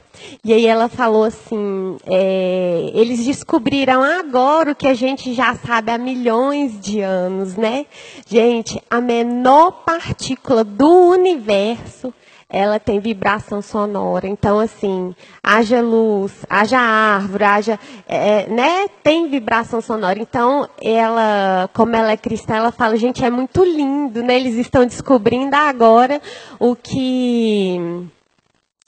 e 0.44 0.54
aí 0.54 0.66
ela 0.66 0.90
falou 0.90 1.24
assim: 1.24 1.98
é, 2.06 2.92
eles 2.94 3.26
descobriram 3.26 4.02
agora 4.02 4.72
o 4.72 4.76
que 4.76 4.88
a 4.88 4.94
gente 4.94 5.34
já 5.34 5.56
sabe 5.56 5.92
há 5.92 5.98
milhões 5.98 6.80
de 6.80 7.02
anos, 7.02 7.56
né? 7.56 7.86
Gente, 8.28 8.82
a 8.90 9.00
menor 9.00 9.84
partícula 9.86 10.64
do 10.64 10.90
universo 11.10 12.14
ela 12.52 12.80
tem 12.80 13.00
vibração 13.00 13.62
sonora. 13.62 14.28
Então, 14.28 14.60
assim, 14.60 15.16
haja 15.42 15.82
luz, 15.82 16.46
haja 16.50 16.78
árvore, 16.78 17.44
haja, 17.46 17.80
é, 18.06 18.46
né, 18.48 18.88
tem 19.02 19.30
vibração 19.30 19.80
sonora. 19.80 20.20
Então, 20.20 20.68
ela, 20.82 21.70
como 21.74 21.96
ela 21.96 22.12
é 22.12 22.18
cristã, 22.18 22.56
ela 22.56 22.72
fala, 22.72 22.98
gente, 22.98 23.24
é 23.24 23.30
muito 23.30 23.64
lindo, 23.64 24.22
né? 24.22 24.36
Eles 24.36 24.56
estão 24.56 24.86
descobrindo 24.86 25.56
agora 25.56 26.22
o 26.60 26.76
que 26.76 28.10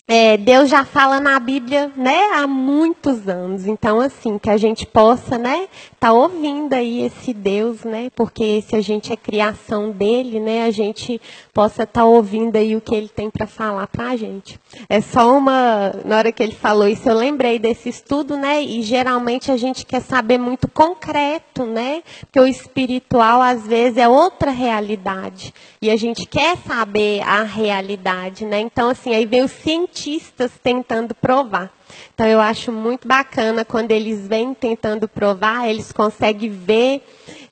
é, 0.08 0.36
Deus 0.36 0.70
já 0.70 0.84
fala 0.84 1.20
na 1.20 1.39
Bíblia, 1.39 1.91
né, 1.95 2.18
há 2.36 2.45
muitos 2.45 3.28
anos. 3.28 3.66
Então, 3.66 4.01
assim, 4.01 4.38
que 4.38 4.49
a 4.49 4.58
gente 4.58 4.86
possa, 4.86 5.38
né, 5.38 5.68
tá 6.04 6.12
ouvindo 6.12 6.74
aí 6.74 7.01
esse 7.04 7.34
Deus, 7.34 7.84
né, 7.84 8.12
porque 8.14 8.62
se 8.68 8.76
a 8.76 8.82
gente 8.82 9.14
é 9.14 9.16
criação 9.16 9.91
dele, 9.91 10.39
né, 10.39 10.66
a 10.66 10.72
gente 10.72 11.22
possa 11.54 11.84
estar 11.84 12.01
tá 12.01 12.06
ouvindo 12.06 12.56
aí 12.58 12.76
o 12.76 12.82
que 12.82 12.93
ele 12.93 13.08
tem 13.08 13.30
para 13.30 13.47
falar 13.47 13.88
para 13.88 14.10
a 14.10 14.18
gente. 14.18 14.60
É 14.89 14.99
só 14.99 15.38
uma, 15.38 15.93
na 16.04 16.18
hora 16.18 16.32
que 16.32 16.43
ele 16.43 16.56
falou 16.56 16.88
isso, 16.88 17.08
eu 17.08 17.16
lembrei 17.16 17.58
desse 17.58 17.88
estudo, 17.88 18.36
né, 18.36 18.62
e 18.62 18.82
geralmente 18.82 19.49
a 19.49 19.56
gente 19.56 19.86
quer 19.86 20.01
saber 20.01 20.38
muito 20.38 20.68
concreto, 20.68 21.66
né, 21.66 22.04
porque 22.22 22.39
o 22.39 22.47
espiritual 22.47 23.41
às 23.41 23.66
vezes 23.66 23.97
é 23.97 24.10
outra 24.10 24.51
realidade 24.51 25.54
e 25.82 25.89
a 25.89 25.95
gente 25.95 26.26
quer 26.26 26.58
saber 26.58 27.22
a 27.22 27.43
realidade, 27.43 28.45
né. 28.45 28.60
Então, 28.60 28.89
assim, 28.89 29.16
aí 29.16 29.26
vem 29.26 29.41
o 29.41 29.47
cientista 29.47 30.34
cientistas 30.34 30.51
tentando 30.62 31.14
provar. 31.16 31.72
Então 32.13 32.27
eu 32.27 32.39
acho 32.39 32.71
muito 32.71 33.07
bacana 33.07 33.65
quando 33.65 33.91
eles 33.91 34.27
vêm 34.27 34.53
tentando 34.53 35.07
provar, 35.07 35.67
eles 35.67 35.91
conseguem 35.91 36.49
ver 36.49 37.03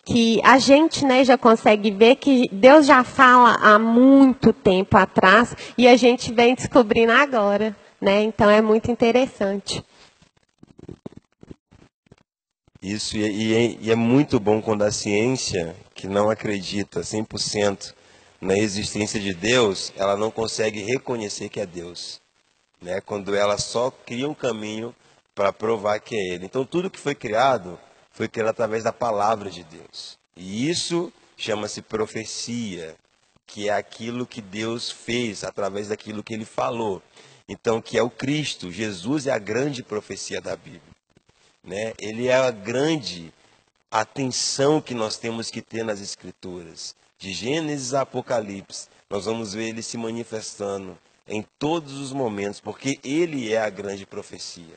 que 0.04 0.42
a 0.44 0.58
gente 0.58 1.06
né, 1.06 1.24
já 1.24 1.38
consegue 1.38 1.92
ver 1.92 2.16
que 2.16 2.50
Deus 2.52 2.86
já 2.86 3.04
fala 3.04 3.56
há 3.62 3.80
muito 3.80 4.52
tempo 4.52 4.98
atrás 4.98 5.56
e 5.78 5.88
a 5.88 5.96
gente 5.96 6.34
vem 6.34 6.56
descobrindo 6.56 7.12
agora. 7.12 7.76
Né? 8.00 8.24
Então 8.24 8.50
é 8.50 8.62
muito 8.62 8.90
interessante. 8.92 9.84
Isso, 12.82 13.16
e 13.16 13.54
é, 13.54 13.78
e 13.80 13.92
é 13.92 13.96
muito 13.96 14.40
bom 14.40 14.60
quando 14.60 14.82
a 14.82 14.92
ciência, 14.92 15.76
que 15.94 16.08
não 16.08 16.32
acredita 16.32 17.02
100% 17.02 17.94
na 18.42 18.58
existência 18.58 19.20
de 19.20 19.36
Deus, 19.36 19.94
ela 19.96 20.18
não 20.18 20.32
consegue 20.32 20.82
reconhecer 20.82 21.48
que 21.48 21.60
é 21.60 21.66
Deus 21.66 22.20
né, 22.82 23.00
quando 23.00 23.36
ela 23.36 23.58
só 23.58 23.92
cria 23.92 24.28
um 24.28 24.34
caminho 24.34 24.96
para 25.36 25.54
provar 25.54 26.00
que 26.00 26.16
é 26.16 26.34
Ele. 26.34 26.46
Então, 26.46 26.66
tudo 26.66 26.90
que 26.90 27.00
foi 27.00 27.16
criado 27.16 27.80
foi 28.12 28.28
criado 28.28 28.50
através 28.50 28.84
da 28.84 28.92
palavra 28.92 29.50
de 29.50 29.64
Deus. 29.64 30.18
E 30.36 30.70
isso 30.70 31.14
chama-se 31.38 31.82
profecia, 31.82 32.96
que 33.46 33.70
é 33.70 33.74
aquilo 33.74 34.26
que 34.26 34.42
Deus 34.42 34.92
fez 34.92 35.44
através 35.44 35.88
daquilo 35.88 36.24
que 36.24 36.34
Ele 36.34 36.46
falou. 36.46 37.02
Então, 37.48 37.82
que 37.82 37.98
é 37.98 38.04
o 38.04 38.10
Cristo. 38.10 38.72
Jesus 38.72 39.28
é 39.28 39.32
a 39.32 39.40
grande 39.40 39.84
profecia 39.84 40.42
da 40.42 40.56
Bíblia. 40.56 40.82
Né? 41.64 41.94
Ele 42.00 42.28
é 42.28 42.36
a 42.36 42.52
grande 42.52 43.34
atenção 43.90 44.82
que 44.82 44.94
nós 44.94 45.18
temos 45.18 45.52
que 45.52 45.62
ter 45.62 45.84
nas 45.84 46.00
Escrituras. 46.00 46.96
De 47.20 47.34
Gênesis 47.34 47.94
a 47.94 48.02
Apocalipse, 48.02 48.88
nós 49.10 49.26
vamos 49.26 49.54
ver 49.54 49.70
ele 49.70 49.84
se 49.84 49.98
manifestando 49.98 50.98
em 51.32 51.46
todos 51.58 51.94
os 51.94 52.12
momentos, 52.12 52.60
porque 52.60 53.00
ele 53.04 53.54
é 53.54 53.62
a 53.62 53.70
grande 53.70 54.06
profecia. 54.06 54.76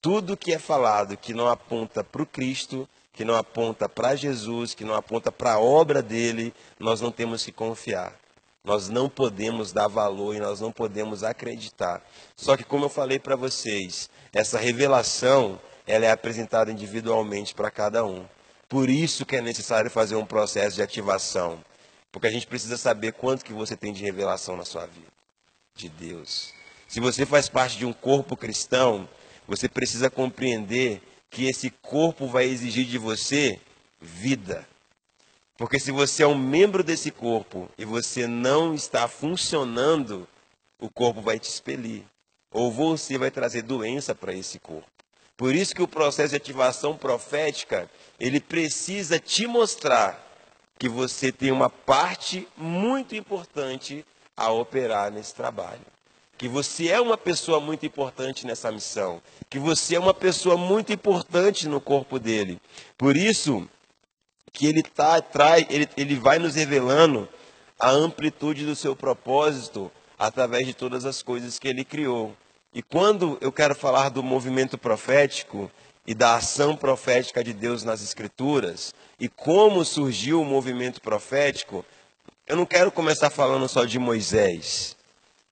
Tudo 0.00 0.36
que 0.36 0.54
é 0.54 0.58
falado 0.58 1.16
que 1.16 1.34
não 1.34 1.48
aponta 1.48 2.04
para 2.04 2.22
o 2.22 2.26
Cristo, 2.26 2.88
que 3.12 3.24
não 3.24 3.34
aponta 3.34 3.88
para 3.88 4.14
Jesus, 4.14 4.74
que 4.74 4.84
não 4.84 4.94
aponta 4.94 5.32
para 5.32 5.54
a 5.54 5.58
obra 5.58 6.00
dele, 6.00 6.54
nós 6.78 7.00
não 7.00 7.10
temos 7.10 7.44
que 7.44 7.50
confiar. 7.50 8.14
Nós 8.64 8.88
não 8.88 9.08
podemos 9.08 9.72
dar 9.72 9.88
valor 9.88 10.36
e 10.36 10.38
nós 10.38 10.60
não 10.60 10.70
podemos 10.70 11.24
acreditar. 11.24 12.00
Só 12.36 12.56
que, 12.56 12.62
como 12.62 12.84
eu 12.84 12.88
falei 12.88 13.18
para 13.18 13.34
vocês, 13.34 14.08
essa 14.32 14.58
revelação 14.58 15.60
ela 15.84 16.04
é 16.04 16.10
apresentada 16.12 16.70
individualmente 16.70 17.54
para 17.54 17.70
cada 17.70 18.04
um. 18.04 18.24
Por 18.68 18.88
isso 18.88 19.26
que 19.26 19.34
é 19.34 19.40
necessário 19.40 19.90
fazer 19.90 20.14
um 20.14 20.26
processo 20.26 20.76
de 20.76 20.82
ativação, 20.82 21.58
porque 22.12 22.28
a 22.28 22.30
gente 22.30 22.46
precisa 22.46 22.76
saber 22.76 23.14
quanto 23.14 23.44
que 23.44 23.54
você 23.54 23.74
tem 23.74 23.92
de 23.92 24.04
revelação 24.04 24.56
na 24.56 24.66
sua 24.66 24.86
vida 24.86 25.17
de 25.78 25.88
Deus. 25.88 26.52
Se 26.88 27.00
você 27.00 27.24
faz 27.24 27.48
parte 27.48 27.78
de 27.78 27.86
um 27.86 27.92
corpo 27.92 28.36
cristão, 28.36 29.08
você 29.46 29.68
precisa 29.68 30.10
compreender 30.10 31.00
que 31.30 31.46
esse 31.46 31.70
corpo 31.70 32.26
vai 32.26 32.44
exigir 32.44 32.84
de 32.86 32.98
você 32.98 33.60
vida. 34.00 34.66
Porque 35.56 35.78
se 35.78 35.90
você 35.90 36.22
é 36.22 36.26
um 36.26 36.36
membro 36.38 36.82
desse 36.82 37.10
corpo 37.10 37.68
e 37.78 37.84
você 37.84 38.26
não 38.26 38.74
está 38.74 39.06
funcionando, 39.08 40.28
o 40.78 40.88
corpo 40.90 41.20
vai 41.20 41.38
te 41.38 41.48
expelir. 41.48 42.02
Ou 42.50 42.72
você 42.72 43.18
vai 43.18 43.30
trazer 43.30 43.62
doença 43.62 44.14
para 44.14 44.32
esse 44.32 44.58
corpo. 44.58 44.86
Por 45.36 45.54
isso 45.54 45.74
que 45.74 45.82
o 45.82 45.88
processo 45.88 46.30
de 46.30 46.36
ativação 46.36 46.96
profética, 46.96 47.88
ele 48.18 48.40
precisa 48.40 49.20
te 49.20 49.46
mostrar 49.46 50.24
que 50.78 50.88
você 50.88 51.30
tem 51.30 51.52
uma 51.52 51.68
parte 51.68 52.48
muito 52.56 53.14
importante 53.14 54.04
a 54.38 54.50
operar 54.52 55.10
nesse 55.10 55.34
trabalho. 55.34 55.80
Que 56.38 56.48
você 56.48 56.88
é 56.88 57.00
uma 57.00 57.18
pessoa 57.18 57.58
muito 57.58 57.84
importante 57.84 58.46
nessa 58.46 58.70
missão. 58.70 59.20
Que 59.50 59.58
você 59.58 59.96
é 59.96 59.98
uma 59.98 60.14
pessoa 60.14 60.56
muito 60.56 60.92
importante 60.92 61.66
no 61.66 61.80
corpo 61.80 62.18
dele. 62.18 62.60
Por 62.96 63.16
isso 63.16 63.68
que 64.52 64.66
ele, 64.66 64.82
tá, 64.82 65.20
trai, 65.20 65.66
ele, 65.68 65.88
ele 65.96 66.14
vai 66.14 66.38
nos 66.38 66.54
revelando 66.54 67.28
a 67.78 67.90
amplitude 67.90 68.64
do 68.64 68.76
seu 68.76 68.94
propósito 68.94 69.90
através 70.16 70.64
de 70.64 70.74
todas 70.74 71.04
as 71.04 71.22
coisas 71.22 71.58
que 71.58 71.66
ele 71.66 71.84
criou. 71.84 72.34
E 72.72 72.82
quando 72.82 73.36
eu 73.40 73.50
quero 73.50 73.74
falar 73.74 74.08
do 74.08 74.22
movimento 74.22 74.78
profético 74.78 75.70
e 76.06 76.14
da 76.14 76.36
ação 76.36 76.76
profética 76.76 77.42
de 77.42 77.52
Deus 77.52 77.82
nas 77.82 78.02
Escrituras, 78.02 78.94
e 79.18 79.28
como 79.28 79.84
surgiu 79.84 80.40
o 80.40 80.44
movimento 80.44 81.00
profético, 81.00 81.84
eu 82.48 82.56
não 82.56 82.64
quero 82.64 82.90
começar 82.90 83.28
falando 83.28 83.68
só 83.68 83.84
de 83.84 83.98
Moisés, 83.98 84.96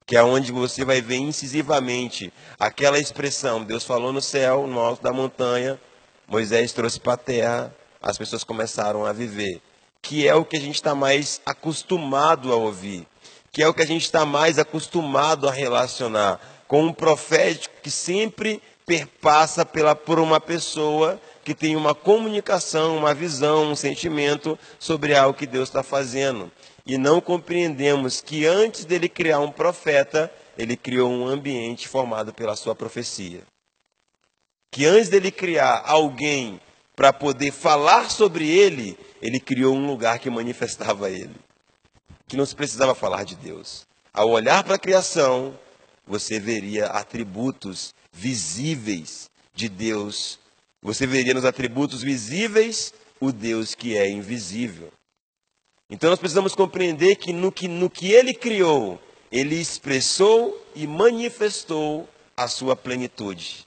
que 0.07 0.17
é 0.17 0.23
onde 0.23 0.51
você 0.51 0.83
vai 0.83 1.03
ver 1.03 1.17
incisivamente 1.17 2.33
aquela 2.59 2.99
expressão: 2.99 3.63
Deus 3.63 3.85
falou 3.85 4.15
no 4.15 4.23
céu, 4.23 4.67
no 4.67 4.81
alto 4.81 5.03
da 5.03 5.13
montanha, 5.13 5.79
Moisés 6.27 6.73
trouxe 6.73 6.99
para 6.99 7.13
a 7.13 7.19
terra, 7.19 7.77
as 8.01 8.17
pessoas 8.17 8.43
começaram 8.43 9.05
a 9.05 9.13
viver. 9.13 9.61
Que 10.01 10.27
é 10.27 10.35
o 10.35 10.45
que 10.45 10.57
a 10.57 10.61
gente 10.61 10.77
está 10.77 10.95
mais 10.95 11.41
acostumado 11.45 12.51
a 12.51 12.57
ouvir, 12.57 13.07
que 13.53 13.63
é 13.63 13.69
o 13.69 13.75
que 13.75 13.83
a 13.83 13.87
gente 13.87 14.05
está 14.05 14.25
mais 14.25 14.59
acostumado 14.59 15.47
a 15.49 15.53
relacionar 15.53 16.41
com 16.67 16.83
um 16.85 16.93
profético 16.93 17.75
que 17.83 17.91
sempre 17.91 18.63
perpassa 18.87 19.67
pela, 19.67 19.95
por 19.95 20.19
uma 20.19 20.41
pessoa 20.41 21.21
que 21.45 21.55
tem 21.55 21.77
uma 21.77 21.95
comunicação, 21.95 22.97
uma 22.97 23.13
visão, 23.13 23.71
um 23.71 23.77
sentimento 23.77 24.59
sobre 24.79 25.15
algo 25.15 25.37
que 25.37 25.47
Deus 25.47 25.69
está 25.69 25.83
fazendo 25.83 26.51
e 26.87 26.97
não 26.97 27.21
compreendemos 27.21 28.21
que 28.21 28.47
antes 28.47 28.85
dele 28.85 29.09
criar 29.09 29.41
um 29.41 29.51
profeta, 29.51 30.33
ele 30.57 30.77
criou 30.77 31.11
um 31.11 31.27
ambiente 31.27 31.89
formado 31.89 32.33
pela 32.33 32.55
sua 32.55 32.75
profecia. 32.75 33.43
Que 34.71 34.87
antes 34.87 35.09
dele 35.09 35.33
criar 35.33 35.83
alguém 35.85 36.61
para 36.95 37.13
poder 37.13 37.51
falar 37.51 38.11
sobre 38.11 38.49
ele, 38.49 38.97
ele 39.21 39.41
criou 39.41 39.75
um 39.75 39.87
lugar 39.87 40.19
que 40.21 40.31
manifestava 40.31 41.11
ele. 41.11 41.35
Que 42.29 42.37
não 42.37 42.47
se 42.47 42.55
precisava 42.55 42.95
falar 42.95 43.25
de 43.25 43.35
Deus. 43.35 43.85
Ao 44.13 44.31
olhar 44.31 44.63
para 44.63 44.77
a 44.77 44.79
criação, 44.79 45.59
você 46.07 46.39
veria 46.39 46.87
atributos 46.87 47.93
visíveis 48.13 49.29
de 49.55 49.69
Deus. 49.69 50.39
Você 50.81 51.07
veria 51.07 51.35
nos 51.35 51.45
atributos 51.45 52.03
visíveis 52.03 52.95
o 53.21 53.33
Deus 53.33 53.75
que 53.75 53.97
é 53.97 54.09
invisível. 54.09 54.93
Então 55.89 56.11
nós 56.11 56.19
precisamos 56.19 56.55
compreender 56.55 57.17
que 57.17 57.33
no 57.33 57.53
que, 57.53 57.69
no 57.69 57.89
que 57.89 58.13
ele 58.13 58.35
criou, 58.35 59.01
ele 59.31 59.55
expressou 59.55 60.61
e 60.75 60.87
manifestou 60.87 62.09
a 62.37 62.49
sua 62.49 62.75
plenitude. 62.75 63.67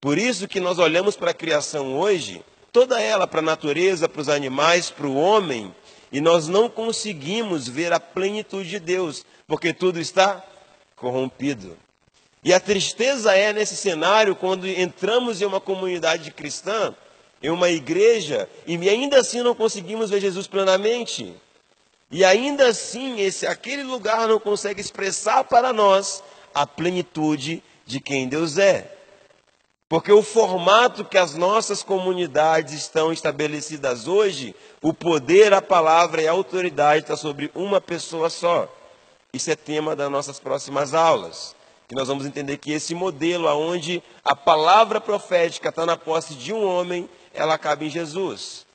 Por 0.00 0.16
isso 0.16 0.46
que 0.46 0.60
nós 0.60 0.78
olhamos 0.78 1.16
para 1.16 1.32
a 1.32 1.34
criação 1.34 1.98
hoje, 1.98 2.44
toda 2.72 3.00
ela 3.00 3.26
para 3.26 3.40
a 3.40 3.42
natureza, 3.42 4.08
para 4.08 4.20
os 4.20 4.28
animais, 4.28 4.90
para 4.90 5.06
o 5.06 5.16
homem, 5.16 5.74
e 6.12 6.20
nós 6.20 6.46
não 6.46 6.68
conseguimos 6.68 7.68
ver 7.68 7.92
a 7.92 7.98
plenitude 7.98 8.70
de 8.70 8.78
Deus, 8.78 9.26
porque 9.46 9.72
tudo 9.72 9.98
está 9.98 10.42
corrompido. 10.94 11.76
E 12.44 12.52
a 12.54 12.60
tristeza 12.60 13.34
é 13.34 13.52
nesse 13.52 13.76
cenário 13.76 14.36
quando 14.36 14.66
entramos 14.66 15.42
em 15.42 15.44
uma 15.44 15.60
comunidade 15.60 16.30
cristã, 16.30 16.94
em 17.42 17.50
uma 17.50 17.68
igreja, 17.68 18.48
e 18.66 18.88
ainda 18.88 19.18
assim 19.18 19.42
não 19.42 19.54
conseguimos 19.54 20.10
ver 20.10 20.20
Jesus 20.20 20.46
plenamente. 20.46 21.34
E 22.10 22.24
ainda 22.24 22.68
assim, 22.68 23.20
esse, 23.20 23.46
aquele 23.46 23.82
lugar 23.82 24.26
não 24.26 24.40
consegue 24.40 24.80
expressar 24.80 25.44
para 25.44 25.72
nós 25.72 26.22
a 26.54 26.66
plenitude 26.66 27.62
de 27.84 28.00
quem 28.00 28.28
Deus 28.28 28.56
é. 28.56 28.94
Porque 29.88 30.12
o 30.12 30.22
formato 30.22 31.04
que 31.04 31.16
as 31.16 31.34
nossas 31.34 31.82
comunidades 31.82 32.74
estão 32.74 33.10
estabelecidas 33.10 34.06
hoje, 34.06 34.54
o 34.82 34.92
poder, 34.92 35.54
a 35.54 35.62
palavra 35.62 36.20
e 36.20 36.28
a 36.28 36.32
autoridade 36.32 37.04
está 37.04 37.16
sobre 37.16 37.50
uma 37.54 37.80
pessoa 37.80 38.28
só. 38.28 38.68
Isso 39.32 39.50
é 39.50 39.56
tema 39.56 39.96
das 39.96 40.10
nossas 40.10 40.38
próximas 40.38 40.92
aulas. 40.92 41.56
Que 41.86 41.94
nós 41.94 42.08
vamos 42.08 42.26
entender 42.26 42.58
que 42.58 42.70
esse 42.70 42.94
modelo, 42.94 43.48
onde 43.48 44.02
a 44.22 44.36
palavra 44.36 45.00
profética 45.00 45.70
está 45.70 45.86
na 45.86 45.96
posse 45.96 46.34
de 46.34 46.52
um 46.52 46.62
homem, 46.62 47.08
ela 47.32 47.54
acaba 47.54 47.82
em 47.82 47.88
Jesus. 47.88 48.66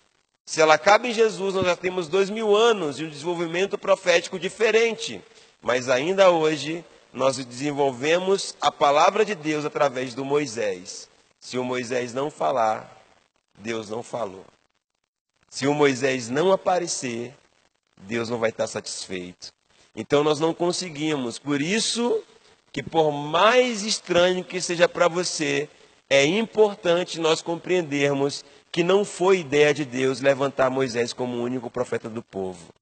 Se 0.45 0.61
ela 0.61 0.73
acaba 0.73 1.07
em 1.07 1.13
Jesus, 1.13 1.55
nós 1.55 1.65
já 1.65 1.75
temos 1.75 2.07
dois 2.07 2.29
mil 2.29 2.55
anos 2.55 2.97
de 2.97 3.05
um 3.05 3.09
desenvolvimento 3.09 3.77
profético 3.77 4.37
diferente. 4.37 5.21
Mas 5.61 5.87
ainda 5.87 6.29
hoje, 6.29 6.83
nós 7.13 7.37
desenvolvemos 7.37 8.55
a 8.59 8.71
palavra 8.71 9.23
de 9.23 9.35
Deus 9.35 9.63
através 9.65 10.13
do 10.13 10.25
Moisés. 10.25 11.09
Se 11.39 11.57
o 11.57 11.63
Moisés 11.63 12.13
não 12.13 12.29
falar, 12.29 13.03
Deus 13.57 13.89
não 13.89 14.03
falou. 14.03 14.45
Se 15.49 15.67
o 15.67 15.73
Moisés 15.73 16.29
não 16.29 16.51
aparecer, 16.51 17.33
Deus 17.97 18.29
não 18.29 18.39
vai 18.39 18.49
estar 18.49 18.67
satisfeito. 18.67 19.53
Então 19.95 20.23
nós 20.23 20.39
não 20.39 20.53
conseguimos. 20.53 21.37
Por 21.37 21.61
isso 21.61 22.23
que 22.71 22.81
por 22.81 23.11
mais 23.11 23.83
estranho 23.83 24.43
que 24.43 24.59
seja 24.59 24.89
para 24.89 25.07
você, 25.07 25.69
é 26.09 26.25
importante 26.25 27.19
nós 27.19 27.41
compreendermos 27.41 28.43
que 28.73 28.83
não 28.83 29.05
foi 29.05 29.37
ideia 29.37 29.71
de 29.71 29.85
Deus 29.85 30.19
levantar 30.19 30.71
Moisés 30.71 31.13
como 31.13 31.37
o 31.37 31.43
único 31.43 31.69
profeta 31.69 32.09
do 32.09 32.23
povo. 32.23 32.73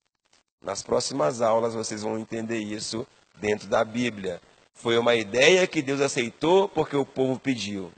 Nas 0.64 0.82
próximas 0.82 1.42
aulas 1.42 1.74
vocês 1.74 2.02
vão 2.02 2.18
entender 2.18 2.60
isso 2.60 3.06
dentro 3.36 3.68
da 3.68 3.84
Bíblia. 3.84 4.42
Foi 4.74 4.98
uma 4.98 5.16
ideia 5.16 5.68
que 5.68 5.82
Deus 5.82 6.00
aceitou 6.00 6.70
porque 6.70 6.96
o 6.96 7.06
povo 7.06 7.38
pediu. 7.38 7.92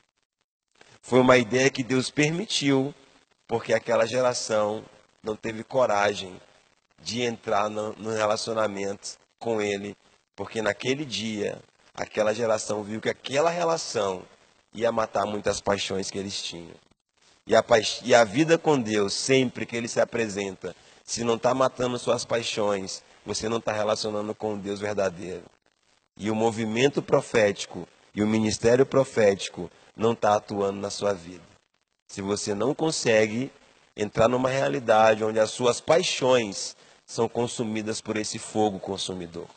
Foi 1.00 1.20
uma 1.20 1.38
ideia 1.38 1.70
que 1.70 1.84
Deus 1.84 2.10
permitiu 2.10 2.92
porque 3.46 3.72
aquela 3.72 4.06
geração 4.06 4.84
não 5.22 5.36
teve 5.36 5.62
coragem 5.62 6.40
de 7.00 7.22
entrar 7.22 7.70
no, 7.70 7.92
no 7.92 8.10
relacionamento 8.10 9.16
com 9.38 9.62
Ele, 9.62 9.96
porque 10.34 10.60
naquele 10.60 11.04
dia 11.04 11.62
aquela 11.94 12.34
geração 12.34 12.82
viu 12.82 13.00
que 13.00 13.08
aquela 13.08 13.50
relação 13.50 14.24
ia 14.72 14.90
matar 14.90 15.24
muitas 15.26 15.60
paixões 15.60 16.10
que 16.10 16.18
eles 16.18 16.42
tinham. 16.42 16.74
E 17.46 17.54
a, 17.54 17.64
e 18.02 18.14
a 18.14 18.24
vida 18.24 18.56
com 18.56 18.80
Deus, 18.80 19.12
sempre 19.12 19.66
que 19.66 19.76
Ele 19.76 19.88
se 19.88 20.00
apresenta, 20.00 20.74
se 21.04 21.22
não 21.22 21.34
está 21.34 21.52
matando 21.52 21.98
suas 21.98 22.24
paixões, 22.24 23.02
você 23.24 23.48
não 23.48 23.58
está 23.58 23.72
relacionando 23.72 24.34
com 24.34 24.54
o 24.54 24.58
Deus 24.58 24.80
verdadeiro. 24.80 25.44
E 26.16 26.30
o 26.30 26.34
movimento 26.34 27.02
profético 27.02 27.86
e 28.14 28.22
o 28.22 28.26
ministério 28.26 28.86
profético 28.86 29.70
não 29.96 30.12
está 30.12 30.36
atuando 30.36 30.80
na 30.80 30.90
sua 30.90 31.12
vida. 31.12 31.42
Se 32.08 32.22
você 32.22 32.54
não 32.54 32.74
consegue 32.74 33.50
entrar 33.96 34.28
numa 34.28 34.48
realidade 34.48 35.24
onde 35.24 35.38
as 35.38 35.50
suas 35.50 35.80
paixões 35.80 36.76
são 37.04 37.28
consumidas 37.28 38.00
por 38.00 38.16
esse 38.16 38.38
fogo 38.38 38.78
consumidor 38.78 39.48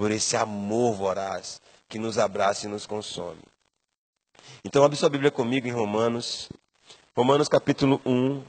por 0.00 0.10
esse 0.10 0.34
amor 0.34 0.94
voraz 0.94 1.60
que 1.86 1.98
nos 1.98 2.18
abraça 2.18 2.66
e 2.66 2.70
nos 2.70 2.86
consome. 2.86 3.42
Então, 4.64 4.82
abre 4.82 4.96
sua 4.96 5.10
Bíblia 5.10 5.30
comigo 5.30 5.68
em 5.68 5.72
Romanos, 5.72 6.48
Romanos 7.16 7.48
capítulo 7.48 8.00
1, 8.06 8.44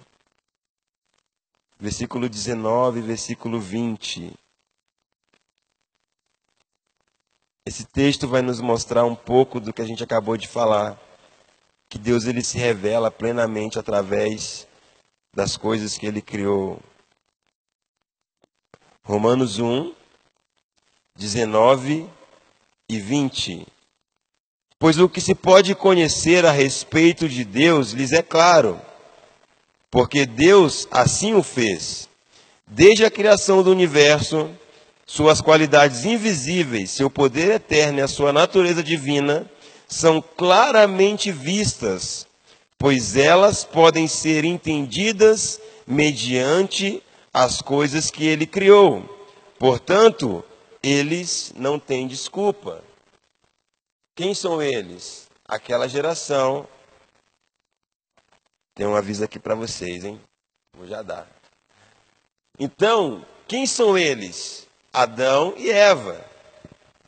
versículo 1.79 2.29
19, 2.29 3.01
versículo 3.01 3.59
20. 3.59 4.31
Esse 7.65 7.85
texto 7.85 8.27
vai 8.27 8.43
nos 8.43 8.61
mostrar 8.61 9.03
um 9.03 9.15
pouco 9.15 9.59
do 9.59 9.73
que 9.73 9.81
a 9.81 9.85
gente 9.85 10.03
acabou 10.03 10.37
de 10.37 10.47
falar, 10.47 10.95
que 11.89 11.97
Deus 11.97 12.25
ele 12.25 12.43
se 12.43 12.59
revela 12.59 13.09
plenamente 13.09 13.79
através 13.79 14.67
das 15.35 15.57
coisas 15.57 15.97
que 15.97 16.05
ele 16.05 16.21
criou. 16.21 16.79
Romanos 19.03 19.57
1, 19.57 19.91
19 21.15 22.07
e 22.87 22.99
20. 22.99 23.65
Pois 24.81 24.97
o 24.97 25.07
que 25.07 25.21
se 25.21 25.35
pode 25.35 25.75
conhecer 25.75 26.43
a 26.43 26.51
respeito 26.51 27.29
de 27.29 27.45
Deus 27.45 27.91
lhes 27.91 28.11
é 28.11 28.23
claro, 28.23 28.81
porque 29.91 30.25
Deus 30.25 30.87
assim 30.89 31.35
o 31.35 31.43
fez. 31.43 32.09
Desde 32.65 33.05
a 33.05 33.11
criação 33.11 33.61
do 33.61 33.69
universo, 33.69 34.49
suas 35.05 35.39
qualidades 35.39 36.03
invisíveis, 36.03 36.89
seu 36.89 37.11
poder 37.11 37.51
eterno 37.51 37.99
e 37.99 38.01
a 38.01 38.07
sua 38.07 38.33
natureza 38.33 38.81
divina 38.81 39.45
são 39.87 40.19
claramente 40.19 41.31
vistas, 41.31 42.25
pois 42.79 43.15
elas 43.15 43.63
podem 43.63 44.07
ser 44.07 44.43
entendidas 44.43 45.61
mediante 45.85 47.03
as 47.31 47.61
coisas 47.61 48.09
que 48.09 48.25
ele 48.25 48.47
criou. 48.47 49.05
Portanto, 49.59 50.43
eles 50.81 51.53
não 51.55 51.77
têm 51.77 52.07
desculpa. 52.07 52.81
Quem 54.21 54.35
são 54.35 54.61
eles? 54.61 55.27
Aquela 55.47 55.89
geração. 55.89 56.67
Tem 58.75 58.85
um 58.85 58.95
aviso 58.95 59.23
aqui 59.23 59.39
para 59.39 59.55
vocês, 59.55 60.05
hein? 60.05 60.21
Vou 60.77 60.85
já 60.85 61.01
dar. 61.01 61.27
Então, 62.59 63.25
quem 63.47 63.65
são 63.65 63.97
eles? 63.97 64.67
Adão 64.93 65.55
e 65.57 65.71
Eva. 65.71 66.23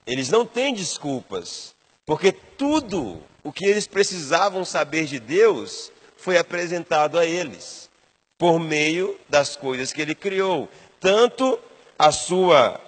Eles 0.08 0.30
não 0.30 0.44
têm 0.44 0.74
desculpas, 0.74 1.76
porque 2.04 2.32
tudo 2.32 3.22
o 3.44 3.54
que 3.54 3.64
eles 3.64 3.86
precisavam 3.86 4.66
saber 4.66 5.06
de 5.06 5.20
Deus 5.20 5.92
foi 6.18 6.40
apresentado 6.40 7.20
a 7.20 7.28
eles 7.28 7.92
por 8.40 8.58
meio 8.58 9.20
das 9.30 9.56
coisas 9.56 9.94
que 9.94 10.02
ele 10.02 10.16
criou, 10.16 10.68
tanto 11.00 11.60
a 11.96 12.12
sua 12.12 12.82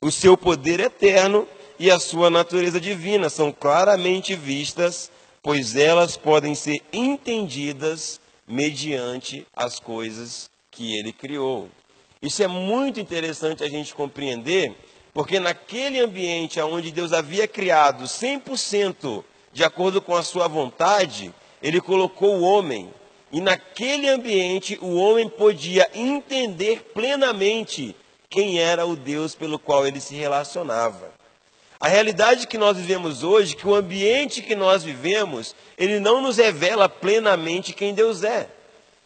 o 0.00 0.10
seu 0.10 0.36
poder 0.36 0.80
eterno 0.80 1.48
e 1.78 1.90
a 1.90 1.98
sua 1.98 2.30
natureza 2.30 2.80
divina 2.80 3.28
são 3.28 3.52
claramente 3.52 4.34
vistas, 4.34 5.10
pois 5.42 5.76
elas 5.76 6.16
podem 6.16 6.54
ser 6.54 6.80
entendidas 6.92 8.20
mediante 8.46 9.46
as 9.54 9.78
coisas 9.78 10.50
que 10.70 10.98
ele 10.98 11.12
criou. 11.12 11.68
Isso 12.20 12.42
é 12.42 12.48
muito 12.48 12.98
interessante 12.98 13.62
a 13.62 13.68
gente 13.68 13.94
compreender, 13.94 14.74
porque 15.12 15.38
naquele 15.38 16.00
ambiente 16.00 16.60
onde 16.60 16.90
Deus 16.90 17.12
havia 17.12 17.46
criado 17.46 18.04
100% 18.04 19.24
de 19.52 19.64
acordo 19.64 20.02
com 20.02 20.14
a 20.14 20.22
sua 20.22 20.48
vontade, 20.48 21.32
ele 21.62 21.80
colocou 21.80 22.36
o 22.36 22.42
homem. 22.42 22.90
E 23.32 23.40
naquele 23.40 24.08
ambiente 24.08 24.78
o 24.80 24.96
homem 24.96 25.28
podia 25.28 25.88
entender 25.94 26.90
plenamente 26.94 27.96
quem 28.28 28.58
era 28.58 28.86
o 28.86 28.94
Deus 28.94 29.34
pelo 29.34 29.58
qual 29.58 29.86
ele 29.86 30.00
se 30.00 30.14
relacionava. 30.14 31.15
A 31.78 31.88
realidade 31.88 32.46
que 32.46 32.56
nós 32.56 32.76
vivemos 32.76 33.22
hoje, 33.22 33.54
que 33.54 33.66
o 33.66 33.74
ambiente 33.74 34.42
que 34.42 34.54
nós 34.54 34.82
vivemos, 34.82 35.54
ele 35.76 36.00
não 36.00 36.22
nos 36.22 36.38
revela 36.38 36.88
plenamente 36.88 37.72
quem 37.72 37.94
Deus 37.94 38.22
é. 38.22 38.48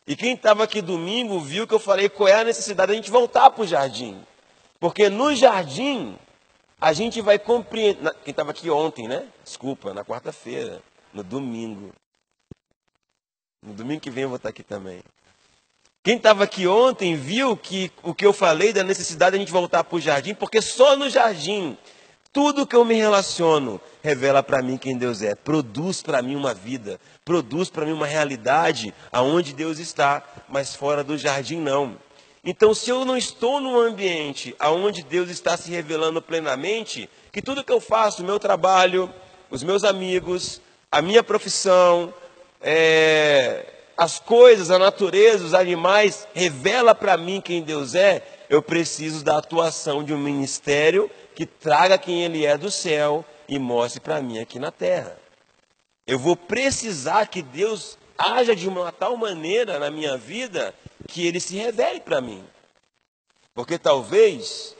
E 0.06 0.16
quem 0.16 0.34
estava 0.34 0.64
aqui 0.64 0.80
domingo 0.80 1.40
viu 1.40 1.66
que 1.66 1.74
eu 1.74 1.78
falei 1.78 2.08
qual 2.08 2.28
é 2.28 2.40
a 2.40 2.44
necessidade 2.44 2.90
de 2.90 2.92
a 2.92 2.96
gente 2.96 3.10
voltar 3.10 3.50
para 3.50 3.62
o 3.62 3.66
jardim. 3.66 4.20
Porque 4.78 5.08
no 5.08 5.34
jardim, 5.34 6.16
a 6.80 6.92
gente 6.92 7.20
vai 7.20 7.38
compreender. 7.38 8.14
Quem 8.24 8.30
estava 8.30 8.50
aqui 8.52 8.70
ontem, 8.70 9.06
né? 9.06 9.26
Desculpa, 9.44 9.92
na 9.92 10.04
quarta-feira, 10.04 10.82
no 11.12 11.22
domingo. 11.22 11.92
No 13.62 13.74
domingo 13.74 14.00
que 14.00 14.10
vem 14.10 14.22
eu 14.22 14.28
vou 14.30 14.36
estar 14.36 14.48
aqui 14.48 14.62
também. 14.62 15.02
Quem 16.02 16.16
estava 16.16 16.44
aqui 16.44 16.66
ontem 16.66 17.14
viu 17.14 17.54
que 17.54 17.92
o 18.02 18.14
que 18.14 18.24
eu 18.24 18.32
falei 18.32 18.72
da 18.72 18.82
necessidade 18.82 19.32
de 19.32 19.36
a 19.36 19.40
gente 19.40 19.52
voltar 19.52 19.84
para 19.84 19.96
o 19.96 20.00
jardim, 20.00 20.34
porque 20.34 20.62
só 20.62 20.96
no 20.96 21.10
jardim, 21.10 21.76
tudo 22.32 22.66
que 22.66 22.76
eu 22.76 22.84
me 22.84 22.94
relaciono 22.94 23.80
revela 24.02 24.42
para 24.42 24.62
mim 24.62 24.76
quem 24.76 24.96
Deus 24.96 25.20
é, 25.20 25.34
produz 25.34 26.00
para 26.00 26.22
mim 26.22 26.36
uma 26.36 26.54
vida, 26.54 27.00
produz 27.24 27.68
para 27.68 27.84
mim 27.84 27.92
uma 27.92 28.06
realidade 28.06 28.94
aonde 29.10 29.52
Deus 29.52 29.78
está, 29.78 30.22
mas 30.48 30.74
fora 30.74 31.02
do 31.02 31.18
jardim 31.18 31.60
não. 31.60 31.96
Então, 32.44 32.72
se 32.72 32.88
eu 32.88 33.04
não 33.04 33.16
estou 33.16 33.60
num 33.60 33.78
ambiente 33.78 34.54
aonde 34.58 35.02
Deus 35.02 35.28
está 35.28 35.56
se 35.56 35.70
revelando 35.70 36.22
plenamente, 36.22 37.10
que 37.32 37.42
tudo 37.42 37.64
que 37.64 37.72
eu 37.72 37.80
faço, 37.80 38.22
o 38.22 38.26
meu 38.26 38.38
trabalho, 38.38 39.12
os 39.50 39.62
meus 39.62 39.84
amigos, 39.84 40.60
a 40.90 41.02
minha 41.02 41.22
profissão, 41.22 42.14
é, 42.62 43.66
as 43.96 44.18
coisas, 44.18 44.70
a 44.70 44.78
natureza, 44.78 45.44
os 45.44 45.52
animais, 45.52 46.26
revela 46.32 46.94
para 46.94 47.16
mim 47.18 47.40
quem 47.40 47.60
Deus 47.60 47.94
é, 47.94 48.22
eu 48.48 48.62
preciso 48.62 49.22
da 49.22 49.36
atuação 49.36 50.02
de 50.02 50.14
um 50.14 50.18
ministério 50.18 51.10
que 51.40 51.46
traga 51.46 51.96
quem 51.96 52.22
Ele 52.22 52.44
é 52.44 52.58
do 52.58 52.70
céu 52.70 53.24
e 53.48 53.58
mostre 53.58 53.98
para 53.98 54.20
mim 54.20 54.38
aqui 54.38 54.58
na 54.58 54.70
terra. 54.70 55.18
Eu 56.06 56.18
vou 56.18 56.36
precisar 56.36 57.28
que 57.28 57.40
Deus 57.40 57.96
haja 58.18 58.54
de 58.54 58.68
uma 58.68 58.92
tal 58.92 59.16
maneira 59.16 59.78
na 59.78 59.90
minha 59.90 60.18
vida 60.18 60.74
que 61.08 61.26
ele 61.26 61.40
se 61.40 61.56
revele 61.56 61.98
para 62.00 62.20
mim. 62.20 62.44
Porque 63.54 63.78
talvez, 63.78 64.76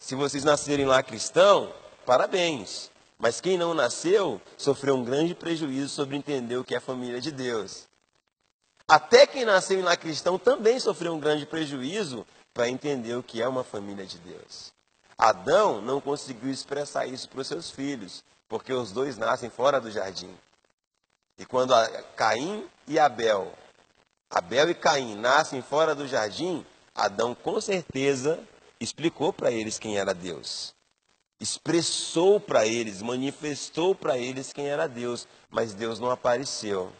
se 0.00 0.16
vocês 0.16 0.42
nascerem 0.42 0.86
lá 0.86 1.04
cristão, 1.04 1.72
parabéns. 2.04 2.90
Mas 3.16 3.40
quem 3.40 3.56
não 3.56 3.72
nasceu 3.72 4.40
sofreu 4.56 4.96
um 4.96 5.04
grande 5.04 5.36
prejuízo 5.36 5.90
sobre 5.90 6.16
entender 6.16 6.56
o 6.56 6.64
que 6.64 6.74
é 6.74 6.80
família 6.80 7.20
de 7.20 7.30
Deus. 7.30 7.86
Até 8.88 9.24
quem 9.24 9.44
nasceu 9.44 9.80
lá 9.84 9.96
cristão 9.96 10.36
também 10.36 10.80
sofreu 10.80 11.14
um 11.14 11.20
grande 11.20 11.46
prejuízo 11.46 12.26
para 12.52 12.68
entender 12.68 13.14
o 13.14 13.22
que 13.22 13.40
é 13.40 13.46
uma 13.46 13.62
família 13.62 14.04
de 14.04 14.18
Deus. 14.18 14.72
Adão 15.16 15.80
não 15.80 16.00
conseguiu 16.00 16.50
expressar 16.50 17.06
isso 17.06 17.28
para 17.28 17.40
os 17.40 17.46
seus 17.46 17.70
filhos, 17.70 18.24
porque 18.48 18.72
os 18.72 18.92
dois 18.92 19.16
nascem 19.16 19.50
fora 19.50 19.80
do 19.80 19.90
jardim. 19.90 20.34
E 21.38 21.46
quando 21.46 21.74
Caim 22.16 22.68
e 22.86 22.98
Abel, 22.98 23.52
Abel 24.30 24.70
e 24.70 24.74
Caim 24.74 25.14
nascem 25.14 25.60
fora 25.60 25.94
do 25.94 26.08
jardim, 26.08 26.64
Adão 26.94 27.34
com 27.34 27.60
certeza 27.60 28.42
explicou 28.80 29.32
para 29.32 29.50
eles 29.50 29.78
quem 29.78 29.98
era 29.98 30.14
Deus. 30.14 30.74
Expressou 31.38 32.40
para 32.40 32.66
eles, 32.66 33.02
manifestou 33.02 33.94
para 33.94 34.16
eles 34.16 34.52
quem 34.52 34.68
era 34.68 34.86
Deus, 34.86 35.26
mas 35.50 35.74
Deus 35.74 35.98
não 35.98 36.10
apareceu. 36.10 36.92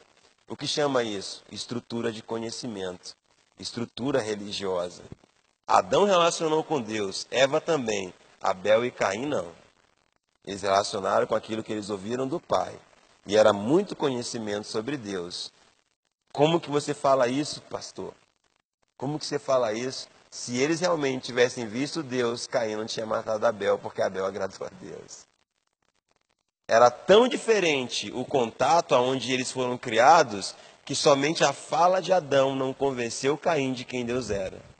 O 0.48 0.56
que 0.56 0.66
chama 0.66 1.02
isso? 1.02 1.42
Estrutura 1.50 2.12
de 2.12 2.22
conhecimento, 2.22 3.14
estrutura 3.58 4.20
religiosa. 4.20 5.02
Adão 5.72 6.04
relacionou 6.04 6.62
com 6.62 6.82
Deus, 6.82 7.26
Eva 7.30 7.58
também, 7.58 8.12
Abel 8.42 8.84
e 8.84 8.90
Caim 8.90 9.24
não. 9.24 9.50
Eles 10.46 10.60
relacionaram 10.60 11.26
com 11.26 11.34
aquilo 11.34 11.62
que 11.62 11.72
eles 11.72 11.88
ouviram 11.88 12.28
do 12.28 12.38
Pai. 12.38 12.78
E 13.24 13.38
era 13.38 13.54
muito 13.54 13.96
conhecimento 13.96 14.66
sobre 14.66 14.98
Deus. 14.98 15.50
Como 16.30 16.60
que 16.60 16.68
você 16.68 16.92
fala 16.92 17.26
isso, 17.26 17.62
pastor? 17.62 18.12
Como 18.98 19.18
que 19.18 19.24
você 19.24 19.38
fala 19.38 19.72
isso? 19.72 20.08
Se 20.30 20.58
eles 20.58 20.78
realmente 20.78 21.24
tivessem 21.24 21.66
visto 21.66 22.02
Deus, 22.02 22.46
Caim 22.46 22.76
não 22.76 22.84
tinha 22.84 23.06
matado 23.06 23.46
Abel, 23.46 23.78
porque 23.78 24.02
Abel 24.02 24.26
agradou 24.26 24.66
a 24.66 24.70
Deus. 24.78 25.26
Era 26.68 26.90
tão 26.90 27.26
diferente 27.26 28.12
o 28.14 28.26
contato 28.26 28.94
aonde 28.94 29.32
eles 29.32 29.50
foram 29.50 29.78
criados, 29.78 30.54
que 30.84 30.94
somente 30.94 31.42
a 31.42 31.54
fala 31.54 32.02
de 32.02 32.12
Adão 32.12 32.54
não 32.54 32.74
convenceu 32.74 33.38
Caim 33.38 33.72
de 33.72 33.86
quem 33.86 34.04
Deus 34.04 34.28
era. 34.28 34.71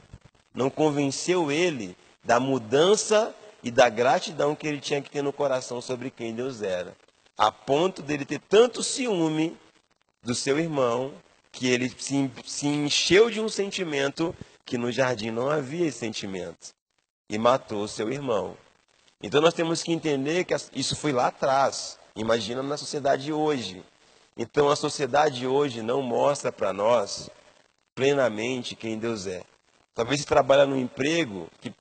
Não 0.54 0.68
convenceu 0.70 1.50
ele 1.50 1.96
da 2.24 2.38
mudança 2.38 3.34
e 3.62 3.70
da 3.70 3.88
gratidão 3.88 4.54
que 4.54 4.66
ele 4.66 4.80
tinha 4.80 5.00
que 5.00 5.10
ter 5.10 5.22
no 5.22 5.32
coração 5.32 5.80
sobre 5.80 6.10
quem 6.10 6.34
Deus 6.34 6.62
era 6.62 6.94
a 7.36 7.50
ponto 7.50 8.02
dele 8.02 8.24
ter 8.24 8.40
tanto 8.40 8.82
ciúme 8.82 9.56
do 10.22 10.34
seu 10.34 10.58
irmão 10.58 11.12
que 11.50 11.68
ele 11.68 11.92
se, 11.98 12.30
se 12.44 12.66
encheu 12.66 13.30
de 13.30 13.40
um 13.40 13.48
sentimento 13.48 14.34
que 14.64 14.78
no 14.78 14.92
jardim 14.92 15.30
não 15.30 15.50
havia 15.50 15.86
esse 15.86 15.98
sentimento 15.98 16.68
e 17.28 17.38
matou 17.38 17.88
seu 17.88 18.10
irmão. 18.12 18.56
Então 19.22 19.40
nós 19.40 19.54
temos 19.54 19.82
que 19.82 19.92
entender 19.92 20.44
que 20.44 20.54
isso 20.74 20.94
foi 20.96 21.12
lá 21.12 21.26
atrás. 21.28 21.98
Imagina 22.14 22.62
na 22.62 22.76
sociedade 22.76 23.32
hoje. 23.32 23.82
Então 24.36 24.68
a 24.70 24.76
sociedade 24.76 25.46
hoje 25.46 25.82
não 25.82 26.00
mostra 26.02 26.52
para 26.52 26.72
nós 26.72 27.28
plenamente 27.94 28.74
quem 28.74 28.98
Deus 28.98 29.26
é. 29.26 29.42
Talvez 29.94 30.20
você 30.20 30.26
trabalhe 30.26 30.68
num 30.70 30.78
emprego 30.78 31.48
que, 31.60 31.74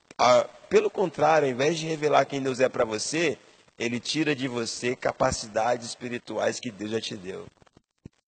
pelo 0.70 0.90
contrário, 0.90 1.48
ao 1.48 1.52
invés 1.52 1.78
de 1.78 1.88
revelar 1.88 2.26
quem 2.26 2.42
Deus 2.42 2.60
é 2.60 2.68
para 2.68 2.84
você, 2.84 3.38
ele 3.80 4.00
tira 4.00 4.36
de 4.36 4.48
você 4.48 4.96
capacidades 4.96 5.88
espirituais 5.88 6.60
que 6.60 6.70
Deus 6.70 6.92
já 6.92 7.02
te 7.02 7.16
deu. 7.16 7.46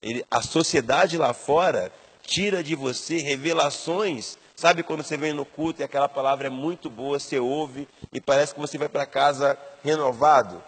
Ele, 0.02 0.26
a 0.30 0.42
sociedade 0.42 1.18
lá 1.18 1.34
fora 1.34 1.92
tira 2.22 2.64
de 2.64 2.76
você 2.76 3.18
revelações. 3.18 4.38
Sabe 4.56 4.84
quando 4.84 5.04
você 5.04 5.18
vem 5.18 5.34
no 5.34 5.46
culto 5.46 5.82
e 5.82 5.84
aquela 5.84 6.08
palavra 6.08 6.48
é 6.48 6.50
muito 6.50 6.90
boa, 6.90 7.20
você 7.20 7.40
ouve 7.40 7.88
e 8.12 8.22
parece 8.22 8.54
que 8.54 8.60
você 8.60 8.78
vai 8.78 8.90
para 8.90 9.06
casa 9.06 9.58
renovado? 9.84 10.64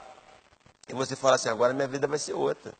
E 0.88 0.94
você 0.94 1.16
fala 1.16 1.36
assim: 1.36 1.50
agora 1.50 1.74
minha 1.74 1.88
vida 1.88 2.08
vai 2.08 2.20
ser 2.20 2.34
outra. 2.34 2.74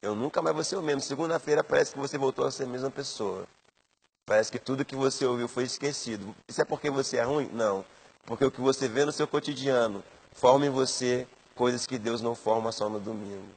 Eu 0.00 0.14
nunca 0.14 0.40
mais 0.40 0.54
vou 0.54 0.64
ser 0.64 0.76
o 0.76 0.82
mesmo. 0.82 1.00
Segunda-feira 1.00 1.62
parece 1.62 1.92
que 1.92 1.98
você 1.98 2.16
voltou 2.16 2.46
a 2.46 2.50
ser 2.50 2.64
a 2.64 2.66
mesma 2.66 2.90
pessoa. 2.90 3.46
Parece 4.28 4.52
que 4.52 4.58
tudo 4.58 4.84
que 4.84 4.94
você 4.94 5.24
ouviu 5.24 5.48
foi 5.48 5.64
esquecido. 5.64 6.36
Isso 6.46 6.60
é 6.60 6.64
porque 6.64 6.90
você 6.90 7.16
é 7.16 7.22
ruim? 7.22 7.48
Não. 7.50 7.82
Porque 8.26 8.44
o 8.44 8.50
que 8.50 8.60
você 8.60 8.86
vê 8.86 9.06
no 9.06 9.10
seu 9.10 9.26
cotidiano 9.26 10.04
forma 10.32 10.66
em 10.66 10.70
você 10.70 11.26
coisas 11.54 11.86
que 11.86 11.98
Deus 11.98 12.20
não 12.20 12.34
forma 12.34 12.70
só 12.70 12.90
no 12.90 13.00
domingo. 13.00 13.48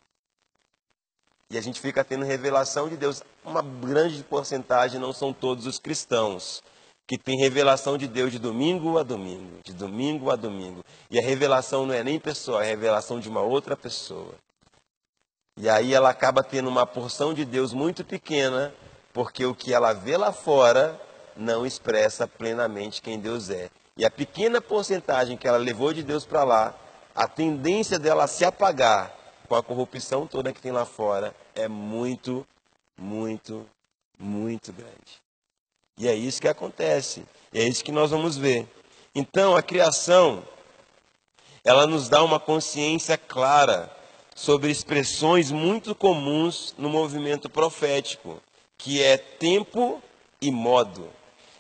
E 1.49 1.57
a 1.57 1.61
gente 1.61 1.82
fica 1.82 2.05
tendo 2.05 2.24
revelação 2.24 2.88
de 2.88 2.95
Deus. 2.95 3.22
Uma 3.43 3.61
grande 3.61 4.24
porcentagem 4.24 4.97
não 4.97 5.11
são 5.11 5.34
todos 5.34 5.67
os 5.67 5.78
cristãos 5.78 6.63
que 7.05 7.17
tem 7.17 7.38
revelação 7.38 7.97
de 7.97 8.07
Deus 8.07 8.32
de 8.32 8.39
domingo 8.39 8.97
a 8.97 9.03
domingo, 9.03 9.59
de 9.65 9.74
domingo 9.74 10.32
a 10.32 10.38
domingo. 10.38 10.86
E 11.09 11.19
a 11.19 11.22
revelação 11.22 11.86
não 11.86 11.93
é 11.93 12.01
nem 12.01 12.17
pessoa, 12.17 12.63
é 12.63 12.69
revelação 12.69 13.19
de 13.19 13.28
uma 13.28 13.41
outra 13.41 13.76
pessoa. 13.76 14.34
E 15.57 15.67
aí 15.67 15.93
ela 15.93 16.09
acaba 16.09 16.41
tendo 16.41 16.69
uma 16.69 16.88
porção 16.88 17.34
de 17.34 17.43
Deus 17.43 17.74
muito 17.74 18.05
pequena, 18.05 18.74
porque 19.14 19.45
o 19.45 19.55
que 19.55 19.74
ela 19.74 19.93
vê 19.93 20.18
lá 20.18 20.32
fora 20.32 20.99
não 21.36 21.66
expressa 21.66 22.28
plenamente 22.28 23.01
quem 23.01 23.20
Deus 23.20 23.49
é. 23.49 23.70
E 23.97 24.05
a 24.05 24.12
pequena 24.12 24.62
porcentagem 24.62 25.38
que 25.38 25.47
ela 25.47 25.57
levou 25.57 25.93
de 25.93 26.03
Deus 26.03 26.26
para 26.26 26.43
lá, 26.43 26.76
a 27.14 27.28
tendência 27.28 27.99
dela 27.99 28.28
se 28.28 28.45
apagar 28.45 29.16
com 29.47 29.55
a 29.55 29.64
corrupção 29.64 30.26
toda 30.26 30.53
que 30.53 30.62
tem 30.62 30.72
lá 30.72 30.86
fora 30.86 31.36
é 31.53 31.68
muito, 31.68 32.45
muito, 32.97 33.66
muito 34.18 34.72
grande. 34.72 35.22
E 35.97 36.07
é 36.07 36.16
isso 36.16 36.41
que 36.41 36.47
acontece. 36.47 37.26
E 37.53 37.59
é 37.59 37.68
isso 37.68 37.84
que 37.84 37.91
nós 37.91 38.12
vamos 38.12 38.38
ver. 38.38 38.66
Então, 39.14 39.55
a 39.55 39.62
criação, 39.62 40.41
ela 41.66 41.86
nos 41.86 42.07
dá 42.07 42.24
uma 42.24 42.39
consciência 42.39 43.18
clara 43.18 43.93
sobre 44.34 44.72
expressões 44.72 45.51
muito 45.51 45.93
comuns 45.93 46.74
no 46.78 46.89
movimento 46.89 47.49
profético, 47.49 48.41
que 48.82 49.02
é 49.02 49.16
tempo 49.16 50.02
e 50.42 50.50
modo. 50.50 51.08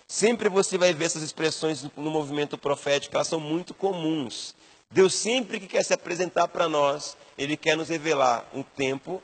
Sempre 0.07 0.49
você 0.49 0.75
vai 0.75 0.91
ver 0.91 1.05
essas 1.05 1.21
expressões 1.21 1.83
no 1.95 2.09
movimento 2.09 2.57
profético, 2.57 3.15
elas 3.15 3.27
são 3.27 3.39
muito 3.39 3.75
comuns. 3.75 4.55
Deus 4.89 5.13
sempre 5.13 5.59
que 5.59 5.67
quer 5.67 5.85
se 5.85 5.93
apresentar 5.93 6.47
para 6.47 6.67
nós, 6.67 7.15
Ele 7.37 7.55
quer 7.55 7.77
nos 7.77 7.89
revelar 7.89 8.49
um 8.55 8.63
tempo 8.63 9.21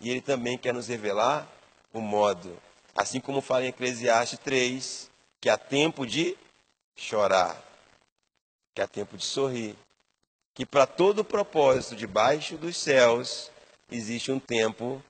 e 0.00 0.08
Ele 0.08 0.20
também 0.20 0.56
quer 0.56 0.72
nos 0.72 0.86
revelar 0.86 1.50
o 1.92 2.00
modo. 2.00 2.56
Assim 2.94 3.20
como 3.20 3.40
fala 3.40 3.64
em 3.64 3.68
Eclesiastes 3.68 4.38
3, 4.38 5.10
que 5.40 5.50
há 5.50 5.58
tempo 5.58 6.06
de 6.06 6.38
chorar, 6.94 7.60
que 8.72 8.80
há 8.80 8.86
tempo 8.86 9.16
de 9.16 9.24
sorrir, 9.24 9.74
que 10.54 10.64
para 10.64 10.86
todo 10.86 11.24
propósito 11.24 11.96
debaixo 11.96 12.56
dos 12.56 12.76
céus 12.76 13.50
existe 13.90 14.30
um 14.30 14.38
tempo 14.38 15.02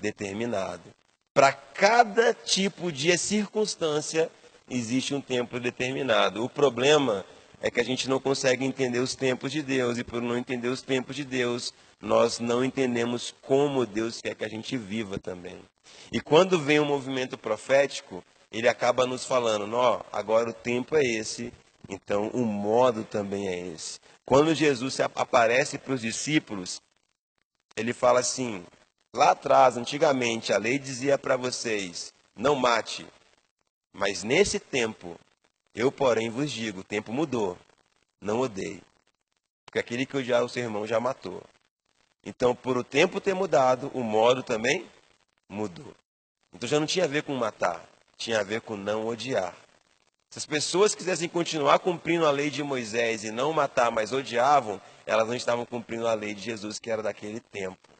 determinado. 0.00 0.94
Para 1.34 1.52
cada 1.52 2.32
tipo 2.32 2.92
de 2.92 3.18
circunstância 3.18 4.30
existe 4.70 5.12
um 5.12 5.20
tempo 5.20 5.58
determinado. 5.58 6.44
O 6.44 6.48
problema 6.48 7.26
é 7.60 7.72
que 7.72 7.80
a 7.80 7.84
gente 7.84 8.08
não 8.08 8.20
consegue 8.20 8.64
entender 8.64 9.00
os 9.00 9.16
tempos 9.16 9.50
de 9.50 9.60
Deus, 9.60 9.98
e 9.98 10.04
por 10.04 10.22
não 10.22 10.38
entender 10.38 10.68
os 10.68 10.80
tempos 10.80 11.16
de 11.16 11.24
Deus, 11.24 11.74
nós 12.00 12.38
não 12.38 12.64
entendemos 12.64 13.34
como 13.42 13.84
Deus 13.84 14.20
quer 14.20 14.36
que 14.36 14.44
a 14.44 14.48
gente 14.48 14.76
viva 14.76 15.18
também. 15.18 15.58
E 16.12 16.20
quando 16.20 16.56
vem 16.60 16.78
o 16.78 16.82
um 16.82 16.86
movimento 16.86 17.36
profético, 17.36 18.22
ele 18.52 18.68
acaba 18.68 19.04
nos 19.04 19.24
falando: 19.24 19.74
ó, 19.74 20.02
agora 20.12 20.50
o 20.50 20.54
tempo 20.54 20.94
é 20.94 21.02
esse, 21.02 21.52
então 21.88 22.28
o 22.28 22.44
modo 22.44 23.02
também 23.02 23.48
é 23.48 23.66
esse. 23.74 23.98
Quando 24.24 24.54
Jesus 24.54 25.00
aparece 25.00 25.78
para 25.78 25.94
os 25.94 26.00
discípulos, 26.00 26.80
ele 27.76 27.92
fala 27.92 28.20
assim: 28.20 28.64
lá 29.14 29.30
atrás, 29.30 29.76
antigamente, 29.76 30.52
a 30.52 30.58
lei 30.58 30.78
dizia 30.78 31.16
para 31.16 31.36
vocês: 31.36 32.12
não 32.36 32.54
mate, 32.54 33.06
mas 33.92 34.22
nesse 34.22 34.58
tempo, 34.58 35.18
eu, 35.74 35.90
porém, 35.92 36.28
vos 36.28 36.50
digo: 36.50 36.80
o 36.80 36.84
tempo 36.84 37.12
mudou. 37.12 37.56
Não 38.20 38.40
odeie. 38.40 38.82
Porque 39.64 39.78
aquele 39.78 40.06
que 40.06 40.16
odiar 40.16 40.42
o 40.42 40.48
seu 40.48 40.62
irmão 40.62 40.86
já 40.86 40.98
matou. 40.98 41.42
Então, 42.24 42.54
por 42.54 42.76
o 42.76 42.84
tempo 42.84 43.20
ter 43.20 43.34
mudado, 43.34 43.90
o 43.92 44.02
modo 44.02 44.42
também 44.42 44.88
mudou. 45.48 45.92
Então 46.52 46.68
já 46.68 46.78
não 46.78 46.86
tinha 46.86 47.04
a 47.04 47.08
ver 47.08 47.22
com 47.22 47.34
matar, 47.34 47.84
tinha 48.16 48.40
a 48.40 48.42
ver 48.42 48.60
com 48.60 48.76
não 48.76 49.06
odiar. 49.06 49.54
Se 50.30 50.38
as 50.38 50.46
pessoas 50.46 50.94
quisessem 50.94 51.28
continuar 51.28 51.78
cumprindo 51.80 52.26
a 52.26 52.30
lei 52.30 52.50
de 52.50 52.62
Moisés 52.62 53.24
e 53.24 53.30
não 53.30 53.52
matar, 53.52 53.90
mas 53.90 54.12
odiavam, 54.12 54.80
elas 55.04 55.28
não 55.28 55.34
estavam 55.34 55.66
cumprindo 55.66 56.08
a 56.08 56.14
lei 56.14 56.34
de 56.34 56.42
Jesus, 56.42 56.78
que 56.78 56.90
era 56.90 57.02
daquele 57.02 57.40
tempo. 57.40 57.93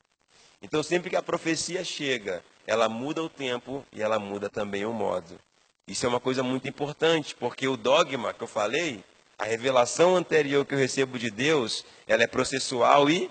Então, 0.65 0.83
sempre 0.83 1.11
que 1.11 1.17
a 1.17 1.23
profecia 1.23 1.85
chega, 1.85 2.43
ela 2.67 2.89
muda 2.89 3.23
o 3.23 3.29
tempo 3.29 3.85
e 3.93 4.01
ela 4.01 4.19
muda 4.19 4.49
também 4.49 4.87
o 4.87 4.95
modo. 4.95 5.39
Isso 5.87 6.07
é 6.07 6.09
uma 6.09 6.19
coisa 6.19 6.43
muito 6.43 6.67
importante, 6.67 7.35
porque 7.35 7.69
o 7.69 7.77
dogma 7.77 8.33
que 8.33 8.43
eu 8.43 8.49
falei, 8.49 9.05
A 9.37 9.45
revelação 9.45 10.17
anterior 10.17 10.65
que 10.65 10.75
eu 10.75 10.79
recebo 10.79 11.19
de 11.19 11.29
Deus, 11.29 11.85
ela 12.07 12.23
é 12.23 12.27
processual 12.27 13.11
e 13.11 13.29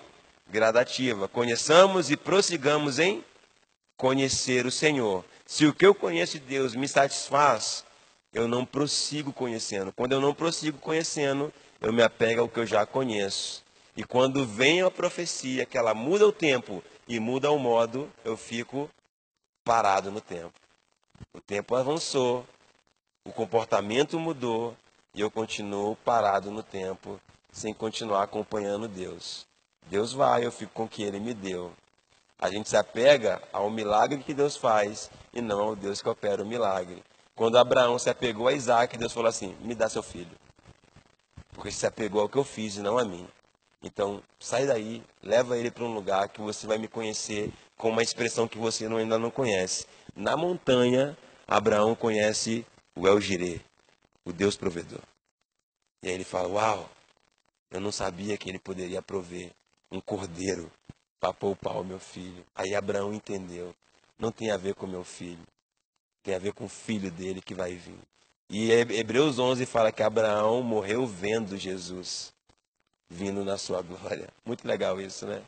gradativa. 0.47 1.27
Conheçamos 1.29 2.11
e 2.11 2.17
prossigamos 2.17 2.99
em 2.99 3.23
conhecer 3.95 4.65
o 4.65 4.71
Senhor. 4.71 5.23
Se 5.45 5.65
o 5.65 5.73
que 5.73 5.85
eu 5.85 5.95
conheço 5.95 6.37
de 6.37 6.45
Deus 6.45 6.75
me 6.75 6.87
satisfaz, 6.87 7.85
eu 8.33 8.47
não 8.49 8.65
prossigo 8.65 9.31
conhecendo. 9.31 9.93
Quando 9.93 10.11
eu 10.11 10.19
não 10.19 10.33
prossigo 10.35 10.77
conhecendo, 10.77 11.53
eu 11.79 11.93
me 11.93 12.03
apego 12.03 12.41
ao 12.41 12.49
que 12.49 12.59
eu 12.59 12.65
já 12.65 12.85
conheço. 12.85 13.63
E 13.95 14.03
quando 14.03 14.45
vem 14.45 14.81
a 14.81 14.91
profecia, 14.91 15.65
que 15.65 15.77
ela 15.77 15.93
muda 15.93 16.27
o 16.27 16.31
tempo 16.33 16.83
e 17.07 17.19
muda 17.19 17.51
o 17.51 17.59
modo, 17.59 18.09
eu 18.23 18.37
fico 18.37 18.89
parado 19.63 20.11
no 20.11 20.21
tempo. 20.21 20.53
O 21.33 21.41
tempo 21.41 21.75
avançou, 21.75 22.45
o 23.25 23.31
comportamento 23.31 24.19
mudou 24.19 24.75
e 25.13 25.21
eu 25.21 25.29
continuo 25.29 25.95
parado 25.97 26.51
no 26.51 26.63
tempo, 26.63 27.19
sem 27.51 27.73
continuar 27.73 28.23
acompanhando 28.23 28.87
Deus. 28.87 29.45
Deus 29.87 30.13
vai, 30.13 30.45
eu 30.45 30.51
fico 30.51 30.73
com 30.73 30.83
o 30.85 30.89
que 30.89 31.03
Ele 31.03 31.19
me 31.19 31.33
deu. 31.33 31.71
A 32.39 32.49
gente 32.49 32.67
se 32.67 32.75
apega 32.75 33.41
ao 33.53 33.69
milagre 33.69 34.23
que 34.23 34.33
Deus 34.33 34.57
faz 34.57 35.09
e 35.33 35.41
não 35.41 35.61
ao 35.61 35.75
Deus 35.75 36.01
que 36.01 36.09
opera 36.09 36.43
o 36.43 36.45
milagre. 36.45 37.03
Quando 37.35 37.57
Abraão 37.57 37.97
se 37.97 38.09
apegou 38.09 38.47
a 38.47 38.53
Isaac, 38.53 38.97
Deus 38.97 39.13
falou 39.13 39.29
assim: 39.29 39.55
me 39.61 39.73
dá 39.73 39.87
seu 39.87 40.03
filho. 40.03 40.35
Porque 41.53 41.71
se 41.71 41.85
apegou 41.85 42.21
ao 42.21 42.29
que 42.29 42.37
eu 42.37 42.43
fiz 42.43 42.75
e 42.75 42.81
não 42.81 42.97
a 42.97 43.05
mim. 43.05 43.27
Então, 43.83 44.23
sai 44.39 44.65
daí, 44.65 45.03
leva 45.21 45.57
ele 45.57 45.69
para 45.69 45.83
um 45.83 45.93
lugar 45.93 46.29
que 46.29 46.39
você 46.39 46.65
vai 46.65 46.77
me 46.77 46.87
conhecer 46.87 47.51
com 47.77 47.89
uma 47.89 48.01
expressão 48.01 48.47
que 48.47 48.57
você 48.57 48.85
ainda 48.85 49.19
não 49.19 49.29
conhece. 49.29 49.85
Na 50.15 50.37
montanha, 50.37 51.17
Abraão 51.45 51.93
conhece 51.93 52.65
o 52.95 53.05
El 53.05 53.19
Jireh, 53.19 53.61
o 54.23 54.31
Deus 54.31 54.55
provedor. 54.55 55.01
E 56.01 56.07
aí 56.07 56.13
ele 56.13 56.23
fala: 56.23 56.47
Uau, 56.47 56.89
eu 57.69 57.81
não 57.81 57.91
sabia 57.91 58.37
que 58.37 58.49
ele 58.49 58.59
poderia 58.59 59.01
prover 59.01 59.51
um 59.91 59.99
cordeiro 59.99 60.71
para 61.19 61.33
poupar 61.33 61.77
o 61.77 61.83
meu 61.83 61.99
filho. 61.99 62.45
Aí 62.55 62.73
Abraão 62.73 63.13
entendeu. 63.13 63.75
Não 64.17 64.31
tem 64.31 64.51
a 64.51 64.57
ver 64.57 64.75
com 64.75 64.87
meu 64.87 65.03
filho. 65.03 65.45
Tem 66.23 66.35
a 66.35 66.39
ver 66.39 66.53
com 66.53 66.65
o 66.65 66.69
filho 66.69 67.11
dele 67.11 67.41
que 67.41 67.53
vai 67.53 67.75
vir. 67.75 67.99
E 68.49 68.71
Hebreus 68.71 69.39
11 69.39 69.65
fala 69.65 69.91
que 69.91 70.03
Abraão 70.03 70.61
morreu 70.61 71.05
vendo 71.05 71.57
Jesus 71.57 72.33
vindo 73.13 73.45
na 73.45 73.57
sua 73.57 73.81
glória. 73.81 74.27
Muito 74.45 74.67
legal 74.67 74.99
isso, 74.99 75.25
né? 75.25 75.41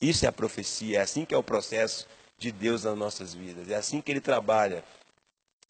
Isso 0.00 0.26
é 0.26 0.28
a 0.28 0.32
profecia, 0.32 0.98
é 0.98 1.02
assim 1.02 1.24
que 1.24 1.34
é 1.34 1.38
o 1.38 1.42
processo 1.42 2.06
de 2.36 2.52
Deus 2.52 2.84
nas 2.84 2.98
nossas 2.98 3.32
vidas. 3.32 3.70
É 3.70 3.76
assim 3.76 4.00
que 4.00 4.10
ele 4.10 4.20
trabalha. 4.20 4.84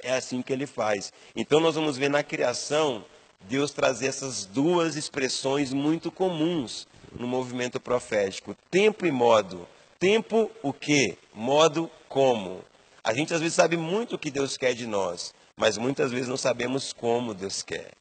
É 0.03 0.15
assim 0.15 0.43
que 0.43 0.53
ele 0.53 0.67
faz. 0.67 1.13
Então 1.35 1.61
nós 1.61 1.75
vamos 1.75 1.97
ver 1.97 2.11
na 2.11 2.23
criação 2.23 3.05
Deus 3.43 3.71
trazer 3.71 4.09
essas 4.09 4.45
duas 4.45 4.97
expressões 4.97 5.73
muito 5.73 6.11
comuns 6.11 6.87
no 7.13 7.27
movimento 7.27 7.79
profético: 7.79 8.57
tempo 8.71 9.07
e 9.07 9.13
modo. 9.13 9.67
Tempo 9.99 10.51
o 10.63 10.73
quê? 10.73 11.17
Modo 11.33 11.91
como. 12.09 12.63
A 13.03 13.15
gente 13.15 13.33
às 13.33 13.41
vezes 13.41 13.55
sabe 13.55 13.77
muito 13.77 14.17
o 14.17 14.19
que 14.19 14.31
Deus 14.31 14.57
quer 14.57 14.75
de 14.75 14.87
nós, 14.87 15.33
mas 15.57 15.79
muitas 15.79 16.11
vezes 16.11 16.29
não 16.29 16.37
sabemos 16.37 16.93
como 16.93 17.33
Deus 17.33 17.63
quer. 17.63 17.93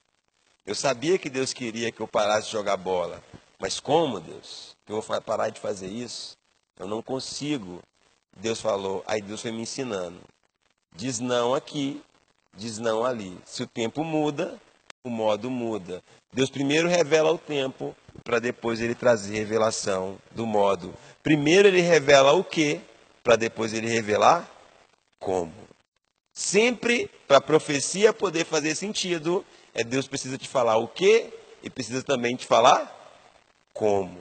Eu 0.66 0.74
sabia 0.74 1.20
que 1.20 1.30
Deus 1.30 1.54
queria 1.54 1.92
que 1.92 2.02
eu 2.02 2.08
parasse 2.08 2.48
de 2.48 2.54
jogar 2.54 2.76
bola, 2.76 3.24
mas 3.60 3.80
como, 3.80 4.20
Deus? 4.20 4.76
Eu 4.88 5.00
vou 5.00 5.22
parar 5.22 5.50
de 5.50 5.60
fazer 5.60 5.88
isso? 5.88 6.36
Eu 6.80 6.88
não 6.88 7.02
consigo. 7.02 7.82
Deus 8.38 8.60
falou, 8.60 9.04
aí 9.06 9.22
Deus 9.22 9.42
foi 9.42 9.52
me 9.52 9.62
ensinando. 9.62 10.20
Diz 10.96 11.20
não 11.20 11.54
aqui, 11.54 12.02
diz 12.56 12.80
não 12.80 13.06
ali. 13.06 13.38
Se 13.46 13.62
o 13.64 13.68
tempo 13.68 14.04
muda, 14.04 14.60
o 15.04 15.10
modo 15.10 15.52
muda. 15.52 16.04
Deus 16.34 16.50
primeiro 16.50 16.90
revela 16.90 17.32
o 17.32 17.38
tempo, 17.38 17.96
para 18.24 18.40
depois 18.40 18.82
ele 18.82 18.96
trazer 18.96 19.36
revelação 19.36 20.18
do 20.32 20.46
modo. 20.46 20.94
Primeiro 21.22 21.68
ele 21.68 21.82
revela 21.82 22.34
o 22.34 22.44
que, 22.44 22.82
para 23.24 23.36
depois 23.36 23.72
ele 23.72 23.88
revelar 23.88 24.50
como. 25.20 25.54
Sempre 26.34 27.10
para 27.28 27.38
a 27.38 27.42
profecia 27.42 28.12
poder 28.12 28.46
fazer 28.46 28.76
sentido, 28.76 29.46
é 29.76 29.84
Deus 29.84 30.08
precisa 30.08 30.38
te 30.38 30.48
falar 30.48 30.78
o 30.78 30.88
que 30.88 31.32
e 31.62 31.70
precisa 31.70 32.02
também 32.02 32.36
te 32.36 32.48
falar 32.48 32.92
como. 33.74 34.18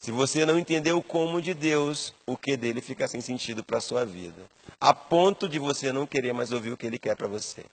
Se 0.00 0.10
você 0.10 0.44
não 0.44 0.58
entender 0.58 0.92
o 0.92 1.02
como 1.02 1.40
de 1.40 1.54
Deus, 1.54 2.12
o 2.26 2.36
que 2.36 2.56
dele 2.56 2.80
fica 2.80 3.06
sem 3.06 3.20
sentido 3.20 3.62
para 3.62 3.78
a 3.78 3.80
sua 3.80 4.04
vida. 4.04 4.42
A 4.80 4.92
ponto 4.92 5.48
de 5.48 5.58
você 5.58 5.92
não 5.92 6.06
querer 6.06 6.32
mais 6.32 6.50
ouvir 6.50 6.72
o 6.72 6.76
que 6.76 6.86
ele 6.86 6.98
quer 6.98 7.14
para 7.14 7.28
você. 7.28 7.64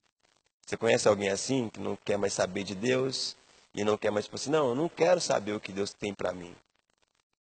Você 0.64 0.78
conhece 0.78 1.08
alguém 1.08 1.30
assim, 1.30 1.70
que 1.70 1.80
não 1.80 1.98
quer 2.06 2.18
mais 2.18 2.34
saber 2.34 2.64
de 2.64 2.76
Deus 2.76 3.36
e 3.74 3.84
não 3.84 3.98
quer 3.98 4.12
mais, 4.12 4.26
tipo 4.26 4.36
assim, 4.36 4.52
não, 4.52 4.70
eu 4.70 4.76
não 4.76 4.90
quero 4.90 5.20
saber 5.20 5.54
o 5.54 5.60
que 5.60 5.72
Deus 5.72 5.94
tem 5.94 6.14
para 6.14 6.34
mim. 6.34 6.54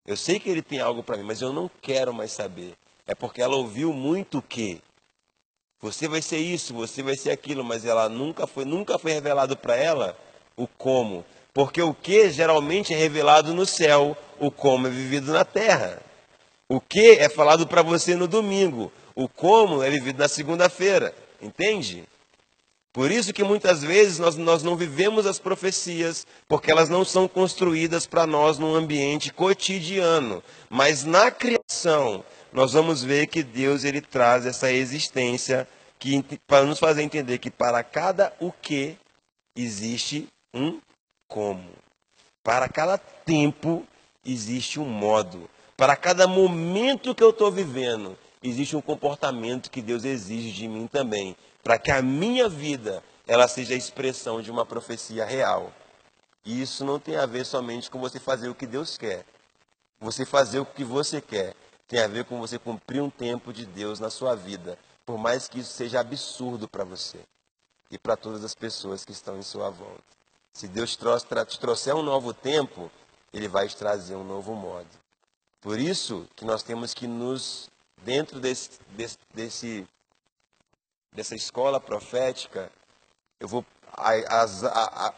Eu 0.05 0.15
sei 0.15 0.39
que 0.39 0.49
ele 0.49 0.61
tem 0.61 0.79
algo 0.79 1.03
para 1.03 1.17
mim, 1.17 1.23
mas 1.23 1.41
eu 1.41 1.51
não 1.51 1.69
quero 1.81 2.13
mais 2.13 2.31
saber. 2.31 2.75
É 3.07 3.15
porque 3.15 3.41
ela 3.41 3.55
ouviu 3.55 3.91
muito 3.91 4.37
o 4.37 4.41
que 4.41 4.81
você 5.85 6.07
vai 6.07 6.19
ser 6.19 6.37
isso, 6.37 6.73
você 6.73 7.03
vai 7.03 7.15
ser 7.15 7.29
aquilo, 7.29 7.63
mas 7.63 7.85
ela 7.85 8.09
nunca 8.09 8.47
foi, 8.47 8.65
nunca 8.65 8.97
foi 8.97 9.11
revelado 9.11 9.55
para 9.55 9.75
ela 9.75 10.17
o 10.57 10.65
como. 10.65 11.23
Porque 11.53 11.79
o 11.79 11.93
que 11.93 12.31
geralmente 12.31 12.91
é 12.91 12.97
revelado 12.97 13.53
no 13.53 13.67
céu, 13.67 14.17
o 14.39 14.49
como 14.49 14.87
é 14.87 14.89
vivido 14.89 15.31
na 15.31 15.45
terra. 15.45 16.01
O 16.67 16.81
que 16.81 17.11
é 17.11 17.29
falado 17.29 17.67
para 17.67 17.83
você 17.83 18.15
no 18.15 18.27
domingo, 18.27 18.91
o 19.13 19.29
como 19.29 19.83
é 19.83 19.91
vivido 19.91 20.17
na 20.17 20.27
segunda-feira. 20.27 21.13
Entende? 21.39 22.03
Por 22.91 23.11
isso 23.11 23.31
que 23.31 23.43
muitas 23.43 23.83
vezes 23.83 24.17
nós, 24.17 24.35
nós 24.37 24.63
não 24.63 24.75
vivemos 24.75 25.27
as 25.27 25.37
profecias, 25.37 26.25
porque 26.47 26.71
elas 26.71 26.89
não 26.89 27.05
são 27.05 27.27
construídas 27.27 28.07
para 28.07 28.25
nós 28.25 28.57
num 28.57 28.73
ambiente 28.73 29.31
cotidiano. 29.31 30.41
Mas 30.67 31.03
na 31.03 31.29
criação, 31.29 32.25
nós 32.51 32.73
vamos 32.73 33.03
ver 33.03 33.27
que 33.27 33.43
Deus 33.43 33.83
ele 33.83 34.01
traz 34.01 34.47
essa 34.47 34.71
existência 34.71 35.67
que, 36.21 36.37
para 36.47 36.65
nos 36.65 36.79
fazer 36.79 37.01
entender 37.01 37.37
que 37.37 37.49
para 37.49 37.83
cada 37.83 38.33
o 38.39 38.51
que 38.51 38.97
existe 39.55 40.27
um 40.53 40.79
como. 41.27 41.69
Para 42.43 42.69
cada 42.69 42.97
tempo 42.97 43.85
existe 44.23 44.79
um 44.79 44.85
modo. 44.85 45.49
Para 45.75 45.95
cada 45.95 46.27
momento 46.27 47.15
que 47.15 47.23
eu 47.23 47.31
estou 47.31 47.51
vivendo, 47.51 48.17
existe 48.41 48.75
um 48.75 48.81
comportamento 48.81 49.71
que 49.71 49.81
Deus 49.81 50.05
exige 50.05 50.51
de 50.51 50.67
mim 50.67 50.87
também 50.87 51.35
para 51.65 51.79
que 51.79 51.89
a 51.89 51.99
minha 51.99 52.47
vida 52.47 53.03
ela 53.25 53.47
seja 53.47 53.73
a 53.73 53.77
expressão 53.77 54.39
de 54.39 54.51
uma 54.51 54.63
profecia 54.63 55.25
real. 55.25 55.73
E 56.45 56.61
isso 56.61 56.85
não 56.85 56.99
tem 56.99 57.15
a 57.15 57.25
ver 57.25 57.43
somente 57.43 57.89
com 57.89 57.99
você 57.99 58.19
fazer 58.19 58.49
o 58.49 58.53
que 58.53 58.67
Deus 58.67 58.99
quer. 58.99 59.25
Você 59.99 60.27
fazer 60.27 60.59
o 60.59 60.65
que 60.65 60.83
você 60.83 61.19
quer 61.19 61.55
tem 61.87 61.99
a 61.99 62.07
ver 62.07 62.25
com 62.25 62.39
você 62.39 62.59
cumprir 62.59 63.01
um 63.01 63.09
tempo 63.09 63.51
de 63.51 63.65
Deus 63.65 63.99
na 63.99 64.11
sua 64.11 64.35
vida, 64.35 64.77
por 65.05 65.17
mais 65.17 65.47
que 65.47 65.59
isso 65.59 65.71
seja 65.71 65.99
absurdo 65.99 66.67
para 66.67 66.83
você 66.83 67.19
e 67.91 67.97
para 67.97 68.17
todas 68.17 68.43
as 68.43 68.55
pessoas 68.55 69.05
que 69.05 69.11
estão 69.11 69.37
em 69.37 69.43
sua 69.43 69.69
volta. 69.69 70.03
Se 70.53 70.67
Deus 70.67 70.97
te 70.97 71.59
trouxer 71.59 71.95
um 71.95 72.01
novo 72.01 72.33
tempo, 72.33 72.89
Ele 73.33 73.47
vai 73.47 73.67
te 73.67 73.75
trazer 73.75 74.15
um 74.15 74.23
novo 74.23 74.55
modo. 74.55 74.89
Por 75.61 75.79
isso 75.79 76.27
que 76.35 76.45
nós 76.45 76.63
temos 76.63 76.93
que 76.93 77.07
nos, 77.07 77.69
dentro 78.03 78.39
desse, 78.39 78.79
desse, 79.33 79.87
dessa 81.11 81.35
escola 81.35 81.79
profética, 81.79 82.71
eu 83.39 83.47
vou 83.47 83.65
a, 83.97 84.11
a, 84.11 85.07
a, 85.07 85.13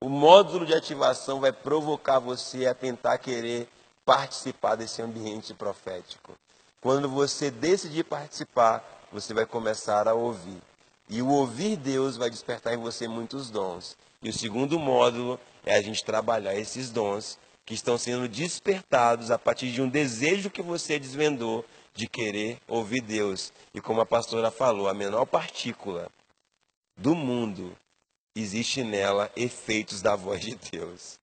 o 0.00 0.08
módulo 0.08 0.66
de 0.66 0.74
ativação 0.74 1.40
vai 1.40 1.52
provocar 1.52 2.18
você 2.18 2.66
a 2.66 2.74
tentar 2.74 3.18
querer 3.18 3.68
participar 4.04 4.76
desse 4.76 5.02
ambiente 5.02 5.54
profético. 5.54 6.34
Quando 6.80 7.08
você 7.08 7.50
decidir 7.50 8.04
participar, 8.04 8.82
você 9.12 9.34
vai 9.34 9.46
começar 9.46 10.06
a 10.08 10.14
ouvir. 10.14 10.60
E 11.08 11.20
o 11.20 11.28
ouvir 11.28 11.76
Deus 11.76 12.16
vai 12.16 12.30
despertar 12.30 12.74
em 12.74 12.78
você 12.78 13.08
muitos 13.08 13.50
dons. 13.50 13.96
E 14.22 14.28
o 14.28 14.32
segundo 14.32 14.78
módulo 14.78 15.40
é 15.64 15.74
a 15.74 15.82
gente 15.82 16.04
trabalhar 16.04 16.54
esses 16.54 16.90
dons 16.90 17.38
que 17.64 17.74
estão 17.74 17.98
sendo 17.98 18.28
despertados 18.28 19.30
a 19.30 19.38
partir 19.38 19.72
de 19.72 19.82
um 19.82 19.88
desejo 19.88 20.50
que 20.50 20.62
você 20.62 20.98
desvendou 20.98 21.64
de 21.94 22.08
querer 22.08 22.58
ouvir 22.68 23.00
Deus. 23.00 23.52
E 23.74 23.80
como 23.80 24.00
a 24.00 24.06
pastora 24.06 24.50
falou, 24.50 24.88
a 24.88 24.94
menor 24.94 25.26
partícula 25.26 26.08
do 26.96 27.14
mundo 27.14 27.76
existe 28.36 28.84
nela 28.84 29.30
efeitos 29.34 30.00
da 30.02 30.14
voz 30.14 30.40
de 30.40 30.54
Deus. 30.70 31.18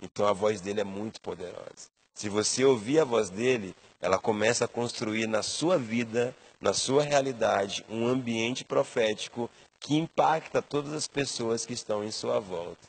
Então 0.00 0.26
a 0.26 0.32
voz 0.32 0.60
dele 0.60 0.80
é 0.80 0.84
muito 0.84 1.20
poderosa. 1.20 1.90
Se 2.14 2.28
você 2.28 2.64
ouvir 2.64 2.98
a 2.98 3.04
voz 3.04 3.30
dele, 3.30 3.74
ela 4.00 4.18
começa 4.18 4.64
a 4.64 4.68
construir 4.68 5.26
na 5.26 5.42
sua 5.42 5.78
vida, 5.78 6.34
na 6.62 6.72
sua 6.72 7.02
realidade, 7.02 7.84
um 7.90 8.06
ambiente 8.06 8.64
profético 8.64 9.50
que 9.80 9.96
impacta 9.96 10.62
todas 10.62 10.92
as 10.92 11.08
pessoas 11.08 11.66
que 11.66 11.72
estão 11.72 12.04
em 12.04 12.12
sua 12.12 12.38
volta. 12.38 12.86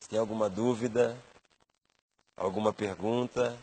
Se 0.00 0.08
tem 0.08 0.18
alguma 0.18 0.50
dúvida, 0.50 1.16
alguma 2.36 2.72
pergunta? 2.72 3.56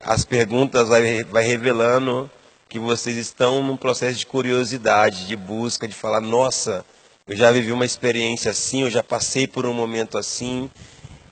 As 0.00 0.24
perguntas 0.24 0.88
vai, 0.88 1.22
vai 1.24 1.44
revelando 1.44 2.28
que 2.68 2.78
vocês 2.78 3.16
estão 3.16 3.62
num 3.62 3.76
processo 3.76 4.18
de 4.18 4.26
curiosidade, 4.26 5.26
de 5.26 5.36
busca, 5.36 5.86
de 5.86 5.94
falar, 5.94 6.20
nossa, 6.20 6.84
eu 7.26 7.36
já 7.36 7.52
vivi 7.52 7.70
uma 7.70 7.84
experiência 7.86 8.50
assim, 8.50 8.82
eu 8.82 8.90
já 8.90 9.02
passei 9.02 9.46
por 9.46 9.64
um 9.64 9.72
momento 9.72 10.18
assim. 10.18 10.68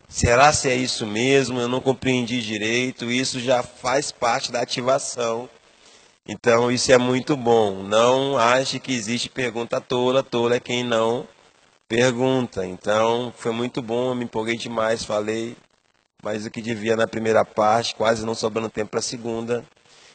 Será 0.08 0.52
se 0.52 0.68
é 0.68 0.76
isso 0.76 1.04
mesmo? 1.04 1.58
Eu 1.58 1.68
não 1.68 1.80
compreendi 1.80 2.40
direito. 2.40 3.10
Isso 3.10 3.40
já 3.40 3.62
faz 3.62 4.12
parte 4.12 4.52
da 4.52 4.60
ativação. 4.60 5.48
Então 6.28 6.72
isso 6.72 6.90
é 6.90 6.98
muito 6.98 7.36
bom. 7.36 7.82
Não 7.82 8.36
ache 8.36 8.80
que 8.80 8.92
existe 8.92 9.28
pergunta 9.28 9.80
tola, 9.80 10.22
tola 10.22 10.56
é 10.56 10.60
quem 10.60 10.82
não 10.82 11.26
pergunta. 11.88 12.66
Então 12.66 13.32
foi 13.36 13.52
muito 13.52 13.80
bom, 13.80 14.14
me 14.14 14.24
empolguei 14.24 14.56
demais, 14.56 15.04
falei 15.04 15.56
mais 16.22 16.44
do 16.44 16.50
que 16.50 16.60
devia 16.60 16.96
na 16.96 17.06
primeira 17.06 17.44
parte, 17.44 17.94
quase 17.94 18.26
não 18.26 18.34
sobrando 18.34 18.68
tempo 18.68 18.90
para 18.90 19.00
a 19.00 19.02
segunda. 19.02 19.64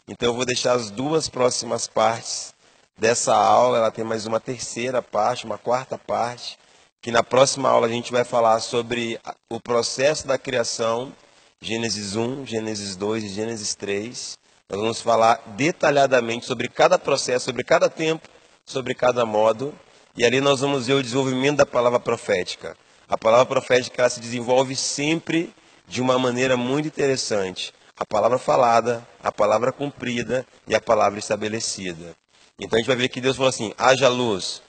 Então 0.08 0.30
eu 0.30 0.36
vou 0.36 0.46
deixar 0.46 0.74
as 0.74 0.92
duas 0.92 1.30
próximas 1.30 1.88
partes 1.88 2.54
dessa 2.98 3.34
aula, 3.34 3.78
ela 3.78 3.92
tem 3.92 4.04
mais 4.04 4.26
uma 4.26 4.40
terceira 4.40 5.02
parte, 5.02 5.46
uma 5.46 5.58
quarta 5.58 5.98
parte, 5.98 6.58
que 7.02 7.12
na 7.12 7.24
próxima 7.24 7.70
aula 7.70 7.88
a 7.88 7.90
gente 7.90 8.12
vai 8.12 8.26
falar 8.26 8.60
sobre 8.60 9.20
o 9.50 9.60
processo 9.60 10.28
da 10.28 10.38
criação, 10.38 11.14
Gênesis 11.62 12.16
1, 12.16 12.46
Gênesis 12.46 12.96
2 12.98 13.24
e 13.24 13.30
Gênesis 13.30 13.76
3. 13.76 14.41
Nós 14.72 14.80
vamos 14.80 15.02
falar 15.02 15.44
detalhadamente 15.58 16.46
sobre 16.46 16.70
cada 16.70 16.98
processo, 16.98 17.44
sobre 17.44 17.62
cada 17.62 17.90
tempo, 17.90 18.26
sobre 18.66 18.96
cada 18.96 19.26
modo, 19.26 19.78
e 20.16 20.24
ali 20.24 20.40
nós 20.40 20.62
vamos 20.62 20.88
ver 20.88 20.94
o 20.94 21.04
desenvolvimento 21.04 21.58
da 21.58 21.66
palavra 21.66 22.00
profética. 22.00 22.78
A 23.06 23.18
palavra 23.18 23.46
profética 23.46 24.02
ela 24.02 24.10
se 24.10 24.22
desenvolve 24.22 24.74
sempre 24.78 25.54
de 25.86 26.02
uma 26.02 26.18
maneira 26.18 26.56
muito 26.56 26.88
interessante. 26.88 27.74
A 27.98 28.06
palavra 28.06 28.38
falada, 28.38 29.06
a 29.22 29.30
palavra 29.30 29.74
cumprida 29.74 30.48
e 30.66 30.74
a 30.74 30.80
palavra 30.80 31.20
estabelecida. 31.20 32.16
Então 32.58 32.78
a 32.78 32.80
gente 32.80 32.88
vai 32.88 32.96
ver 32.96 33.10
que 33.10 33.20
Deus 33.20 33.36
falou 33.36 33.50
assim: 33.50 33.74
haja 33.78 34.08
luz, 34.08 34.62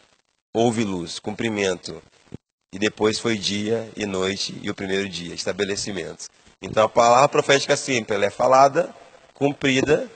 houve 0.52 0.82
luz, 0.82 1.20
cumprimento. 1.20 2.02
E 2.72 2.78
depois 2.78 3.20
foi 3.20 3.38
dia 3.38 3.88
e 3.96 4.04
noite 4.04 4.58
e 4.62 4.68
o 4.68 4.74
primeiro 4.74 5.08
dia, 5.08 5.32
estabelecimento. 5.32 6.26
Então 6.60 6.82
a 6.82 6.88
palavra 6.88 7.28
profética 7.28 7.76
sempre 7.76 8.16
ela 8.16 8.26
é 8.26 8.30
falada, 8.30 8.92
cumprida, 9.34 10.10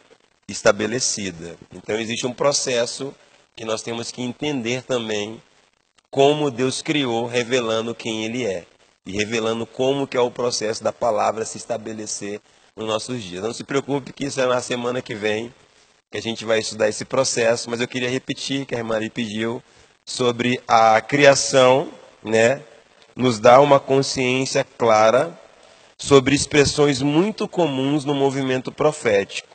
estabelecida. 0.49 1.57
Então 1.73 1.99
existe 1.99 2.27
um 2.27 2.33
processo 2.33 3.15
que 3.55 3.65
nós 3.65 3.83
temos 3.83 4.11
que 4.11 4.23
entender 4.23 4.83
também 4.83 5.43
como 6.11 6.51
Deus 6.51 6.83
criou, 6.83 7.27
revelando 7.27 7.95
quem 7.95 8.25
Ele 8.25 8.45
é 8.45 8.65
e 9.05 9.13
revelando 9.13 9.67
como 9.67 10.07
que 10.07 10.17
é 10.17 10.21
o 10.21 10.31
processo 10.31 10.83
da 10.83 10.93
palavra 10.93 11.45
se 11.45 11.59
estabelecer 11.59 12.41
nos 12.77 12.87
nossos 12.87 13.23
dias. 13.23 13.43
Não 13.43 13.53
se 13.53 13.65
preocupe 13.65 14.13
que 14.13 14.27
isso 14.27 14.41
é 14.41 14.47
na 14.47 14.61
semana 14.61 15.01
que 15.01 15.15
vem 15.15 15.53
que 16.11 16.19
a 16.19 16.23
gente 16.23 16.45
vai 16.45 16.61
estudar 16.61 16.89
esse 16.89 17.05
processo, 17.05 17.69
mas 17.69 17.81
eu 17.81 17.89
queria 17.89 18.09
repetir 18.09 18.65
que 18.65 18.75
a 18.75 18.79
irmã 18.79 18.97
ali 18.97 19.11
pediu 19.11 19.63
sobre 20.05 20.61
a 20.69 21.01
criação, 21.01 21.91
né? 22.23 22.63
Nos 23.15 23.41
dá 23.41 23.61
uma 23.61 23.81
consciência 23.81 24.65
clara 24.65 25.39
sobre 25.99 26.35
expressões 26.35 27.01
muito 27.01 27.49
comuns 27.49 28.05
no 28.05 28.15
movimento 28.15 28.71
profético, 28.71 29.49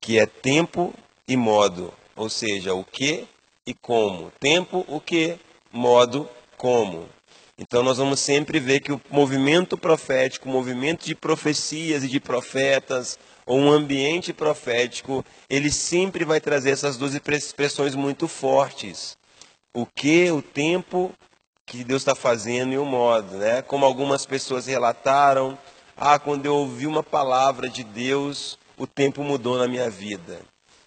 que 0.00 0.18
é 0.18 0.26
tempo 0.26 0.94
e 1.26 1.36
modo, 1.36 1.92
ou 2.14 2.28
seja, 2.28 2.74
o 2.74 2.84
que 2.84 3.26
e 3.66 3.74
como. 3.74 4.30
Tempo, 4.38 4.84
o 4.88 5.00
que, 5.00 5.36
modo, 5.72 6.28
como. 6.56 7.08
Então 7.58 7.82
nós 7.82 7.96
vamos 7.96 8.20
sempre 8.20 8.60
ver 8.60 8.80
que 8.80 8.92
o 8.92 9.00
movimento 9.10 9.78
profético, 9.78 10.48
o 10.48 10.52
movimento 10.52 11.06
de 11.06 11.14
profecias 11.14 12.04
e 12.04 12.08
de 12.08 12.20
profetas, 12.20 13.18
ou 13.46 13.58
um 13.58 13.70
ambiente 13.70 14.32
profético, 14.32 15.24
ele 15.48 15.70
sempre 15.70 16.24
vai 16.24 16.40
trazer 16.40 16.70
essas 16.70 16.96
duas 16.96 17.14
expressões 17.14 17.94
muito 17.94 18.28
fortes. 18.28 19.16
O 19.72 19.86
que, 19.86 20.30
o 20.30 20.42
tempo 20.42 21.12
que 21.64 21.82
Deus 21.82 22.02
está 22.02 22.14
fazendo 22.14 22.72
e 22.72 22.78
o 22.78 22.84
modo, 22.84 23.36
né? 23.38 23.62
Como 23.62 23.84
algumas 23.84 24.26
pessoas 24.26 24.66
relataram, 24.66 25.58
ah, 25.96 26.18
quando 26.18 26.44
eu 26.44 26.54
ouvi 26.54 26.86
uma 26.86 27.02
palavra 27.02 27.70
de 27.70 27.82
Deus, 27.82 28.58
o 28.76 28.86
tempo 28.86 29.24
mudou 29.24 29.56
na 29.56 29.66
minha 29.66 29.88
vida. 29.88 30.42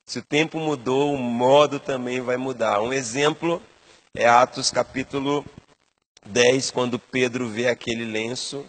Se 0.05 0.19
o 0.19 0.23
tempo 0.23 0.59
mudou, 0.59 1.13
o 1.13 1.17
modo 1.17 1.79
também 1.79 2.21
vai 2.21 2.37
mudar. 2.37 2.79
Um 2.79 2.93
exemplo 2.93 3.61
é 4.13 4.27
Atos 4.27 4.69
capítulo 4.69 5.43
10, 6.27 6.69
quando 6.69 6.99
Pedro 6.99 7.47
vê 7.47 7.67
aquele 7.67 8.05
lenço 8.05 8.65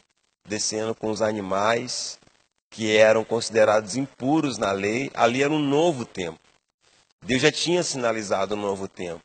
descendo 0.49 0.95
com 0.95 1.11
os 1.11 1.21
animais 1.21 2.19
que 2.71 2.97
eram 2.97 3.23
considerados 3.23 3.97
impuros 3.97 4.57
na 4.57 4.73
lei, 4.73 5.11
ali 5.13 5.43
era 5.43 5.53
um 5.53 5.59
novo 5.59 6.07
tempo. 6.07 6.39
Deus 7.23 7.43
já 7.43 7.53
tinha 7.53 7.83
sinalizado 7.83 8.55
um 8.55 8.61
novo 8.61 8.89
tempo. 8.89 9.23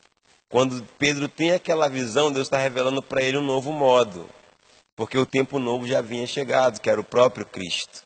Quando 0.50 0.86
Pedro 0.98 1.30
tem 1.30 1.52
aquela 1.52 1.88
visão, 1.88 2.32
Deus 2.32 2.48
está 2.48 2.58
revelando 2.58 3.02
para 3.02 3.22
ele 3.22 3.38
um 3.38 3.44
novo 3.44 3.72
modo, 3.72 4.30
porque 4.96 5.18
o 5.18 5.26
tempo 5.26 5.60
novo 5.60 5.86
já 5.88 6.02
vinha 6.02 6.26
chegado, 6.26 6.80
que 6.80 6.90
era 6.90 7.00
o 7.00 7.04
próprio 7.04 7.46
Cristo. 7.46 8.04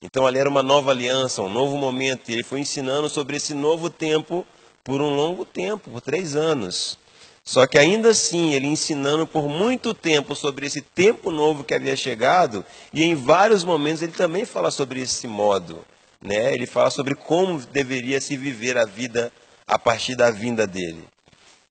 Então 0.00 0.26
ali 0.26 0.38
era 0.38 0.48
uma 0.48 0.62
nova 0.62 0.90
aliança, 0.90 1.42
um 1.42 1.48
novo 1.48 1.76
momento, 1.76 2.28
e 2.28 2.32
ele 2.34 2.42
foi 2.42 2.60
ensinando 2.60 3.08
sobre 3.08 3.36
esse 3.36 3.54
novo 3.54 3.88
tempo 3.88 4.44
por 4.82 5.00
um 5.00 5.14
longo 5.14 5.44
tempo, 5.44 5.90
por 5.90 6.00
três 6.00 6.34
anos. 6.34 6.98
Só 7.44 7.66
que 7.66 7.78
ainda 7.78 8.10
assim, 8.10 8.52
ele 8.52 8.66
ensinando 8.66 9.26
por 9.26 9.48
muito 9.48 9.94
tempo 9.94 10.34
sobre 10.34 10.66
esse 10.66 10.80
tempo 10.80 11.30
novo 11.30 11.64
que 11.64 11.74
havia 11.74 11.96
chegado, 11.96 12.64
e 12.92 13.02
em 13.02 13.14
vários 13.14 13.64
momentos 13.64 14.02
ele 14.02 14.12
também 14.12 14.44
fala 14.44 14.70
sobre 14.70 15.00
esse 15.00 15.26
modo. 15.26 15.84
Né? 16.20 16.52
Ele 16.54 16.66
fala 16.66 16.90
sobre 16.90 17.14
como 17.14 17.58
deveria 17.58 18.20
se 18.20 18.36
viver 18.36 18.76
a 18.76 18.84
vida 18.84 19.32
a 19.66 19.78
partir 19.78 20.14
da 20.14 20.30
vinda 20.30 20.66
dele. 20.66 21.04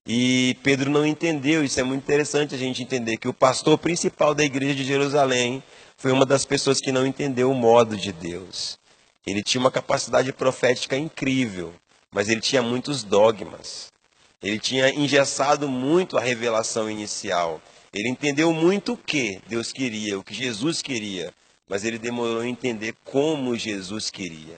E 0.06 0.56
Pedro 0.62 0.90
não 0.90 1.06
entendeu, 1.06 1.64
isso 1.64 1.78
é 1.78 1.82
muito 1.84 2.02
interessante 2.02 2.54
a 2.54 2.58
gente 2.58 2.82
entender 2.82 3.16
que 3.16 3.28
o 3.28 3.32
pastor 3.32 3.78
principal 3.78 4.34
da 4.34 4.44
igreja 4.44 4.74
de 4.74 4.84
Jerusalém 4.84 5.62
foi 5.96 6.10
uma 6.10 6.26
das 6.26 6.44
pessoas 6.44 6.80
que 6.80 6.90
não 6.90 7.06
entendeu 7.06 7.50
o 7.50 7.54
modo 7.54 7.96
de 7.96 8.12
Deus. 8.12 8.76
Ele 9.24 9.42
tinha 9.42 9.60
uma 9.60 9.70
capacidade 9.70 10.32
profética 10.32 10.96
incrível, 10.96 11.72
mas 12.10 12.28
ele 12.28 12.40
tinha 12.40 12.60
muitos 12.60 13.04
dogmas. 13.04 13.92
Ele 14.42 14.58
tinha 14.58 14.90
engessado 14.90 15.68
muito 15.68 16.18
a 16.18 16.20
revelação 16.20 16.90
inicial. 16.90 17.62
Ele 17.94 18.08
entendeu 18.08 18.52
muito 18.52 18.94
o 18.94 18.96
que 18.96 19.40
Deus 19.46 19.72
queria, 19.72 20.18
o 20.18 20.24
que 20.24 20.34
Jesus 20.34 20.82
queria, 20.82 21.32
mas 21.68 21.84
ele 21.84 21.98
demorou 21.98 22.40
a 22.40 22.48
entender 22.48 22.96
como 23.04 23.56
Jesus 23.56 24.10
queria. 24.10 24.56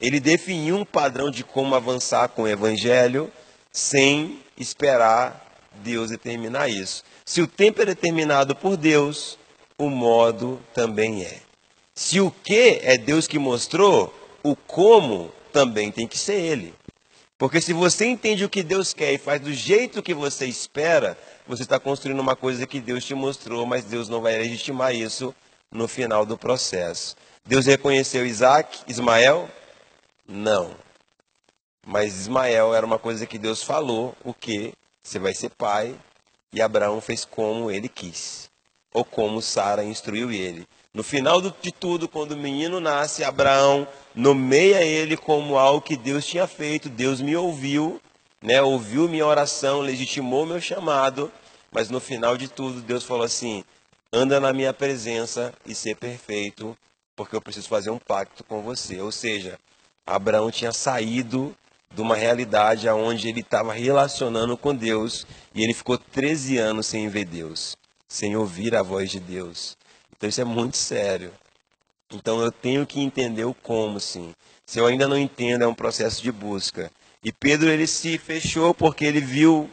Ele 0.00 0.18
definiu 0.18 0.76
um 0.76 0.84
padrão 0.84 1.30
de 1.30 1.44
como 1.44 1.74
avançar 1.74 2.28
com 2.28 2.42
o 2.44 2.48
evangelho 2.48 3.30
sem 3.70 4.40
esperar 4.56 5.44
Deus 5.82 6.10
determinar 6.10 6.68
isso. 6.68 7.02
Se 7.24 7.42
o 7.42 7.46
tempo 7.46 7.82
é 7.82 7.84
determinado 7.84 8.54
por 8.54 8.76
Deus, 8.76 9.38
o 9.78 9.88
modo 9.88 10.60
também 10.74 11.24
é. 11.24 11.40
Se 11.94 12.20
o 12.20 12.30
que 12.30 12.80
é 12.82 12.96
Deus 12.96 13.26
que 13.26 13.38
mostrou, 13.38 14.14
o 14.42 14.54
como 14.54 15.32
também 15.52 15.90
tem 15.90 16.06
que 16.06 16.18
ser 16.18 16.34
Ele. 16.34 16.74
Porque 17.38 17.60
se 17.60 17.72
você 17.72 18.06
entende 18.06 18.44
o 18.44 18.48
que 18.48 18.62
Deus 18.62 18.94
quer 18.94 19.12
e 19.12 19.18
faz 19.18 19.40
do 19.40 19.52
jeito 19.52 20.02
que 20.02 20.14
você 20.14 20.46
espera, 20.46 21.18
você 21.46 21.62
está 21.62 21.78
construindo 21.78 22.20
uma 22.20 22.34
coisa 22.34 22.66
que 22.66 22.80
Deus 22.80 23.04
te 23.04 23.14
mostrou, 23.14 23.66
mas 23.66 23.84
Deus 23.84 24.08
não 24.08 24.22
vai 24.22 24.36
legitimar 24.38 24.94
isso 24.94 25.34
no 25.70 25.86
final 25.86 26.24
do 26.24 26.38
processo. 26.38 27.14
Deus 27.44 27.66
reconheceu 27.66 28.24
Isaac, 28.24 28.80
Ismael? 28.88 29.48
Não. 30.26 30.85
Mas 31.88 32.18
Ismael 32.18 32.74
era 32.74 32.84
uma 32.84 32.98
coisa 32.98 33.26
que 33.26 33.38
Deus 33.38 33.62
falou, 33.62 34.12
o 34.24 34.34
que? 34.34 34.72
Você 35.04 35.20
vai 35.20 35.32
ser 35.32 35.50
pai, 35.50 35.94
e 36.52 36.60
Abraão 36.60 37.00
fez 37.00 37.24
como 37.24 37.70
ele 37.70 37.88
quis, 37.88 38.50
ou 38.92 39.04
como 39.04 39.40
Sara 39.40 39.84
instruiu 39.84 40.32
ele. 40.32 40.66
No 40.92 41.04
final 41.04 41.40
de 41.40 41.70
tudo, 41.70 42.08
quando 42.08 42.32
o 42.32 42.36
menino 42.36 42.80
nasce, 42.80 43.22
Abraão 43.22 43.86
nomeia 44.16 44.82
ele 44.82 45.16
como 45.16 45.56
algo 45.56 45.80
que 45.80 45.96
Deus 45.96 46.26
tinha 46.26 46.48
feito, 46.48 46.88
Deus 46.88 47.20
me 47.20 47.36
ouviu, 47.36 48.00
né? 48.42 48.60
ouviu 48.60 49.08
minha 49.08 49.24
oração, 49.24 49.80
legitimou 49.80 50.44
meu 50.44 50.60
chamado, 50.60 51.30
mas 51.70 51.88
no 51.88 52.00
final 52.00 52.36
de 52.36 52.48
tudo, 52.48 52.80
Deus 52.80 53.04
falou 53.04 53.24
assim: 53.24 53.62
anda 54.12 54.40
na 54.40 54.52
minha 54.52 54.72
presença 54.72 55.54
e 55.64 55.72
ser 55.72 55.94
perfeito, 55.96 56.76
porque 57.14 57.36
eu 57.36 57.40
preciso 57.40 57.68
fazer 57.68 57.90
um 57.90 57.98
pacto 57.98 58.42
com 58.42 58.60
você. 58.60 59.00
Ou 59.00 59.12
seja, 59.12 59.56
Abraão 60.04 60.50
tinha 60.50 60.72
saído 60.72 61.54
de 61.94 62.00
uma 62.02 62.16
realidade 62.16 62.88
onde 62.88 63.28
ele 63.28 63.40
estava 63.40 63.72
relacionando 63.72 64.56
com 64.56 64.74
Deus 64.74 65.26
e 65.54 65.62
ele 65.62 65.72
ficou 65.72 65.96
13 65.96 66.58
anos 66.58 66.86
sem 66.86 67.08
ver 67.08 67.24
Deus, 67.24 67.76
sem 68.08 68.36
ouvir 68.36 68.74
a 68.74 68.82
voz 68.82 69.10
de 69.10 69.20
Deus. 69.20 69.76
Então 70.16 70.28
isso 70.28 70.40
é 70.40 70.44
muito 70.44 70.76
sério. 70.76 71.32
Então 72.12 72.40
eu 72.40 72.52
tenho 72.52 72.86
que 72.86 73.00
entender 73.00 73.44
o 73.44 73.54
como, 73.54 73.98
sim. 73.98 74.32
Se 74.64 74.78
eu 74.78 74.86
ainda 74.86 75.08
não 75.08 75.16
entendo, 75.16 75.62
é 75.62 75.66
um 75.66 75.74
processo 75.74 76.22
de 76.22 76.30
busca. 76.30 76.90
E 77.22 77.32
Pedro 77.32 77.68
ele 77.68 77.86
se 77.86 78.18
fechou 78.18 78.74
porque 78.74 79.04
ele 79.04 79.20
viu 79.20 79.68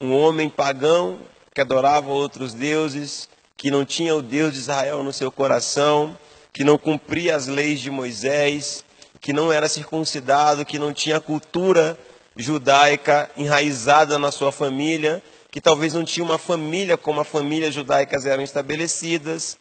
um 0.00 0.14
homem 0.14 0.48
pagão 0.48 1.20
que 1.54 1.60
adorava 1.60 2.10
outros 2.10 2.52
deuses, 2.52 3.28
que 3.56 3.70
não 3.70 3.84
tinha 3.84 4.14
o 4.14 4.22
Deus 4.22 4.52
de 4.52 4.60
Israel 4.60 5.02
no 5.02 5.12
seu 5.12 5.32
coração, 5.32 6.16
que 6.52 6.64
não 6.64 6.78
cumpria 6.78 7.34
as 7.34 7.46
leis 7.46 7.80
de 7.80 7.90
Moisés, 7.90 8.84
que 9.26 9.32
não 9.32 9.52
era 9.52 9.68
circuncidado, 9.68 10.64
que 10.64 10.78
não 10.78 10.92
tinha 10.92 11.20
cultura 11.20 11.98
judaica 12.36 13.28
enraizada 13.36 14.20
na 14.20 14.30
sua 14.30 14.52
família, 14.52 15.20
que 15.50 15.60
talvez 15.60 15.94
não 15.94 16.04
tinha 16.04 16.24
uma 16.24 16.38
família 16.38 16.96
como 16.96 17.20
a 17.20 17.24
família 17.24 17.72
judaicas 17.72 18.24
eram 18.24 18.44
estabelecidas. 18.44 19.58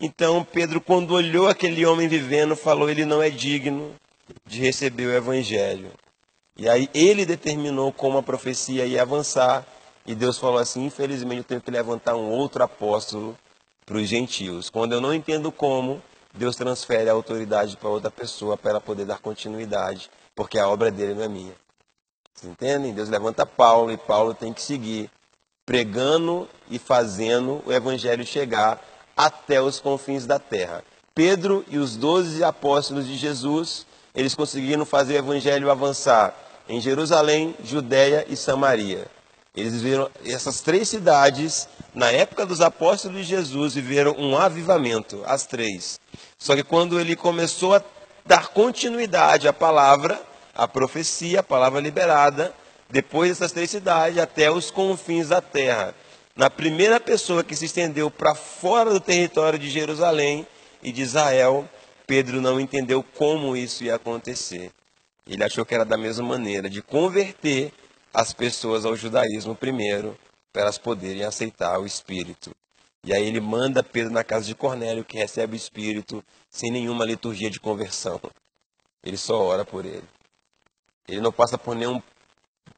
Então 0.00 0.42
Pedro, 0.42 0.80
quando 0.80 1.10
olhou 1.10 1.46
aquele 1.46 1.84
homem 1.84 2.08
vivendo, 2.08 2.56
falou: 2.56 2.88
ele 2.88 3.04
não 3.04 3.22
é 3.22 3.28
digno 3.28 3.94
de 4.46 4.62
receber 4.62 5.04
o 5.08 5.14
evangelho. 5.14 5.90
E 6.56 6.66
aí 6.66 6.88
ele 6.94 7.26
determinou 7.26 7.92
como 7.92 8.16
a 8.16 8.22
profecia 8.22 8.86
ia 8.86 9.02
avançar. 9.02 9.62
E 10.06 10.14
Deus 10.14 10.38
falou 10.38 10.56
assim: 10.56 10.86
infelizmente 10.86 11.40
eu 11.40 11.44
tenho 11.44 11.60
que 11.60 11.70
levantar 11.70 12.16
um 12.16 12.30
outro 12.30 12.64
apóstolo 12.64 13.36
para 13.84 13.98
os 13.98 14.08
gentios. 14.08 14.70
Quando 14.70 14.94
eu 14.94 15.02
não 15.02 15.12
entendo 15.12 15.52
como, 15.52 16.02
Deus 16.34 16.56
transfere 16.56 17.08
a 17.08 17.12
autoridade 17.12 17.76
para 17.76 17.88
outra 17.88 18.10
pessoa 18.10 18.56
para 18.56 18.70
ela 18.70 18.80
poder 18.80 19.04
dar 19.04 19.18
continuidade, 19.18 20.10
porque 20.34 20.58
a 20.58 20.68
obra 20.68 20.90
dele 20.90 21.14
não 21.14 21.22
é 21.22 21.28
minha. 21.28 21.54
Vocês 22.34 22.50
entendem? 22.50 22.94
Deus 22.94 23.08
levanta 23.08 23.44
Paulo 23.44 23.92
e 23.92 23.96
Paulo 23.96 24.34
tem 24.34 24.52
que 24.52 24.62
seguir 24.62 25.10
pregando 25.66 26.48
e 26.70 26.78
fazendo 26.78 27.62
o 27.66 27.72
evangelho 27.72 28.26
chegar 28.26 28.82
até 29.16 29.60
os 29.60 29.78
confins 29.78 30.26
da 30.26 30.38
terra. 30.38 30.82
Pedro 31.14 31.64
e 31.68 31.78
os 31.78 31.96
doze 31.96 32.42
apóstolos 32.42 33.06
de 33.06 33.16
Jesus, 33.16 33.86
eles 34.14 34.34
conseguiram 34.34 34.84
fazer 34.86 35.14
o 35.14 35.18
evangelho 35.18 35.70
avançar 35.70 36.34
em 36.68 36.80
Jerusalém, 36.80 37.54
Judéia 37.62 38.24
e 38.28 38.36
Samaria. 38.36 39.06
Eles 39.54 39.82
viram 39.82 40.10
essas 40.24 40.62
três 40.62 40.88
cidades, 40.88 41.68
na 41.94 42.10
época 42.10 42.46
dos 42.46 42.62
apóstolos 42.62 43.18
de 43.18 43.24
Jesus, 43.24 43.74
viveram 43.74 44.12
um 44.18 44.36
avivamento, 44.36 45.22
as 45.26 45.46
três. 45.46 46.00
Só 46.42 46.56
que 46.56 46.64
quando 46.64 46.98
ele 46.98 47.14
começou 47.14 47.72
a 47.72 47.84
dar 48.26 48.48
continuidade 48.48 49.46
à 49.46 49.52
palavra, 49.52 50.20
à 50.52 50.66
profecia, 50.66 51.38
a 51.38 51.42
palavra 51.42 51.78
liberada, 51.78 52.52
depois 52.90 53.30
dessas 53.30 53.52
três 53.52 53.70
cidades, 53.70 54.18
até 54.18 54.50
os 54.50 54.68
confins 54.68 55.28
da 55.28 55.40
terra. 55.40 55.94
Na 56.34 56.50
primeira 56.50 56.98
pessoa 56.98 57.44
que 57.44 57.54
se 57.54 57.66
estendeu 57.66 58.10
para 58.10 58.34
fora 58.34 58.90
do 58.90 58.98
território 58.98 59.56
de 59.56 59.70
Jerusalém 59.70 60.44
e 60.82 60.90
de 60.90 61.02
Israel, 61.02 61.64
Pedro 62.08 62.40
não 62.40 62.58
entendeu 62.58 63.04
como 63.16 63.56
isso 63.56 63.84
ia 63.84 63.94
acontecer. 63.94 64.72
Ele 65.24 65.44
achou 65.44 65.64
que 65.64 65.76
era 65.76 65.84
da 65.84 65.96
mesma 65.96 66.26
maneira, 66.26 66.68
de 66.68 66.82
converter 66.82 67.72
as 68.12 68.32
pessoas 68.32 68.84
ao 68.84 68.96
judaísmo 68.96 69.54
primeiro, 69.54 70.18
para 70.52 70.62
elas 70.62 70.76
poderem 70.76 71.22
aceitar 71.22 71.78
o 71.78 71.86
Espírito. 71.86 72.50
E 73.04 73.12
aí 73.12 73.26
ele 73.26 73.40
manda 73.40 73.82
Pedro 73.82 74.12
na 74.12 74.22
casa 74.22 74.46
de 74.46 74.54
Cornélio, 74.54 75.04
que 75.04 75.18
recebe 75.18 75.54
o 75.54 75.56
Espírito 75.56 76.24
sem 76.48 76.70
nenhuma 76.70 77.04
liturgia 77.04 77.50
de 77.50 77.58
conversão. 77.58 78.20
Ele 79.02 79.16
só 79.16 79.42
ora 79.42 79.64
por 79.64 79.84
ele. 79.84 80.08
Ele 81.08 81.20
não 81.20 81.32
passa 81.32 81.58
por 81.58 81.74
nenhum, 81.74 82.00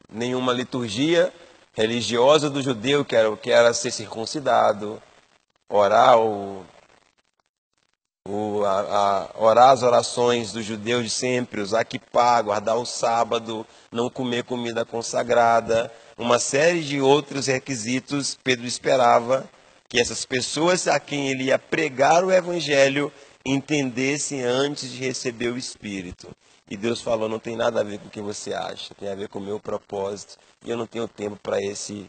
nenhuma 0.08 0.52
liturgia 0.52 1.32
religiosa 1.74 2.48
do 2.48 2.62
judeu, 2.62 3.04
que 3.04 3.14
era, 3.14 3.36
que 3.36 3.50
era 3.50 3.74
ser 3.74 3.90
circuncidado, 3.90 5.02
orar 5.68 6.18
o, 6.18 6.64
o, 8.26 8.64
a, 8.64 8.80
a, 8.80 9.30
orar 9.38 9.70
as 9.70 9.82
orações 9.82 10.52
dos 10.52 10.64
judeus 10.64 11.04
de 11.04 11.10
sempre, 11.10 11.60
usar 11.60 11.84
kippah, 11.84 12.40
guardar 12.40 12.78
o 12.78 12.86
sábado, 12.86 13.66
não 13.92 14.08
comer 14.08 14.44
comida 14.44 14.86
consagrada, 14.86 15.92
uma 16.16 16.38
série 16.38 16.82
de 16.82 17.00
outros 17.00 17.46
requisitos, 17.46 18.38
Pedro 18.42 18.66
esperava 18.66 19.46
que 19.94 20.00
essas 20.00 20.24
pessoas 20.24 20.88
a 20.88 20.98
quem 20.98 21.28
ele 21.28 21.44
ia 21.44 21.58
pregar 21.58 22.24
o 22.24 22.32
evangelho 22.32 23.12
entendessem 23.46 24.42
antes 24.42 24.90
de 24.90 24.98
receber 24.98 25.50
o 25.50 25.56
Espírito. 25.56 26.28
E 26.68 26.76
Deus 26.76 27.00
falou: 27.00 27.28
não 27.28 27.38
tem 27.38 27.54
nada 27.54 27.78
a 27.78 27.84
ver 27.84 28.00
com 28.00 28.08
o 28.08 28.10
que 28.10 28.20
você 28.20 28.52
acha, 28.52 28.92
tem 28.96 29.08
a 29.08 29.14
ver 29.14 29.28
com 29.28 29.38
o 29.38 29.42
meu 29.42 29.60
propósito. 29.60 30.36
E 30.64 30.70
eu 30.70 30.76
não 30.76 30.84
tenho 30.84 31.06
tempo 31.06 31.38
para 31.40 31.62
esse 31.62 32.06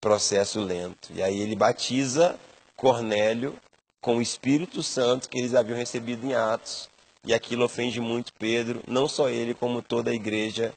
processo 0.00 0.60
lento. 0.60 1.10
E 1.12 1.20
aí 1.24 1.40
ele 1.40 1.56
batiza 1.56 2.38
Cornélio 2.76 3.56
com 4.00 4.18
o 4.18 4.22
Espírito 4.22 4.80
Santo 4.80 5.28
que 5.28 5.38
eles 5.38 5.56
haviam 5.56 5.76
recebido 5.76 6.24
em 6.24 6.34
Atos. 6.34 6.88
E 7.24 7.34
aquilo 7.34 7.64
ofende 7.64 8.00
muito 8.00 8.32
Pedro, 8.38 8.80
não 8.86 9.08
só 9.08 9.28
ele, 9.28 9.54
como 9.54 9.82
toda 9.82 10.12
a 10.12 10.14
igreja 10.14 10.72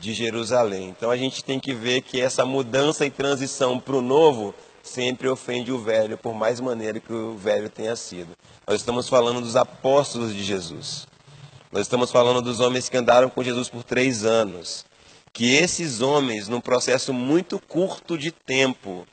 de 0.00 0.12
Jerusalém. 0.12 0.88
Então 0.88 1.12
a 1.12 1.16
gente 1.16 1.44
tem 1.44 1.60
que 1.60 1.72
ver 1.72 2.02
que 2.02 2.20
essa 2.20 2.44
mudança 2.44 3.06
e 3.06 3.10
transição 3.10 3.78
para 3.78 3.94
o 3.94 4.02
novo 4.02 4.52
sempre 4.88 5.28
ofende 5.28 5.70
o 5.70 5.78
velho, 5.78 6.18
por 6.18 6.34
mais 6.34 6.60
maneira 6.60 6.98
que 6.98 7.12
o 7.12 7.36
velho 7.36 7.68
tenha 7.68 7.94
sido. 7.94 8.36
Nós 8.66 8.80
estamos 8.80 9.08
falando 9.08 9.40
dos 9.40 9.56
apóstolos 9.56 10.34
de 10.34 10.42
Jesus. 10.42 11.06
Nós 11.70 11.82
estamos 11.82 12.10
falando 12.10 12.40
dos 12.40 12.60
homens 12.60 12.88
que 12.88 12.96
andaram 12.96 13.28
com 13.28 13.42
Jesus 13.42 13.68
por 13.68 13.84
três 13.84 14.24
anos. 14.24 14.84
Que 15.32 15.54
esses 15.54 16.00
homens, 16.00 16.48
num 16.48 16.60
processo 16.60 17.12
muito 17.12 17.58
curto 17.58 18.16
de 18.16 18.32
tempo, 18.32 19.06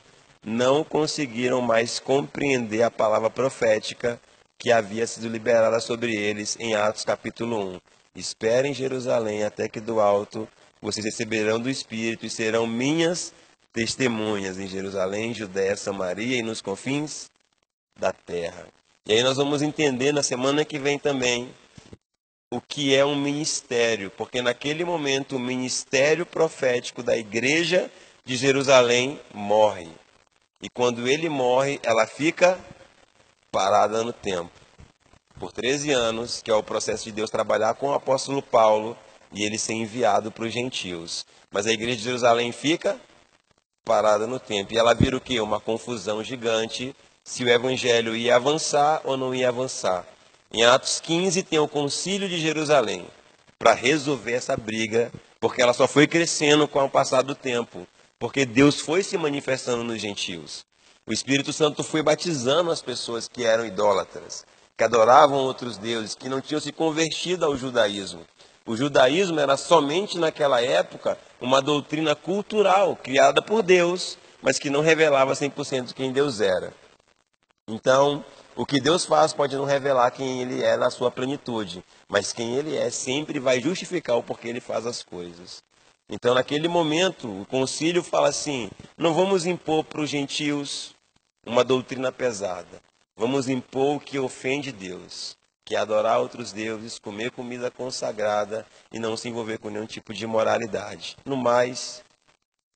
não 0.44 0.82
conseguiram 0.82 1.60
mais 1.60 1.98
compreender 1.98 2.82
a 2.82 2.90
palavra 2.90 3.28
profética 3.28 4.20
que 4.58 4.72
havia 4.72 5.06
sido 5.06 5.28
liberada 5.28 5.78
sobre 5.80 6.16
eles 6.16 6.56
em 6.58 6.74
Atos 6.74 7.04
capítulo 7.04 7.74
1. 7.74 7.80
Esperem 8.14 8.70
em 8.70 8.74
Jerusalém 8.74 9.44
até 9.44 9.68
que 9.68 9.80
do 9.80 10.00
alto 10.00 10.48
vocês 10.80 11.04
receberão 11.04 11.60
do 11.60 11.68
Espírito 11.68 12.24
e 12.24 12.30
serão 12.30 12.66
minhas 12.66 13.32
testemunhas 13.76 14.58
em 14.58 14.66
Jerusalém, 14.66 15.34
Judéia, 15.34 15.76
Samaria 15.76 16.38
e 16.38 16.42
nos 16.42 16.62
confins 16.62 17.26
da 18.00 18.10
terra. 18.10 18.66
E 19.06 19.12
aí 19.12 19.22
nós 19.22 19.36
vamos 19.36 19.60
entender 19.60 20.12
na 20.12 20.22
semana 20.22 20.64
que 20.64 20.78
vem 20.78 20.98
também 20.98 21.54
o 22.50 22.58
que 22.58 22.94
é 22.94 23.04
um 23.04 23.14
ministério, 23.14 24.10
porque 24.10 24.40
naquele 24.40 24.82
momento 24.82 25.36
o 25.36 25.38
ministério 25.38 26.24
profético 26.24 27.02
da 27.02 27.18
igreja 27.18 27.90
de 28.24 28.34
Jerusalém 28.34 29.20
morre. 29.34 29.90
E 30.62 30.70
quando 30.70 31.06
ele 31.06 31.28
morre, 31.28 31.78
ela 31.82 32.06
fica 32.06 32.58
parada 33.52 34.02
no 34.02 34.12
tempo. 34.12 34.50
Por 35.38 35.52
13 35.52 35.90
anos, 35.90 36.40
que 36.40 36.50
é 36.50 36.54
o 36.54 36.62
processo 36.62 37.04
de 37.04 37.12
Deus 37.12 37.28
trabalhar 37.28 37.74
com 37.74 37.88
o 37.88 37.94
apóstolo 37.94 38.40
Paulo 38.40 38.96
e 39.30 39.44
ele 39.44 39.58
ser 39.58 39.74
enviado 39.74 40.32
para 40.32 40.46
os 40.46 40.52
gentios. 40.52 41.26
Mas 41.50 41.66
a 41.66 41.72
igreja 41.72 41.98
de 41.98 42.04
Jerusalém 42.04 42.52
fica 42.52 42.98
parada 43.86 44.26
no 44.26 44.40
tempo. 44.40 44.74
E 44.74 44.78
ela 44.78 44.92
vira 44.92 45.16
o 45.16 45.20
quê? 45.20 45.40
Uma 45.40 45.60
confusão 45.60 46.22
gigante 46.22 46.94
se 47.24 47.44
o 47.44 47.48
evangelho 47.48 48.16
ia 48.16 48.34
avançar 48.34 49.00
ou 49.04 49.16
não 49.16 49.32
ia 49.32 49.48
avançar. 49.48 50.04
Em 50.52 50.64
Atos 50.64 51.00
15 51.00 51.44
tem 51.44 51.60
o 51.60 51.68
concílio 51.68 52.28
de 52.28 52.38
Jerusalém 52.38 53.06
para 53.58 53.72
resolver 53.72 54.32
essa 54.32 54.56
briga, 54.56 55.10
porque 55.40 55.62
ela 55.62 55.72
só 55.72 55.86
foi 55.86 56.06
crescendo 56.06 56.66
com 56.66 56.84
o 56.84 56.90
passar 56.90 57.22
do 57.22 57.34
tempo, 57.34 57.86
porque 58.18 58.44
Deus 58.44 58.80
foi 58.80 59.02
se 59.02 59.16
manifestando 59.16 59.84
nos 59.84 60.00
gentios. 60.00 60.64
O 61.06 61.12
Espírito 61.12 61.52
Santo 61.52 61.84
foi 61.84 62.02
batizando 62.02 62.72
as 62.72 62.82
pessoas 62.82 63.28
que 63.28 63.44
eram 63.44 63.64
idólatras, 63.64 64.44
que 64.76 64.82
adoravam 64.82 65.38
outros 65.38 65.78
deuses, 65.78 66.16
que 66.16 66.28
não 66.28 66.40
tinham 66.40 66.60
se 66.60 66.72
convertido 66.72 67.44
ao 67.44 67.56
judaísmo. 67.56 68.26
O 68.66 68.76
judaísmo 68.76 69.38
era 69.38 69.56
somente 69.56 70.18
naquela 70.18 70.60
época 70.60 71.16
uma 71.40 71.62
doutrina 71.62 72.16
cultural 72.16 72.96
criada 72.96 73.40
por 73.40 73.62
Deus, 73.62 74.18
mas 74.42 74.58
que 74.58 74.68
não 74.68 74.80
revelava 74.80 75.34
100% 75.34 75.94
quem 75.94 76.10
Deus 76.10 76.40
era. 76.40 76.72
Então, 77.68 78.24
o 78.56 78.66
que 78.66 78.80
Deus 78.80 79.04
faz 79.04 79.32
pode 79.32 79.54
não 79.54 79.64
revelar 79.64 80.10
quem 80.10 80.42
Ele 80.42 80.64
é 80.64 80.76
na 80.76 80.90
sua 80.90 81.12
plenitude, 81.12 81.84
mas 82.08 82.32
quem 82.32 82.56
Ele 82.56 82.76
é 82.76 82.90
sempre 82.90 83.38
vai 83.38 83.60
justificar 83.60 84.16
o 84.16 84.22
porquê 84.22 84.48
Ele 84.48 84.60
faz 84.60 84.84
as 84.84 85.00
coisas. 85.00 85.62
Então, 86.08 86.34
naquele 86.34 86.66
momento, 86.66 87.42
o 87.42 87.46
concílio 87.46 88.02
fala 88.02 88.28
assim: 88.28 88.68
não 88.98 89.14
vamos 89.14 89.46
impor 89.46 89.84
para 89.84 90.00
os 90.00 90.10
gentios 90.10 90.92
uma 91.46 91.62
doutrina 91.62 92.10
pesada, 92.10 92.80
vamos 93.16 93.48
impor 93.48 93.96
o 93.96 94.00
que 94.00 94.18
ofende 94.18 94.72
Deus, 94.72 95.36
que 95.66 95.74
é 95.74 95.78
adorar 95.78 96.20
outros 96.20 96.52
deuses, 96.52 96.96
comer 96.96 97.32
comida 97.32 97.72
consagrada 97.72 98.64
e 98.92 99.00
não 99.00 99.16
se 99.16 99.28
envolver 99.28 99.58
com 99.58 99.68
nenhum 99.68 99.84
tipo 99.84 100.14
de 100.14 100.22
imoralidade. 100.22 101.16
No 101.24 101.36
mais, 101.36 102.04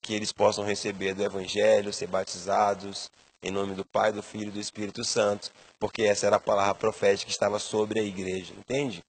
que 0.03 0.13
eles 0.13 0.33
possam 0.33 0.65
receber 0.65 1.15
do 1.15 1.23
Evangelho, 1.23 1.93
ser 1.93 2.09
batizados, 2.09 3.09
em 3.41 3.53
nome 3.53 3.75
do 3.75 3.85
Pai, 3.85 4.13
do 4.13 4.25
Filho 4.25 4.49
e 4.49 4.51
do 4.51 4.59
Espírito 4.59 5.05
Santo, 5.05 5.53
porque 5.79 6.03
essa 6.03 6.27
era 6.27 6.37
a 6.37 6.41
palavra 6.41 6.75
profética 6.75 7.27
que 7.27 7.33
estava 7.33 7.61
sobre 7.61 8.01
a 8.01 8.03
igreja, 8.03 8.53
entende? 8.59 9.05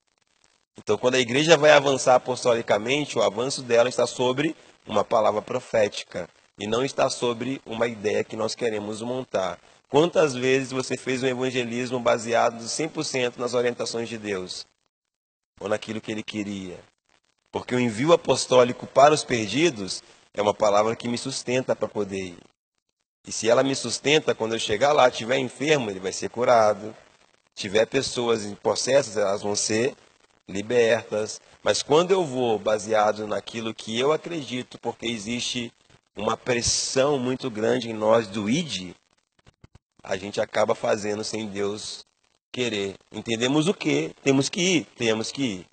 Então, 0.78 0.96
quando 0.96 1.16
a 1.16 1.20
igreja 1.20 1.58
vai 1.58 1.72
avançar 1.72 2.14
apostolicamente, 2.14 3.18
o 3.18 3.24
avanço 3.24 3.64
dela 3.64 3.90
está 3.90 4.06
sobre 4.06 4.56
uma 4.86 5.04
palavra 5.04 5.42
profética 5.42 6.30
e 6.60 6.68
não 6.68 6.86
está 6.86 7.10
sobre 7.10 7.60
uma 7.66 7.88
ideia 7.88 8.24
que 8.24 8.36
nós 8.36 8.54
queremos 8.54 9.02
montar. 9.02 9.60
Quantas 9.92 10.34
vezes 10.34 10.72
você 10.72 10.96
fez 10.96 11.22
um 11.22 11.28
evangelismo 11.28 12.00
baseado 12.00 12.64
100% 12.64 13.36
nas 13.36 13.54
orientações 13.54 14.08
de 14.08 14.18
Deus 14.18 14.66
ou 15.60 15.68
naquilo 15.68 16.00
que 16.00 16.14
ele 16.14 16.24
queria? 16.24 16.80
Porque 17.52 17.76
o 17.76 17.80
envio 17.80 18.14
apostólico 18.14 18.88
para 18.88 19.14
os 19.14 19.26
perdidos 19.26 20.02
é 20.34 20.42
uma 20.42 20.54
palavra 20.54 20.96
que 20.96 21.10
me 21.10 21.18
sustenta 21.18 21.76
para 21.76 21.90
poder 21.90 22.24
ir. 22.24 22.38
E 23.28 23.34
se 23.34 23.50
ela 23.50 23.64
me 23.64 23.76
sustenta, 23.76 24.34
quando 24.34 24.54
eu 24.54 24.60
chegar 24.60 24.94
lá, 24.94 25.12
tiver 25.12 25.38
enfermo, 25.40 25.90
ele 25.90 26.00
vai 26.00 26.14
ser 26.14 26.30
curado. 26.30 26.96
Tiver 27.54 27.86
pessoas 27.86 28.46
em 28.46 28.56
possessas, 28.56 29.18
elas 29.18 29.42
vão 29.42 29.58
ser 29.58 29.94
libertas. 30.48 31.42
Mas 31.62 31.84
quando 31.84 32.12
eu 32.12 32.24
vou 32.24 32.58
baseado 32.58 33.28
naquilo 33.28 33.74
que 33.74 34.00
eu 34.00 34.14
acredito, 34.14 34.80
porque 34.80 35.06
existe 35.06 35.70
uma 36.16 36.38
pressão 36.38 37.20
muito 37.20 37.52
grande 37.52 37.90
em 37.90 37.94
nós 37.94 38.26
do 38.28 38.50
id, 38.50 38.96
a 40.04 40.18
gente 40.18 40.42
acaba 40.42 40.76
fazendo 40.76 41.24
sem 41.24 41.48
Deus 41.48 42.06
querer. 42.52 42.96
Entendemos 43.12 43.68
o 43.68 43.74
que? 43.74 44.14
Temos 44.24 44.50
que 44.50 44.62
ir? 44.62 44.86
Temos 44.98 45.32
que 45.32 45.44
ir. 45.44 45.68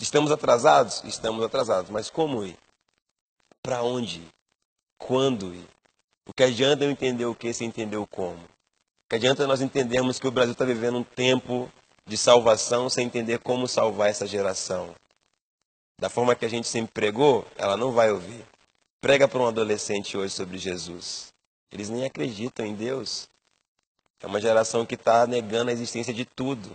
Estamos 0.00 0.30
atrasados? 0.30 1.02
Estamos 1.04 1.44
atrasados. 1.44 1.90
Mas 1.90 2.08
como 2.08 2.44
ir? 2.44 2.56
Para 3.62 3.82
onde 3.82 4.20
ir? 4.20 4.28
Quando 4.98 5.54
ir? 5.54 5.66
O 6.26 6.32
que 6.32 6.44
adianta 6.44 6.84
eu 6.84 6.90
entender 6.90 7.24
o 7.24 7.34
que 7.34 7.52
sem 7.52 7.68
entender 7.68 7.96
o 7.96 8.06
como? 8.06 8.42
O 8.42 9.08
que 9.10 9.16
adianta 9.16 9.46
nós 9.46 9.60
entendermos 9.60 10.18
que 10.18 10.28
o 10.28 10.30
Brasil 10.30 10.52
está 10.52 10.64
vivendo 10.64 10.98
um 10.98 11.04
tempo 11.04 11.70
de 12.06 12.16
salvação 12.16 12.88
sem 12.88 13.06
entender 13.06 13.38
como 13.40 13.66
salvar 13.66 14.10
essa 14.10 14.26
geração? 14.26 14.94
Da 16.00 16.08
forma 16.08 16.34
que 16.34 16.44
a 16.44 16.48
gente 16.48 16.66
sempre 16.66 16.92
pregou, 16.92 17.46
ela 17.56 17.76
não 17.76 17.92
vai 17.92 18.10
ouvir. 18.10 18.46
Prega 19.02 19.26
para 19.26 19.40
um 19.40 19.46
adolescente 19.46 20.16
hoje 20.16 20.32
sobre 20.32 20.56
Jesus. 20.56 21.28
Eles 21.72 21.88
nem 21.90 22.04
acreditam 22.04 22.64
em 22.64 22.74
Deus. 22.74 23.28
É 24.22 24.26
uma 24.26 24.40
geração 24.40 24.84
que 24.84 24.94
está 24.94 25.26
negando 25.26 25.70
a 25.70 25.72
existência 25.72 26.12
de 26.12 26.24
tudo. 26.24 26.70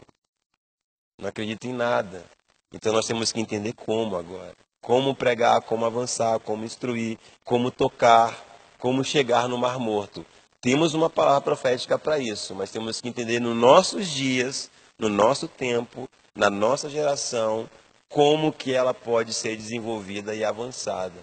Não 1.19 1.29
acredita 1.29 1.67
em 1.67 1.73
nada. 1.73 2.25
Então 2.73 2.91
nós 2.91 3.05
temos 3.05 3.31
que 3.31 3.39
entender 3.39 3.73
como 3.73 4.15
agora. 4.15 4.53
Como 4.81 5.15
pregar, 5.15 5.61
como 5.61 5.85
avançar, 5.85 6.39
como 6.39 6.65
instruir, 6.65 7.17
como 7.43 7.71
tocar, 7.71 8.35
como 8.79 9.03
chegar 9.03 9.47
no 9.47 9.57
Mar 9.57 9.79
Morto. 9.79 10.25
Temos 10.61 10.93
uma 10.93 11.09
palavra 11.09 11.41
profética 11.41 11.97
para 11.97 12.17
isso, 12.17 12.55
mas 12.55 12.71
temos 12.71 12.99
que 12.99 13.07
entender 13.07 13.39
nos 13.39 13.55
nossos 13.55 14.07
dias, 14.07 14.69
no 14.97 15.09
nosso 15.09 15.47
tempo, 15.47 16.09
na 16.35 16.49
nossa 16.49 16.89
geração, 16.89 17.69
como 18.09 18.51
que 18.51 18.73
ela 18.73 18.93
pode 18.93 19.33
ser 19.33 19.55
desenvolvida 19.55 20.33
e 20.33 20.43
avançada. 20.43 21.13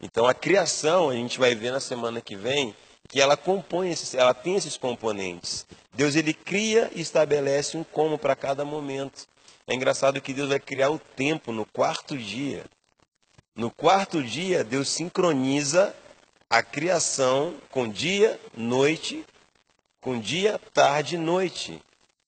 Então 0.00 0.26
a 0.26 0.34
criação, 0.34 1.10
a 1.10 1.14
gente 1.14 1.38
vai 1.38 1.54
ver 1.54 1.72
na 1.72 1.80
semana 1.80 2.20
que 2.20 2.36
vem, 2.36 2.74
que 3.14 3.20
ela 3.20 3.36
compõe 3.36 3.92
esses, 3.92 4.12
ela 4.12 4.34
tem 4.34 4.56
esses 4.56 4.76
componentes. 4.76 5.64
Deus 5.92 6.16
ele 6.16 6.34
cria 6.34 6.90
e 6.96 7.00
estabelece 7.00 7.76
um 7.76 7.84
como 7.84 8.18
para 8.18 8.34
cada 8.34 8.64
momento. 8.64 9.28
É 9.68 9.74
engraçado 9.76 10.20
que 10.20 10.34
Deus 10.34 10.48
vai 10.48 10.58
criar 10.58 10.90
o 10.90 10.98
tempo 10.98 11.52
no 11.52 11.64
quarto 11.64 12.18
dia. 12.18 12.64
No 13.54 13.70
quarto 13.70 14.20
dia, 14.20 14.64
Deus 14.64 14.88
sincroniza 14.88 15.94
a 16.50 16.60
criação 16.60 17.54
com 17.70 17.88
dia, 17.88 18.36
noite, 18.52 19.24
com 20.00 20.18
dia, 20.18 20.58
tarde 20.72 21.14
e 21.14 21.18
noite. 21.18 21.80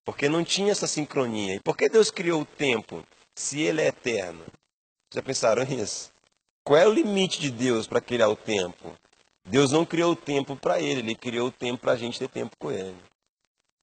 Porque 0.05 0.29
não 0.29 0.41
tinha 0.41 0.71
essa 0.71 0.87
sincronia. 0.87 1.55
E 1.55 1.59
por 1.59 1.75
que 1.75 1.89
Deus 1.89 2.09
criou 2.09 2.43
o 2.43 2.45
tempo 2.45 3.03
se 3.35 3.59
ele 3.59 3.81
é 3.81 3.87
eterno? 3.87 4.45
Já 5.13 5.21
pensaram 5.21 5.65
nisso? 5.67 6.13
Qual 6.63 6.79
é 6.79 6.87
o 6.87 6.93
limite 6.93 7.41
de 7.41 7.51
Deus 7.51 7.87
para 7.87 7.99
criar 7.99 8.29
o 8.29 8.37
tempo? 8.37 8.95
Deus 9.47 9.71
não 9.71 9.85
criou 9.85 10.11
o 10.11 10.15
tempo 10.15 10.55
para 10.55 10.79
ele, 10.79 10.99
ele 10.99 11.15
criou 11.15 11.47
o 11.47 11.51
tempo 11.51 11.79
para 11.81 11.93
a 11.93 11.97
gente 11.97 12.19
ter 12.19 12.27
tempo 12.27 12.55
com 12.59 12.69
ele. 12.69 12.95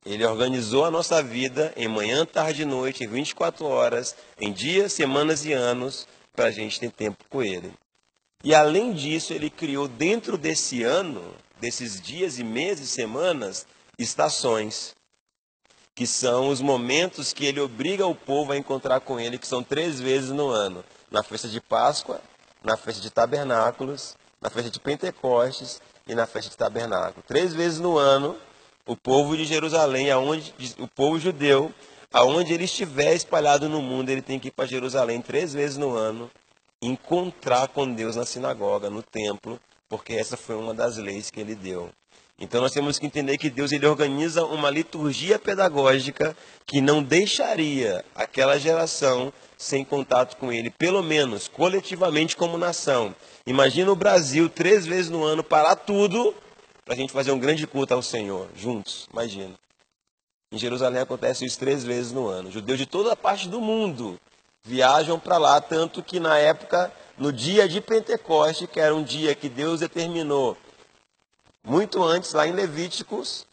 Ele 0.05 0.25
organizou 0.25 0.85
a 0.85 0.91
nossa 0.91 1.23
vida 1.23 1.73
em 1.75 1.89
manhã, 1.89 2.27
tarde 2.27 2.63
e 2.63 2.67
noite, 2.67 3.05
em 3.05 3.09
24 3.09 3.65
horas, 3.65 4.15
em 4.39 4.53
dias, 4.53 4.93
semanas 4.93 5.47
e 5.47 5.53
anos, 5.53 6.07
para 6.37 6.47
a 6.47 6.51
gente 6.51 6.79
ter 6.79 6.91
tempo 6.91 7.25
com 7.31 7.43
ele. 7.43 7.73
E 8.43 8.55
além 8.55 8.93
disso, 8.93 9.33
ele 9.33 9.49
criou 9.49 9.89
dentro 9.89 10.37
desse 10.37 10.83
ano, 10.83 11.35
desses 11.59 11.99
dias 11.99 12.39
e 12.39 12.45
meses, 12.45 12.91
semanas, 12.91 13.67
estações, 13.99 14.95
que 15.95 16.07
são 16.07 16.49
os 16.51 16.61
momentos 16.61 17.33
que 17.33 17.47
ele 17.47 17.61
obriga 17.61 18.07
o 18.07 18.15
povo 18.15 18.53
a 18.53 18.59
encontrar 18.59 19.01
com 19.01 19.19
ele, 19.19 19.39
que 19.39 19.47
são 19.47 19.63
três 19.63 19.99
vezes 19.99 20.29
no 20.29 20.49
ano: 20.49 20.85
na 21.11 21.23
festa 21.23 21.49
de 21.49 21.63
Páscoa, 21.63 22.21
na 22.63 22.77
festa 22.77 23.01
de 23.01 23.09
tabernáculos, 23.09 24.15
na 24.45 24.51
festa 24.51 24.71
de 24.71 24.79
Pentecostes 24.79 25.81
e 26.07 26.15
na 26.15 26.27
festa 26.27 26.51
de 26.51 26.57
tabernáculo. 26.59 27.25
Três 27.27 27.55
vezes 27.55 27.81
no 27.81 27.97
ano, 27.97 28.37
o 28.87 28.95
povo 28.95 29.35
de 29.35 29.47
Jerusalém, 29.47 30.11
aonde, 30.11 30.53
o 30.79 30.87
povo 30.87 31.19
judeu, 31.19 31.73
aonde 32.13 32.53
ele 32.53 32.65
estiver 32.65 33.15
espalhado 33.15 33.71
no 33.71 33.81
mundo, 33.81 34.11
ele 34.11 34.21
tem 34.21 34.39
que 34.39 34.49
ir 34.49 34.51
para 34.51 34.67
Jerusalém 34.67 35.23
três 35.23 35.55
vezes 35.55 35.79
no 35.79 35.97
ano, 35.97 36.31
encontrar 36.83 37.69
com 37.69 37.91
Deus 37.91 38.17
na 38.17 38.27
sinagoga, 38.27 38.91
no 38.91 39.03
templo, 39.03 39.59
porque 39.89 40.13
essa 40.13 40.37
foi 40.37 40.57
uma 40.57 40.75
das 40.75 40.99
leis 40.99 41.31
que 41.31 41.41
ele 41.41 41.55
deu. 41.55 41.89
Então 42.39 42.61
nós 42.61 42.73
temos 42.73 42.99
que 42.99 43.07
entender 43.07 43.39
que 43.39 43.49
Deus 43.49 43.73
ele 43.73 43.87
organiza 43.87 44.45
uma 44.45 44.69
liturgia 44.69 45.39
pedagógica 45.39 46.37
que 46.67 46.83
não 46.83 47.03
deixaria 47.03 48.05
aquela 48.15 48.59
geração 48.59 49.33
sem 49.57 49.85
contato 49.85 50.37
com 50.37 50.53
ele, 50.53 50.69
pelo 50.69 51.03
menos 51.03 51.49
coletivamente 51.49 52.37
como 52.37 52.59
nação. 52.59 53.15
Imagina 53.47 53.93
o 53.93 53.97
Brasil 53.97 54.49
três 54.49 54.87
vezes 54.87 55.11
no 55.11 55.23
ano 55.23 55.45
parar 55.45 55.77
tudo 55.77 56.35
para 56.85 56.95
a 56.95 56.97
gente 56.97 57.13
fazer 57.13 57.31
um 57.31 57.39
grande 57.39 57.67
culto 57.67 57.93
ao 57.93 58.03
Senhor, 58.03 58.49
juntos. 58.57 59.07
Imagina. 59.13 59.55
Em 60.51 60.59
Jerusalém 60.59 61.03
acontece 61.03 61.45
isso 61.45 61.59
três 61.59 61.85
vezes 61.85 62.13
no 62.13 62.27
ano. 62.27 62.51
Judeus 62.51 62.79
de 62.79 62.87
toda 62.87 63.13
a 63.13 63.17
parte 63.17 63.49
do 63.49 63.61
mundo 63.61 64.19
viajam 64.63 65.19
para 65.19 65.37
lá, 65.37 65.61
tanto 65.61 66.03
que 66.03 66.19
na 66.19 66.39
época, 66.39 66.93
no 67.19 67.33
dia 67.33 67.69
de 67.69 67.81
Pentecoste, 67.81 68.67
que 68.67 68.81
era 68.81 68.95
um 68.95 69.03
dia 69.03 69.35
que 69.35 69.49
Deus 69.49 69.81
determinou 69.81 70.57
muito 71.63 72.03
antes, 72.03 72.33
lá 72.33 72.47
em 72.47 72.53
Levíticos, 72.53 73.47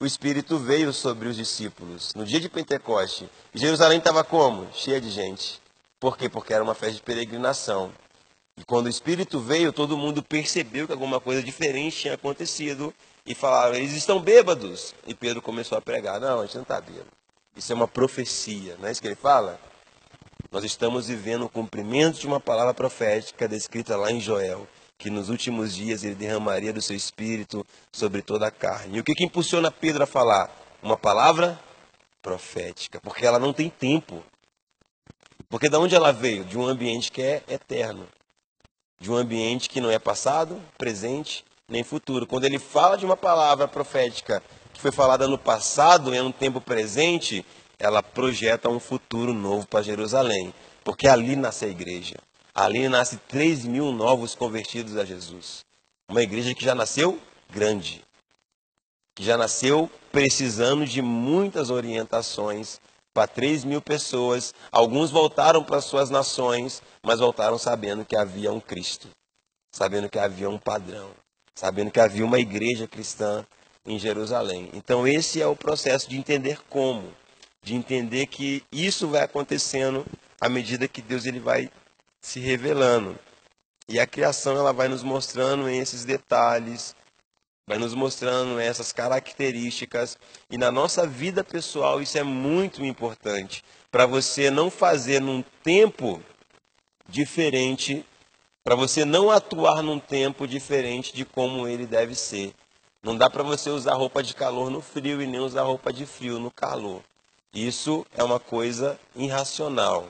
o 0.00 0.06
Espírito 0.06 0.58
veio 0.58 0.92
sobre 0.92 1.28
os 1.28 1.36
discípulos. 1.36 2.14
No 2.14 2.24
dia 2.24 2.40
de 2.40 2.48
Pentecoste, 2.48 3.28
Jerusalém 3.54 3.98
estava 3.98 4.22
como? 4.22 4.66
Cheia 4.74 5.00
de 5.00 5.10
gente. 5.10 5.60
Por 5.98 6.16
quê? 6.16 6.28
Porque 6.28 6.52
era 6.52 6.62
uma 6.62 6.74
festa 6.74 6.96
de 6.96 7.02
peregrinação. 7.02 7.92
E 8.58 8.64
quando 8.64 8.86
o 8.86 8.90
Espírito 8.90 9.38
veio, 9.38 9.72
todo 9.72 9.96
mundo 9.96 10.22
percebeu 10.22 10.86
que 10.86 10.92
alguma 10.92 11.20
coisa 11.20 11.42
diferente 11.42 11.96
tinha 11.96 12.14
acontecido 12.14 12.92
e 13.24 13.34
falaram: 13.34 13.76
eles 13.76 13.92
estão 13.92 14.20
bêbados. 14.20 14.94
E 15.06 15.14
Pedro 15.14 15.40
começou 15.40 15.78
a 15.78 15.80
pregar: 15.80 16.20
não, 16.20 16.40
a 16.40 16.44
gente 16.44 16.56
não 16.56 16.62
está 16.62 16.80
bêbado. 16.80 17.06
Isso 17.56 17.72
é 17.72 17.74
uma 17.74 17.88
profecia, 17.88 18.76
não 18.80 18.88
é 18.88 18.92
isso 18.92 19.00
que 19.00 19.06
ele 19.06 19.14
fala? 19.14 19.60
Nós 20.50 20.64
estamos 20.64 21.08
vivendo 21.08 21.44
o 21.44 21.48
cumprimento 21.48 22.18
de 22.18 22.26
uma 22.26 22.40
palavra 22.40 22.72
profética 22.72 23.46
descrita 23.48 23.96
lá 23.96 24.10
em 24.10 24.20
Joel 24.20 24.66
que 24.96 25.10
nos 25.10 25.28
últimos 25.28 25.74
dias 25.74 26.02
ele 26.02 26.16
derramaria 26.16 26.72
do 26.72 26.82
seu 26.82 26.96
espírito 26.96 27.64
sobre 27.92 28.20
toda 28.20 28.48
a 28.48 28.50
carne. 28.50 28.96
E 28.96 29.00
o 29.00 29.04
que, 29.04 29.14
que 29.14 29.24
impulsiona 29.24 29.70
Pedro 29.70 30.02
a 30.02 30.06
falar? 30.06 30.50
Uma 30.82 30.96
palavra 30.96 31.58
profética, 32.20 33.00
porque 33.00 33.24
ela 33.24 33.38
não 33.38 33.52
tem 33.52 33.70
tempo. 33.70 34.24
Porque 35.48 35.68
da 35.68 35.78
onde 35.78 35.94
ela 35.94 36.12
veio? 36.12 36.44
De 36.44 36.58
um 36.58 36.66
ambiente 36.66 37.12
que 37.12 37.22
é 37.22 37.42
eterno. 37.48 38.08
De 39.00 39.10
um 39.10 39.16
ambiente 39.16 39.68
que 39.68 39.80
não 39.80 39.90
é 39.90 39.98
passado, 39.98 40.60
presente, 40.76 41.44
nem 41.68 41.82
futuro. 41.82 42.26
Quando 42.26 42.44
ele 42.44 42.58
fala 42.58 42.96
de 42.96 43.04
uma 43.04 43.16
palavra 43.16 43.68
profética 43.68 44.42
que 44.72 44.80
foi 44.80 44.90
falada 44.90 45.28
no 45.28 45.38
passado, 45.38 46.14
em 46.14 46.20
um 46.20 46.32
tempo 46.32 46.60
presente, 46.60 47.44
ela 47.78 48.02
projeta 48.02 48.68
um 48.68 48.80
futuro 48.80 49.32
novo 49.32 49.66
para 49.66 49.82
Jerusalém. 49.82 50.52
Porque 50.82 51.06
ali 51.06 51.36
nasce 51.36 51.64
a 51.64 51.68
igreja. 51.68 52.16
Ali 52.54 52.88
nasce 52.88 53.18
3 53.28 53.64
mil 53.64 53.92
novos 53.92 54.34
convertidos 54.34 54.96
a 54.96 55.04
Jesus. 55.04 55.64
Uma 56.08 56.22
igreja 56.22 56.54
que 56.54 56.64
já 56.64 56.74
nasceu 56.74 57.20
grande, 57.50 58.02
que 59.14 59.22
já 59.22 59.36
nasceu 59.36 59.90
precisando 60.10 60.86
de 60.86 61.02
muitas 61.02 61.70
orientações 61.70 62.80
para 63.18 63.26
3 63.26 63.64
mil 63.64 63.82
pessoas. 63.82 64.54
Alguns 64.70 65.10
voltaram 65.10 65.64
para 65.64 65.80
suas 65.80 66.08
nações, 66.08 66.80
mas 67.02 67.18
voltaram 67.18 67.58
sabendo 67.58 68.04
que 68.04 68.16
havia 68.16 68.52
um 68.52 68.60
Cristo, 68.60 69.08
sabendo 69.74 70.08
que 70.08 70.20
havia 70.20 70.48
um 70.48 70.56
padrão, 70.56 71.10
sabendo 71.52 71.90
que 71.90 71.98
havia 71.98 72.24
uma 72.24 72.38
igreja 72.38 72.86
cristã 72.86 73.44
em 73.84 73.98
Jerusalém. 73.98 74.70
Então, 74.72 75.04
esse 75.04 75.42
é 75.42 75.46
o 75.48 75.56
processo 75.56 76.08
de 76.08 76.16
entender 76.16 76.60
como, 76.70 77.12
de 77.60 77.74
entender 77.74 78.26
que 78.26 78.62
isso 78.70 79.08
vai 79.08 79.22
acontecendo 79.24 80.06
à 80.40 80.48
medida 80.48 80.86
que 80.86 81.02
Deus 81.02 81.26
ele 81.26 81.40
vai 81.40 81.72
se 82.22 82.38
revelando. 82.38 83.18
E 83.88 83.98
a 83.98 84.06
criação 84.06 84.56
ela 84.56 84.72
vai 84.72 84.86
nos 84.86 85.02
mostrando 85.02 85.68
esses 85.68 86.04
detalhes, 86.04 86.94
vai 87.68 87.76
nos 87.76 87.94
mostrando 87.94 88.58
essas 88.58 88.92
características. 88.92 90.16
E 90.50 90.56
na 90.56 90.72
nossa 90.72 91.06
vida 91.06 91.44
pessoal 91.44 92.00
isso 92.00 92.16
é 92.16 92.22
muito 92.22 92.82
importante 92.82 93.62
para 93.90 94.06
você 94.06 94.50
não 94.50 94.70
fazer 94.70 95.20
num 95.20 95.42
tempo 95.62 96.22
diferente, 97.06 98.04
para 98.64 98.74
você 98.74 99.04
não 99.04 99.30
atuar 99.30 99.82
num 99.82 99.98
tempo 99.98 100.46
diferente 100.48 101.14
de 101.14 101.24
como 101.26 101.68
ele 101.68 101.86
deve 101.86 102.14
ser. 102.14 102.54
Não 103.02 103.16
dá 103.16 103.30
para 103.30 103.42
você 103.42 103.70
usar 103.70 103.94
roupa 103.94 104.22
de 104.22 104.34
calor 104.34 104.70
no 104.70 104.80
frio 104.80 105.22
e 105.22 105.26
nem 105.26 105.40
usar 105.40 105.62
roupa 105.62 105.92
de 105.92 106.06
frio 106.06 106.38
no 106.38 106.50
calor. 106.50 107.02
Isso 107.52 108.04
é 108.16 108.24
uma 108.24 108.40
coisa 108.40 108.98
irracional. 109.14 110.08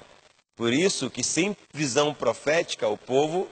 Por 0.57 0.73
isso 0.73 1.11
que 1.11 1.23
sem 1.23 1.57
visão 1.73 2.13
profética 2.15 2.89
o 2.89 2.97
povo 2.97 3.49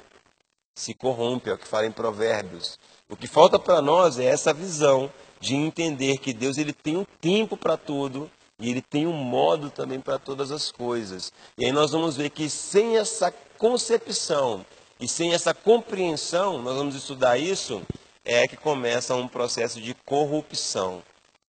se 0.75 0.93
corrompe, 0.93 1.51
é 1.51 1.55
o 1.55 1.59
que 1.59 1.69
fala 1.69 1.87
em 1.87 1.93
Provérbios. 1.93 2.79
O 3.09 3.17
que 3.17 3.29
falta 3.29 3.59
para 3.59 3.81
nós 3.81 4.19
é 4.19 4.25
essa 4.25 4.53
visão 4.53 5.13
de 5.39 5.55
entender 5.55 6.19
que 6.19 6.33
Deus 6.33 6.59
ele 6.59 6.73
tem 6.73 6.97
um 6.97 7.07
tempo 7.21 7.57
para 7.57 7.77
tudo 7.77 8.31
e 8.59 8.71
ele 8.71 8.83
tem 8.83 9.07
um 9.07 9.13
modo 9.13 9.71
também 9.71 10.01
para 10.01 10.19
todas 10.19 10.51
as 10.51 10.73
coisas. 10.73 11.33
E 11.57 11.65
aí 11.65 11.73
nós 11.73 11.93
vamos 11.93 12.17
ver 12.17 12.31
que 12.31 12.49
sem 12.49 12.97
essa 12.97 13.33
concepção 13.59 14.65
E 14.99 15.07
sem 15.07 15.35
essa 15.35 15.53
compreensão, 15.53 16.61
nós 16.63 16.75
vamos 16.75 16.95
estudar 16.95 17.37
isso, 17.37 17.83
é 18.25 18.49
que 18.49 18.57
começa 18.57 19.15
um 19.15 19.29
processo 19.29 19.79
de 19.79 19.93
corrupção. 19.93 21.03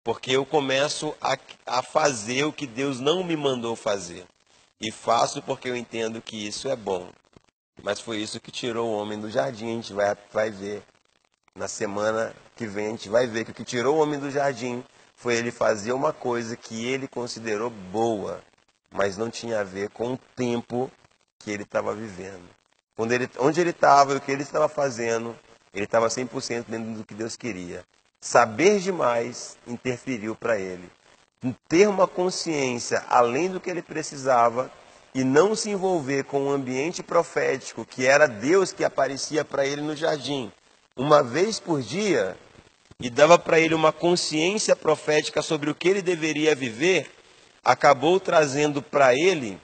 Porque 0.03 0.31
eu 0.31 0.43
começo 0.45 1.13
a, 1.21 1.37
a 1.65 1.83
fazer 1.83 2.43
o 2.45 2.51
que 2.51 2.65
Deus 2.65 2.99
não 2.99 3.23
me 3.23 3.35
mandou 3.35 3.75
fazer. 3.75 4.25
E 4.81 4.91
faço 4.91 5.43
porque 5.43 5.69
eu 5.69 5.75
entendo 5.75 6.21
que 6.21 6.35
isso 6.47 6.67
é 6.67 6.75
bom. 6.75 7.09
Mas 7.83 7.99
foi 7.99 8.17
isso 8.17 8.39
que 8.39 8.51
tirou 8.51 8.89
o 8.89 8.97
homem 8.97 9.19
do 9.19 9.29
jardim. 9.29 9.65
A 9.65 9.75
gente 9.75 9.93
vai, 9.93 10.17
vai 10.33 10.49
ver 10.49 10.83
na 11.55 11.69
semana 11.69 12.33
que 12.53 12.67
vem, 12.67 12.87
a 12.87 12.89
gente 12.89 13.07
vai 13.07 13.25
ver 13.25 13.45
que 13.45 13.51
o 13.51 13.53
que 13.53 13.63
tirou 13.63 13.95
o 13.95 14.01
homem 14.01 14.19
do 14.19 14.29
jardim 14.29 14.83
foi 15.15 15.35
ele 15.35 15.51
fazer 15.51 15.93
uma 15.93 16.11
coisa 16.11 16.57
que 16.57 16.85
ele 16.85 17.07
considerou 17.07 17.69
boa, 17.69 18.41
mas 18.91 19.15
não 19.15 19.29
tinha 19.29 19.61
a 19.61 19.63
ver 19.63 19.89
com 19.89 20.13
o 20.13 20.19
tempo 20.35 20.91
que 21.39 21.49
ele 21.49 21.63
estava 21.63 21.95
vivendo. 21.95 22.43
Quando 22.93 23.13
ele, 23.13 23.29
onde 23.39 23.61
ele 23.61 23.69
estava 23.69 24.13
e 24.13 24.17
o 24.17 24.21
que 24.21 24.31
ele 24.31 24.43
estava 24.43 24.67
fazendo, 24.67 25.33
ele 25.73 25.85
estava 25.85 26.07
100% 26.07 26.65
dentro 26.67 26.91
do 26.93 27.05
que 27.05 27.13
Deus 27.13 27.37
queria. 27.37 27.85
Saber 28.19 28.79
demais 28.79 29.57
interferiu 29.65 30.35
para 30.35 30.59
ele. 30.59 30.89
Ter 31.69 31.87
uma 31.87 32.07
consciência 32.07 33.03
além 33.07 33.49
do 33.49 33.61
que 33.61 33.69
ele 33.69 33.81
precisava 33.81 34.69
e 35.13 35.23
não 35.23 35.55
se 35.55 35.69
envolver 35.69 36.25
com 36.25 36.47
o 36.47 36.51
ambiente 36.51 37.01
profético, 37.01 37.85
que 37.85 38.05
era 38.05 38.27
Deus 38.27 38.73
que 38.73 38.83
aparecia 38.83 39.45
para 39.45 39.65
ele 39.65 39.81
no 39.81 39.95
jardim, 39.95 40.51
uma 40.97 41.21
vez 41.21 41.59
por 41.59 41.81
dia, 41.81 42.37
e 42.99 43.09
dava 43.09 43.37
para 43.37 43.59
ele 43.59 43.73
uma 43.73 43.91
consciência 43.91 44.75
profética 44.75 45.41
sobre 45.41 45.69
o 45.69 45.75
que 45.75 45.89
ele 45.89 46.01
deveria 46.01 46.55
viver, 46.55 47.11
acabou 47.63 48.19
trazendo 48.19 48.81
para 48.81 49.13
ele, 49.13 49.59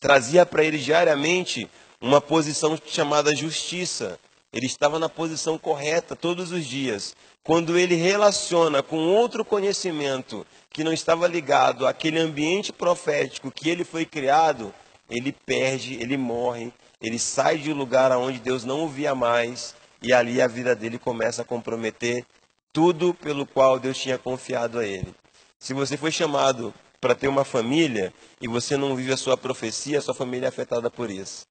trazia 0.00 0.44
para 0.44 0.64
ele 0.64 0.78
diariamente 0.78 1.70
uma 2.00 2.20
posição 2.20 2.76
chamada 2.84 3.34
justiça. 3.34 4.18
Ele 4.52 4.66
estava 4.66 4.98
na 4.98 5.08
posição 5.08 5.56
correta 5.56 6.16
todos 6.16 6.50
os 6.50 6.66
dias. 6.66 7.14
Quando 7.44 7.78
ele 7.78 7.94
relaciona 7.94 8.82
com 8.82 8.96
outro 8.96 9.44
conhecimento 9.44 10.44
que 10.70 10.82
não 10.82 10.92
estava 10.92 11.28
ligado 11.28 11.86
àquele 11.86 12.18
ambiente 12.18 12.72
profético 12.72 13.50
que 13.50 13.70
ele 13.70 13.84
foi 13.84 14.04
criado, 14.04 14.74
ele 15.08 15.30
perde, 15.30 15.94
ele 15.94 16.16
morre, 16.16 16.72
ele 17.00 17.18
sai 17.18 17.58
de 17.58 17.72
um 17.72 17.76
lugar 17.76 18.10
onde 18.12 18.40
Deus 18.40 18.64
não 18.64 18.84
o 18.84 18.88
via 18.88 19.14
mais 19.14 19.74
e 20.02 20.12
ali 20.12 20.40
a 20.40 20.46
vida 20.46 20.74
dele 20.74 20.98
começa 20.98 21.42
a 21.42 21.44
comprometer 21.44 22.24
tudo 22.72 23.12
pelo 23.14 23.46
qual 23.46 23.78
Deus 23.78 23.98
tinha 23.98 24.18
confiado 24.18 24.78
a 24.78 24.86
ele. 24.86 25.14
Se 25.58 25.74
você 25.74 25.96
foi 25.96 26.10
chamado 26.10 26.72
para 27.00 27.14
ter 27.14 27.28
uma 27.28 27.44
família 27.44 28.12
e 28.40 28.48
você 28.48 28.76
não 28.76 28.94
vive 28.94 29.12
a 29.12 29.16
sua 29.16 29.36
profecia, 29.36 29.98
a 29.98 30.02
sua 30.02 30.14
família 30.14 30.46
é 30.46 30.48
afetada 30.48 30.90
por 30.90 31.10
isso. 31.10 31.42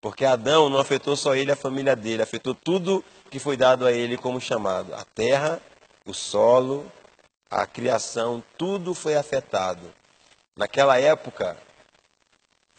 Porque 0.00 0.24
Adão 0.24 0.68
não 0.68 0.78
afetou 0.78 1.16
só 1.16 1.34
ele, 1.34 1.52
a 1.52 1.56
família 1.56 1.94
dele, 1.94 2.22
afetou 2.22 2.54
tudo 2.54 3.04
que 3.30 3.38
foi 3.38 3.56
dado 3.56 3.86
a 3.86 3.92
ele 3.92 4.16
como 4.16 4.40
chamado. 4.40 4.92
A 4.94 5.04
terra, 5.04 5.60
o 6.04 6.12
solo, 6.12 6.90
a 7.48 7.66
criação, 7.66 8.42
tudo 8.58 8.94
foi 8.94 9.14
afetado. 9.14 9.92
Naquela 10.56 10.98
época, 10.98 11.56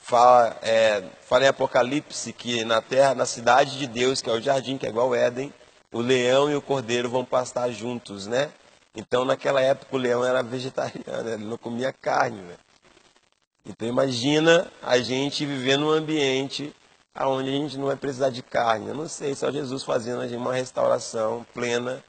fala, 0.03 0.57
é, 0.61 1.01
fala 1.21 1.45
em 1.45 1.47
Apocalipse 1.47 2.33
que 2.33 2.65
na 2.65 2.81
terra, 2.81 3.15
na 3.15 3.25
cidade 3.25 3.79
de 3.79 3.87
Deus, 3.87 4.21
que 4.21 4.29
é 4.29 4.33
o 4.33 4.41
jardim, 4.41 4.77
que 4.77 4.85
é 4.85 4.89
igual 4.89 5.07
ao 5.07 5.15
Éden, 5.15 5.51
o 5.93 6.01
leão 6.01 6.51
e 6.51 6.55
o 6.55 6.61
cordeiro 6.61 7.09
vão 7.09 7.23
pastar 7.23 7.71
juntos, 7.71 8.27
né? 8.27 8.51
Então, 8.93 9.23
naquela 9.23 9.61
época, 9.61 9.95
o 9.95 9.99
leão 9.99 10.23
era 10.23 10.43
vegetariano, 10.43 11.29
ele 11.29 11.45
não 11.45 11.57
comia 11.57 11.93
carne, 11.93 12.41
né? 12.41 12.55
Então, 13.65 13.87
imagina 13.87 14.69
a 14.81 14.99
gente 14.99 15.45
viver 15.45 15.77
num 15.77 15.89
ambiente 15.89 16.75
onde 17.17 17.49
a 17.49 17.53
gente 17.53 17.77
não 17.77 17.85
vai 17.85 17.95
precisar 17.95 18.29
de 18.29 18.43
carne. 18.43 18.89
Eu 18.89 18.95
não 18.95 19.07
sei, 19.07 19.33
só 19.33 19.51
Jesus 19.51 19.83
fazendo 19.83 20.21
uma 20.35 20.53
restauração 20.53 21.45
plena 21.53 22.03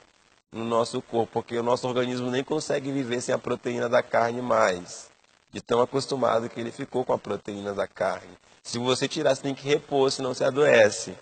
no 0.53 0.65
nosso 0.65 1.01
corpo, 1.01 1.33
porque 1.35 1.57
o 1.57 1.63
nosso 1.63 1.87
organismo 1.87 2.29
nem 2.31 2.43
consegue 2.43 2.91
viver 2.91 3.21
sem 3.21 3.35
a 3.35 3.39
proteína 3.39 3.89
da 3.89 4.03
carne 4.03 4.43
mais, 4.43 5.11
de 5.55 5.61
tão 5.61 5.81
acostumado 5.81 6.51
que 6.51 6.59
ele 6.59 6.73
ficou 6.73 7.05
com 7.05 7.13
a 7.13 7.19
proteína 7.19 7.73
da 7.73 7.87
carne. 7.87 8.37
Se 8.61 8.77
você 8.77 9.07
tirar, 9.07 9.37
você 9.37 9.43
tem 9.43 9.55
que 9.55 9.63
repor, 9.63 10.11
senão 10.11 10.35
você 10.35 10.43
adoece. 10.43 11.17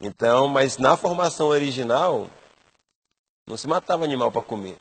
Então, 0.00 0.48
mas 0.48 0.76
na 0.76 0.96
formação 0.96 1.46
original, 1.46 2.28
não 3.46 3.56
se 3.56 3.68
matava 3.68 4.02
animal 4.02 4.32
para 4.32 4.42
comer. 4.42 4.76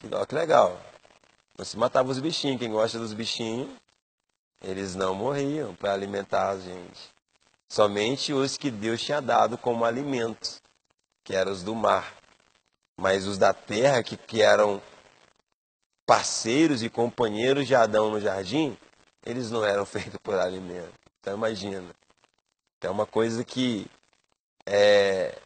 Que 0.00 0.34
legal. 0.34 0.80
Não 1.56 1.64
se 1.64 1.78
matava 1.78 2.10
os 2.10 2.18
bichinhos. 2.18 2.58
Quem 2.58 2.72
gosta 2.72 2.98
dos 2.98 3.12
bichinhos, 3.12 3.70
eles 4.60 4.96
não 4.96 5.14
morriam 5.14 5.72
para 5.76 5.92
alimentar 5.92 6.48
a 6.48 6.58
gente. 6.58 7.08
Somente 7.68 8.32
os 8.32 8.56
que 8.56 8.68
Deus 8.68 9.00
tinha 9.00 9.22
dado 9.22 9.56
como 9.56 9.84
alimento, 9.84 10.60
que 11.22 11.36
eram 11.36 11.52
os 11.52 11.62
do 11.62 11.76
mar. 11.76 12.16
Mas 12.98 13.28
os 13.28 13.38
da 13.38 13.54
terra, 13.54 14.02
que, 14.02 14.16
que 14.16 14.42
eram 14.42 14.82
parceiros 16.10 16.82
e 16.82 16.90
companheiros 16.90 17.68
de 17.68 17.74
Adão 17.76 18.10
no 18.10 18.20
jardim, 18.20 18.76
eles 19.24 19.48
não 19.48 19.64
eram 19.64 19.86
feitos 19.86 20.18
por 20.20 20.34
alimento. 20.34 20.92
Então 21.20 21.36
imagina. 21.36 21.84
É 22.82 22.90
uma 22.90 23.06
coisa 23.06 23.44
que 23.44 23.86
é, 24.66 25.38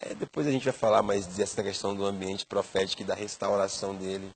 é, 0.00 0.14
depois 0.14 0.44
a 0.48 0.50
gente 0.50 0.64
vai 0.64 0.72
falar 0.72 1.02
mais 1.02 1.24
dessa 1.24 1.62
questão 1.62 1.94
do 1.94 2.04
ambiente 2.04 2.44
profético 2.44 3.02
e 3.02 3.04
da 3.04 3.14
restauração 3.14 3.94
dele, 3.94 4.32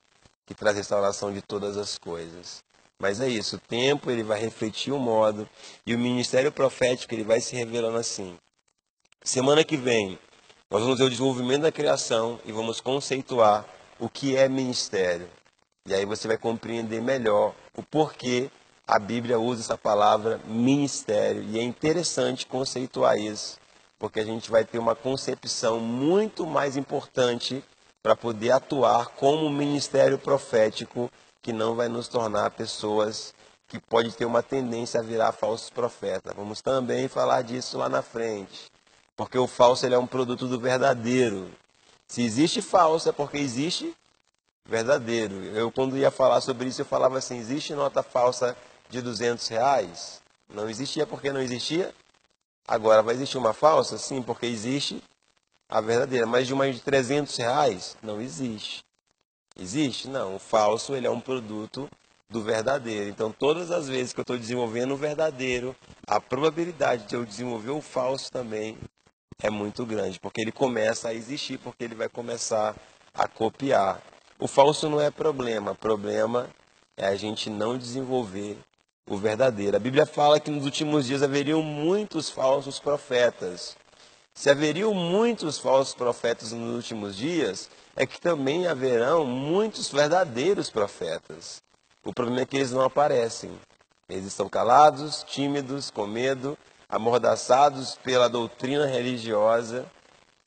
que 0.47 0.55
traz 0.55 0.77
restauração 0.77 1.33
de 1.33 1.43
todas 1.43 1.77
as 1.77 1.99
coisas. 1.99 2.63
Mas 2.97 3.21
é 3.21 3.29
isso, 3.29 3.57
o 3.57 3.59
tempo 3.59 4.09
ele 4.09 4.23
vai 4.23 4.39
refletir 4.39 4.93
o 4.93 5.01
modo 5.01 5.49
e 5.85 5.97
o 5.97 5.99
ministério 5.99 6.53
profético 6.53 7.13
ele 7.13 7.25
vai 7.25 7.41
se 7.41 7.57
revelando 7.57 7.99
assim. 7.99 8.39
Semana 9.25 9.65
que 9.65 9.77
vem 9.77 10.17
nós 10.71 10.81
vamos 10.81 10.99
ver 10.99 11.07
o 11.07 11.11
desenvolvimento 11.11 11.63
da 11.63 11.73
criação 11.73 12.39
e 12.45 12.53
vamos 12.53 12.81
conceituar 12.81 13.67
o 13.99 14.09
que 14.09 14.37
é 14.37 14.49
ministério. 14.49 15.29
E 15.87 15.95
aí 15.95 16.05
você 16.05 16.29
vai 16.29 16.39
compreender 16.39 17.03
melhor 17.03 17.55
o 17.77 17.83
porquê 17.83 18.51
a 18.87 18.99
Bíblia 18.99 19.39
usa 19.39 19.63
essa 19.63 19.79
palavra 19.79 20.41
ministério. 20.47 21.43
E 21.43 21.59
é 21.59 21.63
interessante 21.63 22.47
conceituar 22.47 23.19
isso, 23.19 23.59
porque 23.99 24.21
a 24.21 24.25
gente 24.25 24.51
vai 24.51 24.65
ter 24.65 24.79
uma 24.79 24.95
concepção 24.95 25.81
muito 25.81 26.47
mais 26.47 26.77
importante 26.77 27.65
para 28.03 28.15
poder 28.15 28.51
atuar 28.51 29.09
como 29.11 29.49
ministério 29.51 30.19
profético, 30.19 31.11
que 31.41 31.53
não 31.53 31.75
vai 31.75 31.89
nos 31.89 32.07
tornar 32.07 32.51
pessoas 32.51 33.35
que 33.67 33.81
pode 33.81 34.13
ter 34.13 34.25
uma 34.25 34.43
tendência 34.43 35.01
a 35.01 35.03
virar 35.03 35.33
falsos 35.33 35.71
profetas. 35.71 36.35
Vamos 36.37 36.61
também 36.61 37.09
falar 37.09 37.43
disso 37.43 37.79
lá 37.79 37.89
na 37.89 38.03
frente, 38.03 38.71
porque 39.17 39.39
o 39.39 39.47
falso 39.47 39.87
ele 39.87 39.95
é 39.95 39.99
um 39.99 40.07
produto 40.07 40.47
do 40.47 40.61
verdadeiro. 40.61 41.51
Se 42.07 42.23
existe 42.23 42.61
falso 42.61 43.09
é 43.09 43.13
porque 43.13 43.39
existe 43.39 43.95
verdadeiro. 44.67 45.35
Eu 45.45 45.71
quando 45.71 45.97
ia 45.97 46.11
falar 46.11 46.41
sobre 46.41 46.69
isso 46.69 46.81
eu 46.83 46.87
falava 46.87 47.19
assim: 47.19 47.39
existe 47.39 47.75
nota 47.75 48.03
falsa 48.03 48.57
de 48.89 49.01
200 49.01 49.47
reais? 49.49 50.23
Não 50.49 50.69
existia 50.69 51.07
porque 51.07 51.33
não 51.33 51.41
existia. 51.41 51.95
Agora, 52.67 53.03
vai 53.03 53.15
existir 53.15 53.39
uma 53.39 53.53
falsa? 53.53 53.99
Sim, 53.99 54.23
porque 54.23 54.47
existe 54.47 55.03
a 55.69 55.81
verdadeira. 55.81 56.27
Mas 56.27 56.47
de 56.47 56.55
uma 56.55 56.71
de 56.71 56.81
300 56.81 57.37
reais? 57.37 57.97
Não 58.03 58.21
existe. 58.21 58.85
Existe? 59.59 60.09
Não. 60.09 60.37
O 60.37 60.39
falso 60.39 60.95
ele 60.95 61.07
é 61.07 61.11
um 61.11 61.21
produto 61.21 61.89
do 62.29 62.43
verdadeiro. 62.43 63.11
Então, 63.11 63.31
todas 63.31 63.71
as 63.71 63.89
vezes 63.89 64.13
que 64.13 64.21
eu 64.21 64.23
estou 64.23 64.39
desenvolvendo 64.39 64.93
o 64.93 64.97
verdadeiro, 64.97 65.77
a 66.07 66.21
probabilidade 66.21 67.07
de 67.07 67.15
eu 67.15 67.25
desenvolver 67.25 67.71
o 67.71 67.81
falso 67.81 68.31
também 68.31 68.79
é 69.43 69.51
muito 69.51 69.85
grande, 69.85 70.21
porque 70.21 70.41
ele 70.41 70.53
começa 70.53 71.09
a 71.09 71.15
existir, 71.15 71.59
porque 71.59 71.85
ele 71.85 71.95
vai 71.95 72.09
começar 72.09 72.75
a 73.13 73.29
copiar. 73.29 74.01
O 74.43 74.49
falso 74.49 74.89
não 74.89 75.01
é 75.01 75.09
problema, 75.09 75.73
problema 75.73 76.51
é 76.97 77.07
a 77.07 77.15
gente 77.15 77.49
não 77.49 77.79
desenvolver 77.79 78.59
o 79.09 79.17
verdadeiro. 79.17 79.77
A 79.77 79.79
Bíblia 79.79 80.05
fala 80.05 80.41
que 80.41 80.51
nos 80.51 80.65
últimos 80.65 81.07
dias 81.07 81.23
haveriam 81.23 81.63
muitos 81.63 82.29
falsos 82.29 82.81
profetas. 82.81 83.77
Se 84.35 84.51
haveriam 84.51 84.93
muitos 84.93 85.61
falsos 85.61 85.95
profetas 85.95 86.51
nos 86.51 86.75
últimos 86.75 87.15
dias, 87.15 87.71
é 87.95 88.05
que 88.05 88.21
também 88.21 88.67
haverão 88.67 89.25
muitos 89.25 89.89
verdadeiros 89.93 90.69
profetas. 90.69 91.63
O 92.05 92.13
problema 92.13 92.41
é 92.41 92.45
que 92.45 92.57
eles 92.57 92.73
não 92.73 92.83
aparecem. 92.83 93.53
Eles 94.09 94.27
estão 94.27 94.49
calados, 94.49 95.23
tímidos, 95.23 95.89
com 95.89 96.05
medo, 96.05 96.59
amordaçados 96.89 97.95
pela 98.03 98.29
doutrina 98.29 98.87
religiosa 98.87 99.87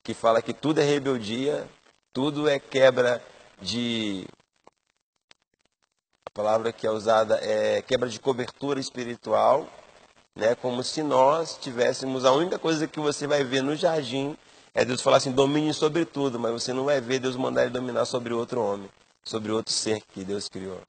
que 0.03 0.13
fala 0.13 0.41
que 0.41 0.53
tudo 0.53 0.81
é 0.81 0.83
rebeldia, 0.83 1.65
tudo 2.11 2.49
é 2.49 2.59
quebra 2.59 3.23
de 3.61 4.25
palavra 6.33 6.73
que 6.73 6.85
é 6.85 6.91
usada 6.91 7.39
é 7.41 7.81
quebra 7.81 8.09
de 8.09 8.19
cobertura 8.19 8.79
espiritual, 8.79 9.67
né? 10.35 10.53
Como 10.55 10.83
se 10.83 11.01
nós 11.01 11.57
tivéssemos 11.61 12.25
a 12.25 12.31
única 12.31 12.59
coisa 12.59 12.87
que 12.87 12.99
você 12.99 13.25
vai 13.25 13.43
ver 13.43 13.63
no 13.63 13.75
jardim 13.75 14.37
é 14.73 14.83
Deus 14.83 15.01
falar 15.01 15.17
assim, 15.17 15.31
domine 15.31 15.73
sobre 15.73 16.03
tudo, 16.03 16.37
mas 16.37 16.51
você 16.51 16.73
não 16.73 16.83
vai 16.83 16.99
ver 16.99 17.19
Deus 17.19 17.37
mandar 17.37 17.61
ele 17.61 17.71
dominar 17.71 18.03
sobre 18.03 18.33
outro 18.33 18.61
homem, 18.61 18.89
sobre 19.23 19.49
outro 19.49 19.73
ser 19.73 20.01
que 20.13 20.25
Deus 20.25 20.49
criou. 20.49 20.81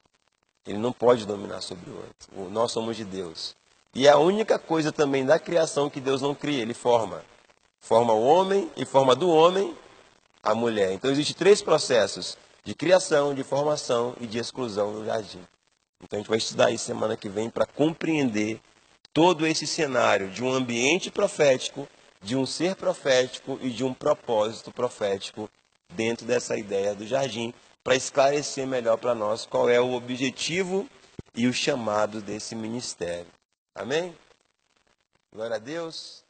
Ele 0.67 0.79
não 0.79 0.93
pode 0.93 1.25
dominar 1.25 1.61
sobre 1.61 1.89
o 1.91 1.95
outro. 1.95 2.51
Nós 2.51 2.73
somos 2.73 2.97
de 2.97 3.05
Deus. 3.05 3.55
E 3.95 4.09
é 4.09 4.11
a 4.11 4.19
única 4.19 4.59
coisa 4.59 4.91
também 4.91 5.25
da 5.25 5.39
criação 5.39 5.89
que 5.89 6.01
Deus 6.01 6.21
não 6.21 6.35
cria, 6.35 6.61
ele 6.61 6.75
forma. 6.75 7.23
Forma 7.79 8.13
o 8.13 8.27
homem 8.27 8.69
e 8.77 8.85
forma 8.85 9.15
do 9.15 9.31
homem 9.31 9.73
a 10.43 10.53
mulher. 10.55 10.93
Então 10.93 11.09
existem 11.09 11.37
três 11.37 11.63
processos: 11.63 12.37
de 12.67 12.75
criação, 12.75 13.33
de 13.33 13.45
formação 13.45 14.17
e 14.21 14.27
de 14.27 14.39
exclusão 14.39 14.93
no 14.93 15.07
jardim. 15.07 15.41
Então 16.03 16.19
a 16.19 16.21
gente 16.21 16.29
vai 16.29 16.39
estudar 16.39 16.73
isso 16.73 16.85
semana 16.85 17.17
que 17.17 17.29
vem 17.29 17.49
para 17.49 17.65
compreender 17.65 18.61
todo 19.13 19.47
esse 19.47 19.69
cenário 19.69 20.29
de 20.29 20.43
um 20.43 20.53
ambiente 20.53 21.09
profético, 21.09 21.89
de 22.21 22.35
um 22.35 22.45
ser 22.45 22.75
profético 22.75 23.57
e 23.63 23.71
de 23.71 23.85
um 23.85 23.95
propósito 23.95 24.73
profético 24.73 25.49
dentro 25.95 26.27
dessa 26.27 26.59
ideia 26.59 26.93
do 26.93 27.07
jardim, 27.07 27.55
para 27.85 27.95
esclarecer 27.95 28.67
melhor 28.67 28.99
para 28.99 29.15
nós 29.15 29.47
qual 29.47 29.71
é 29.71 29.81
o 29.81 29.93
objetivo 29.93 30.89
e 31.37 31.47
o 31.47 31.53
chamado 31.53 32.21
desse 32.21 32.57
ministério. 32.57 33.29
Amém? 33.77 34.13
Glória 35.33 35.55
a 35.55 35.61
Deus. 35.61 36.26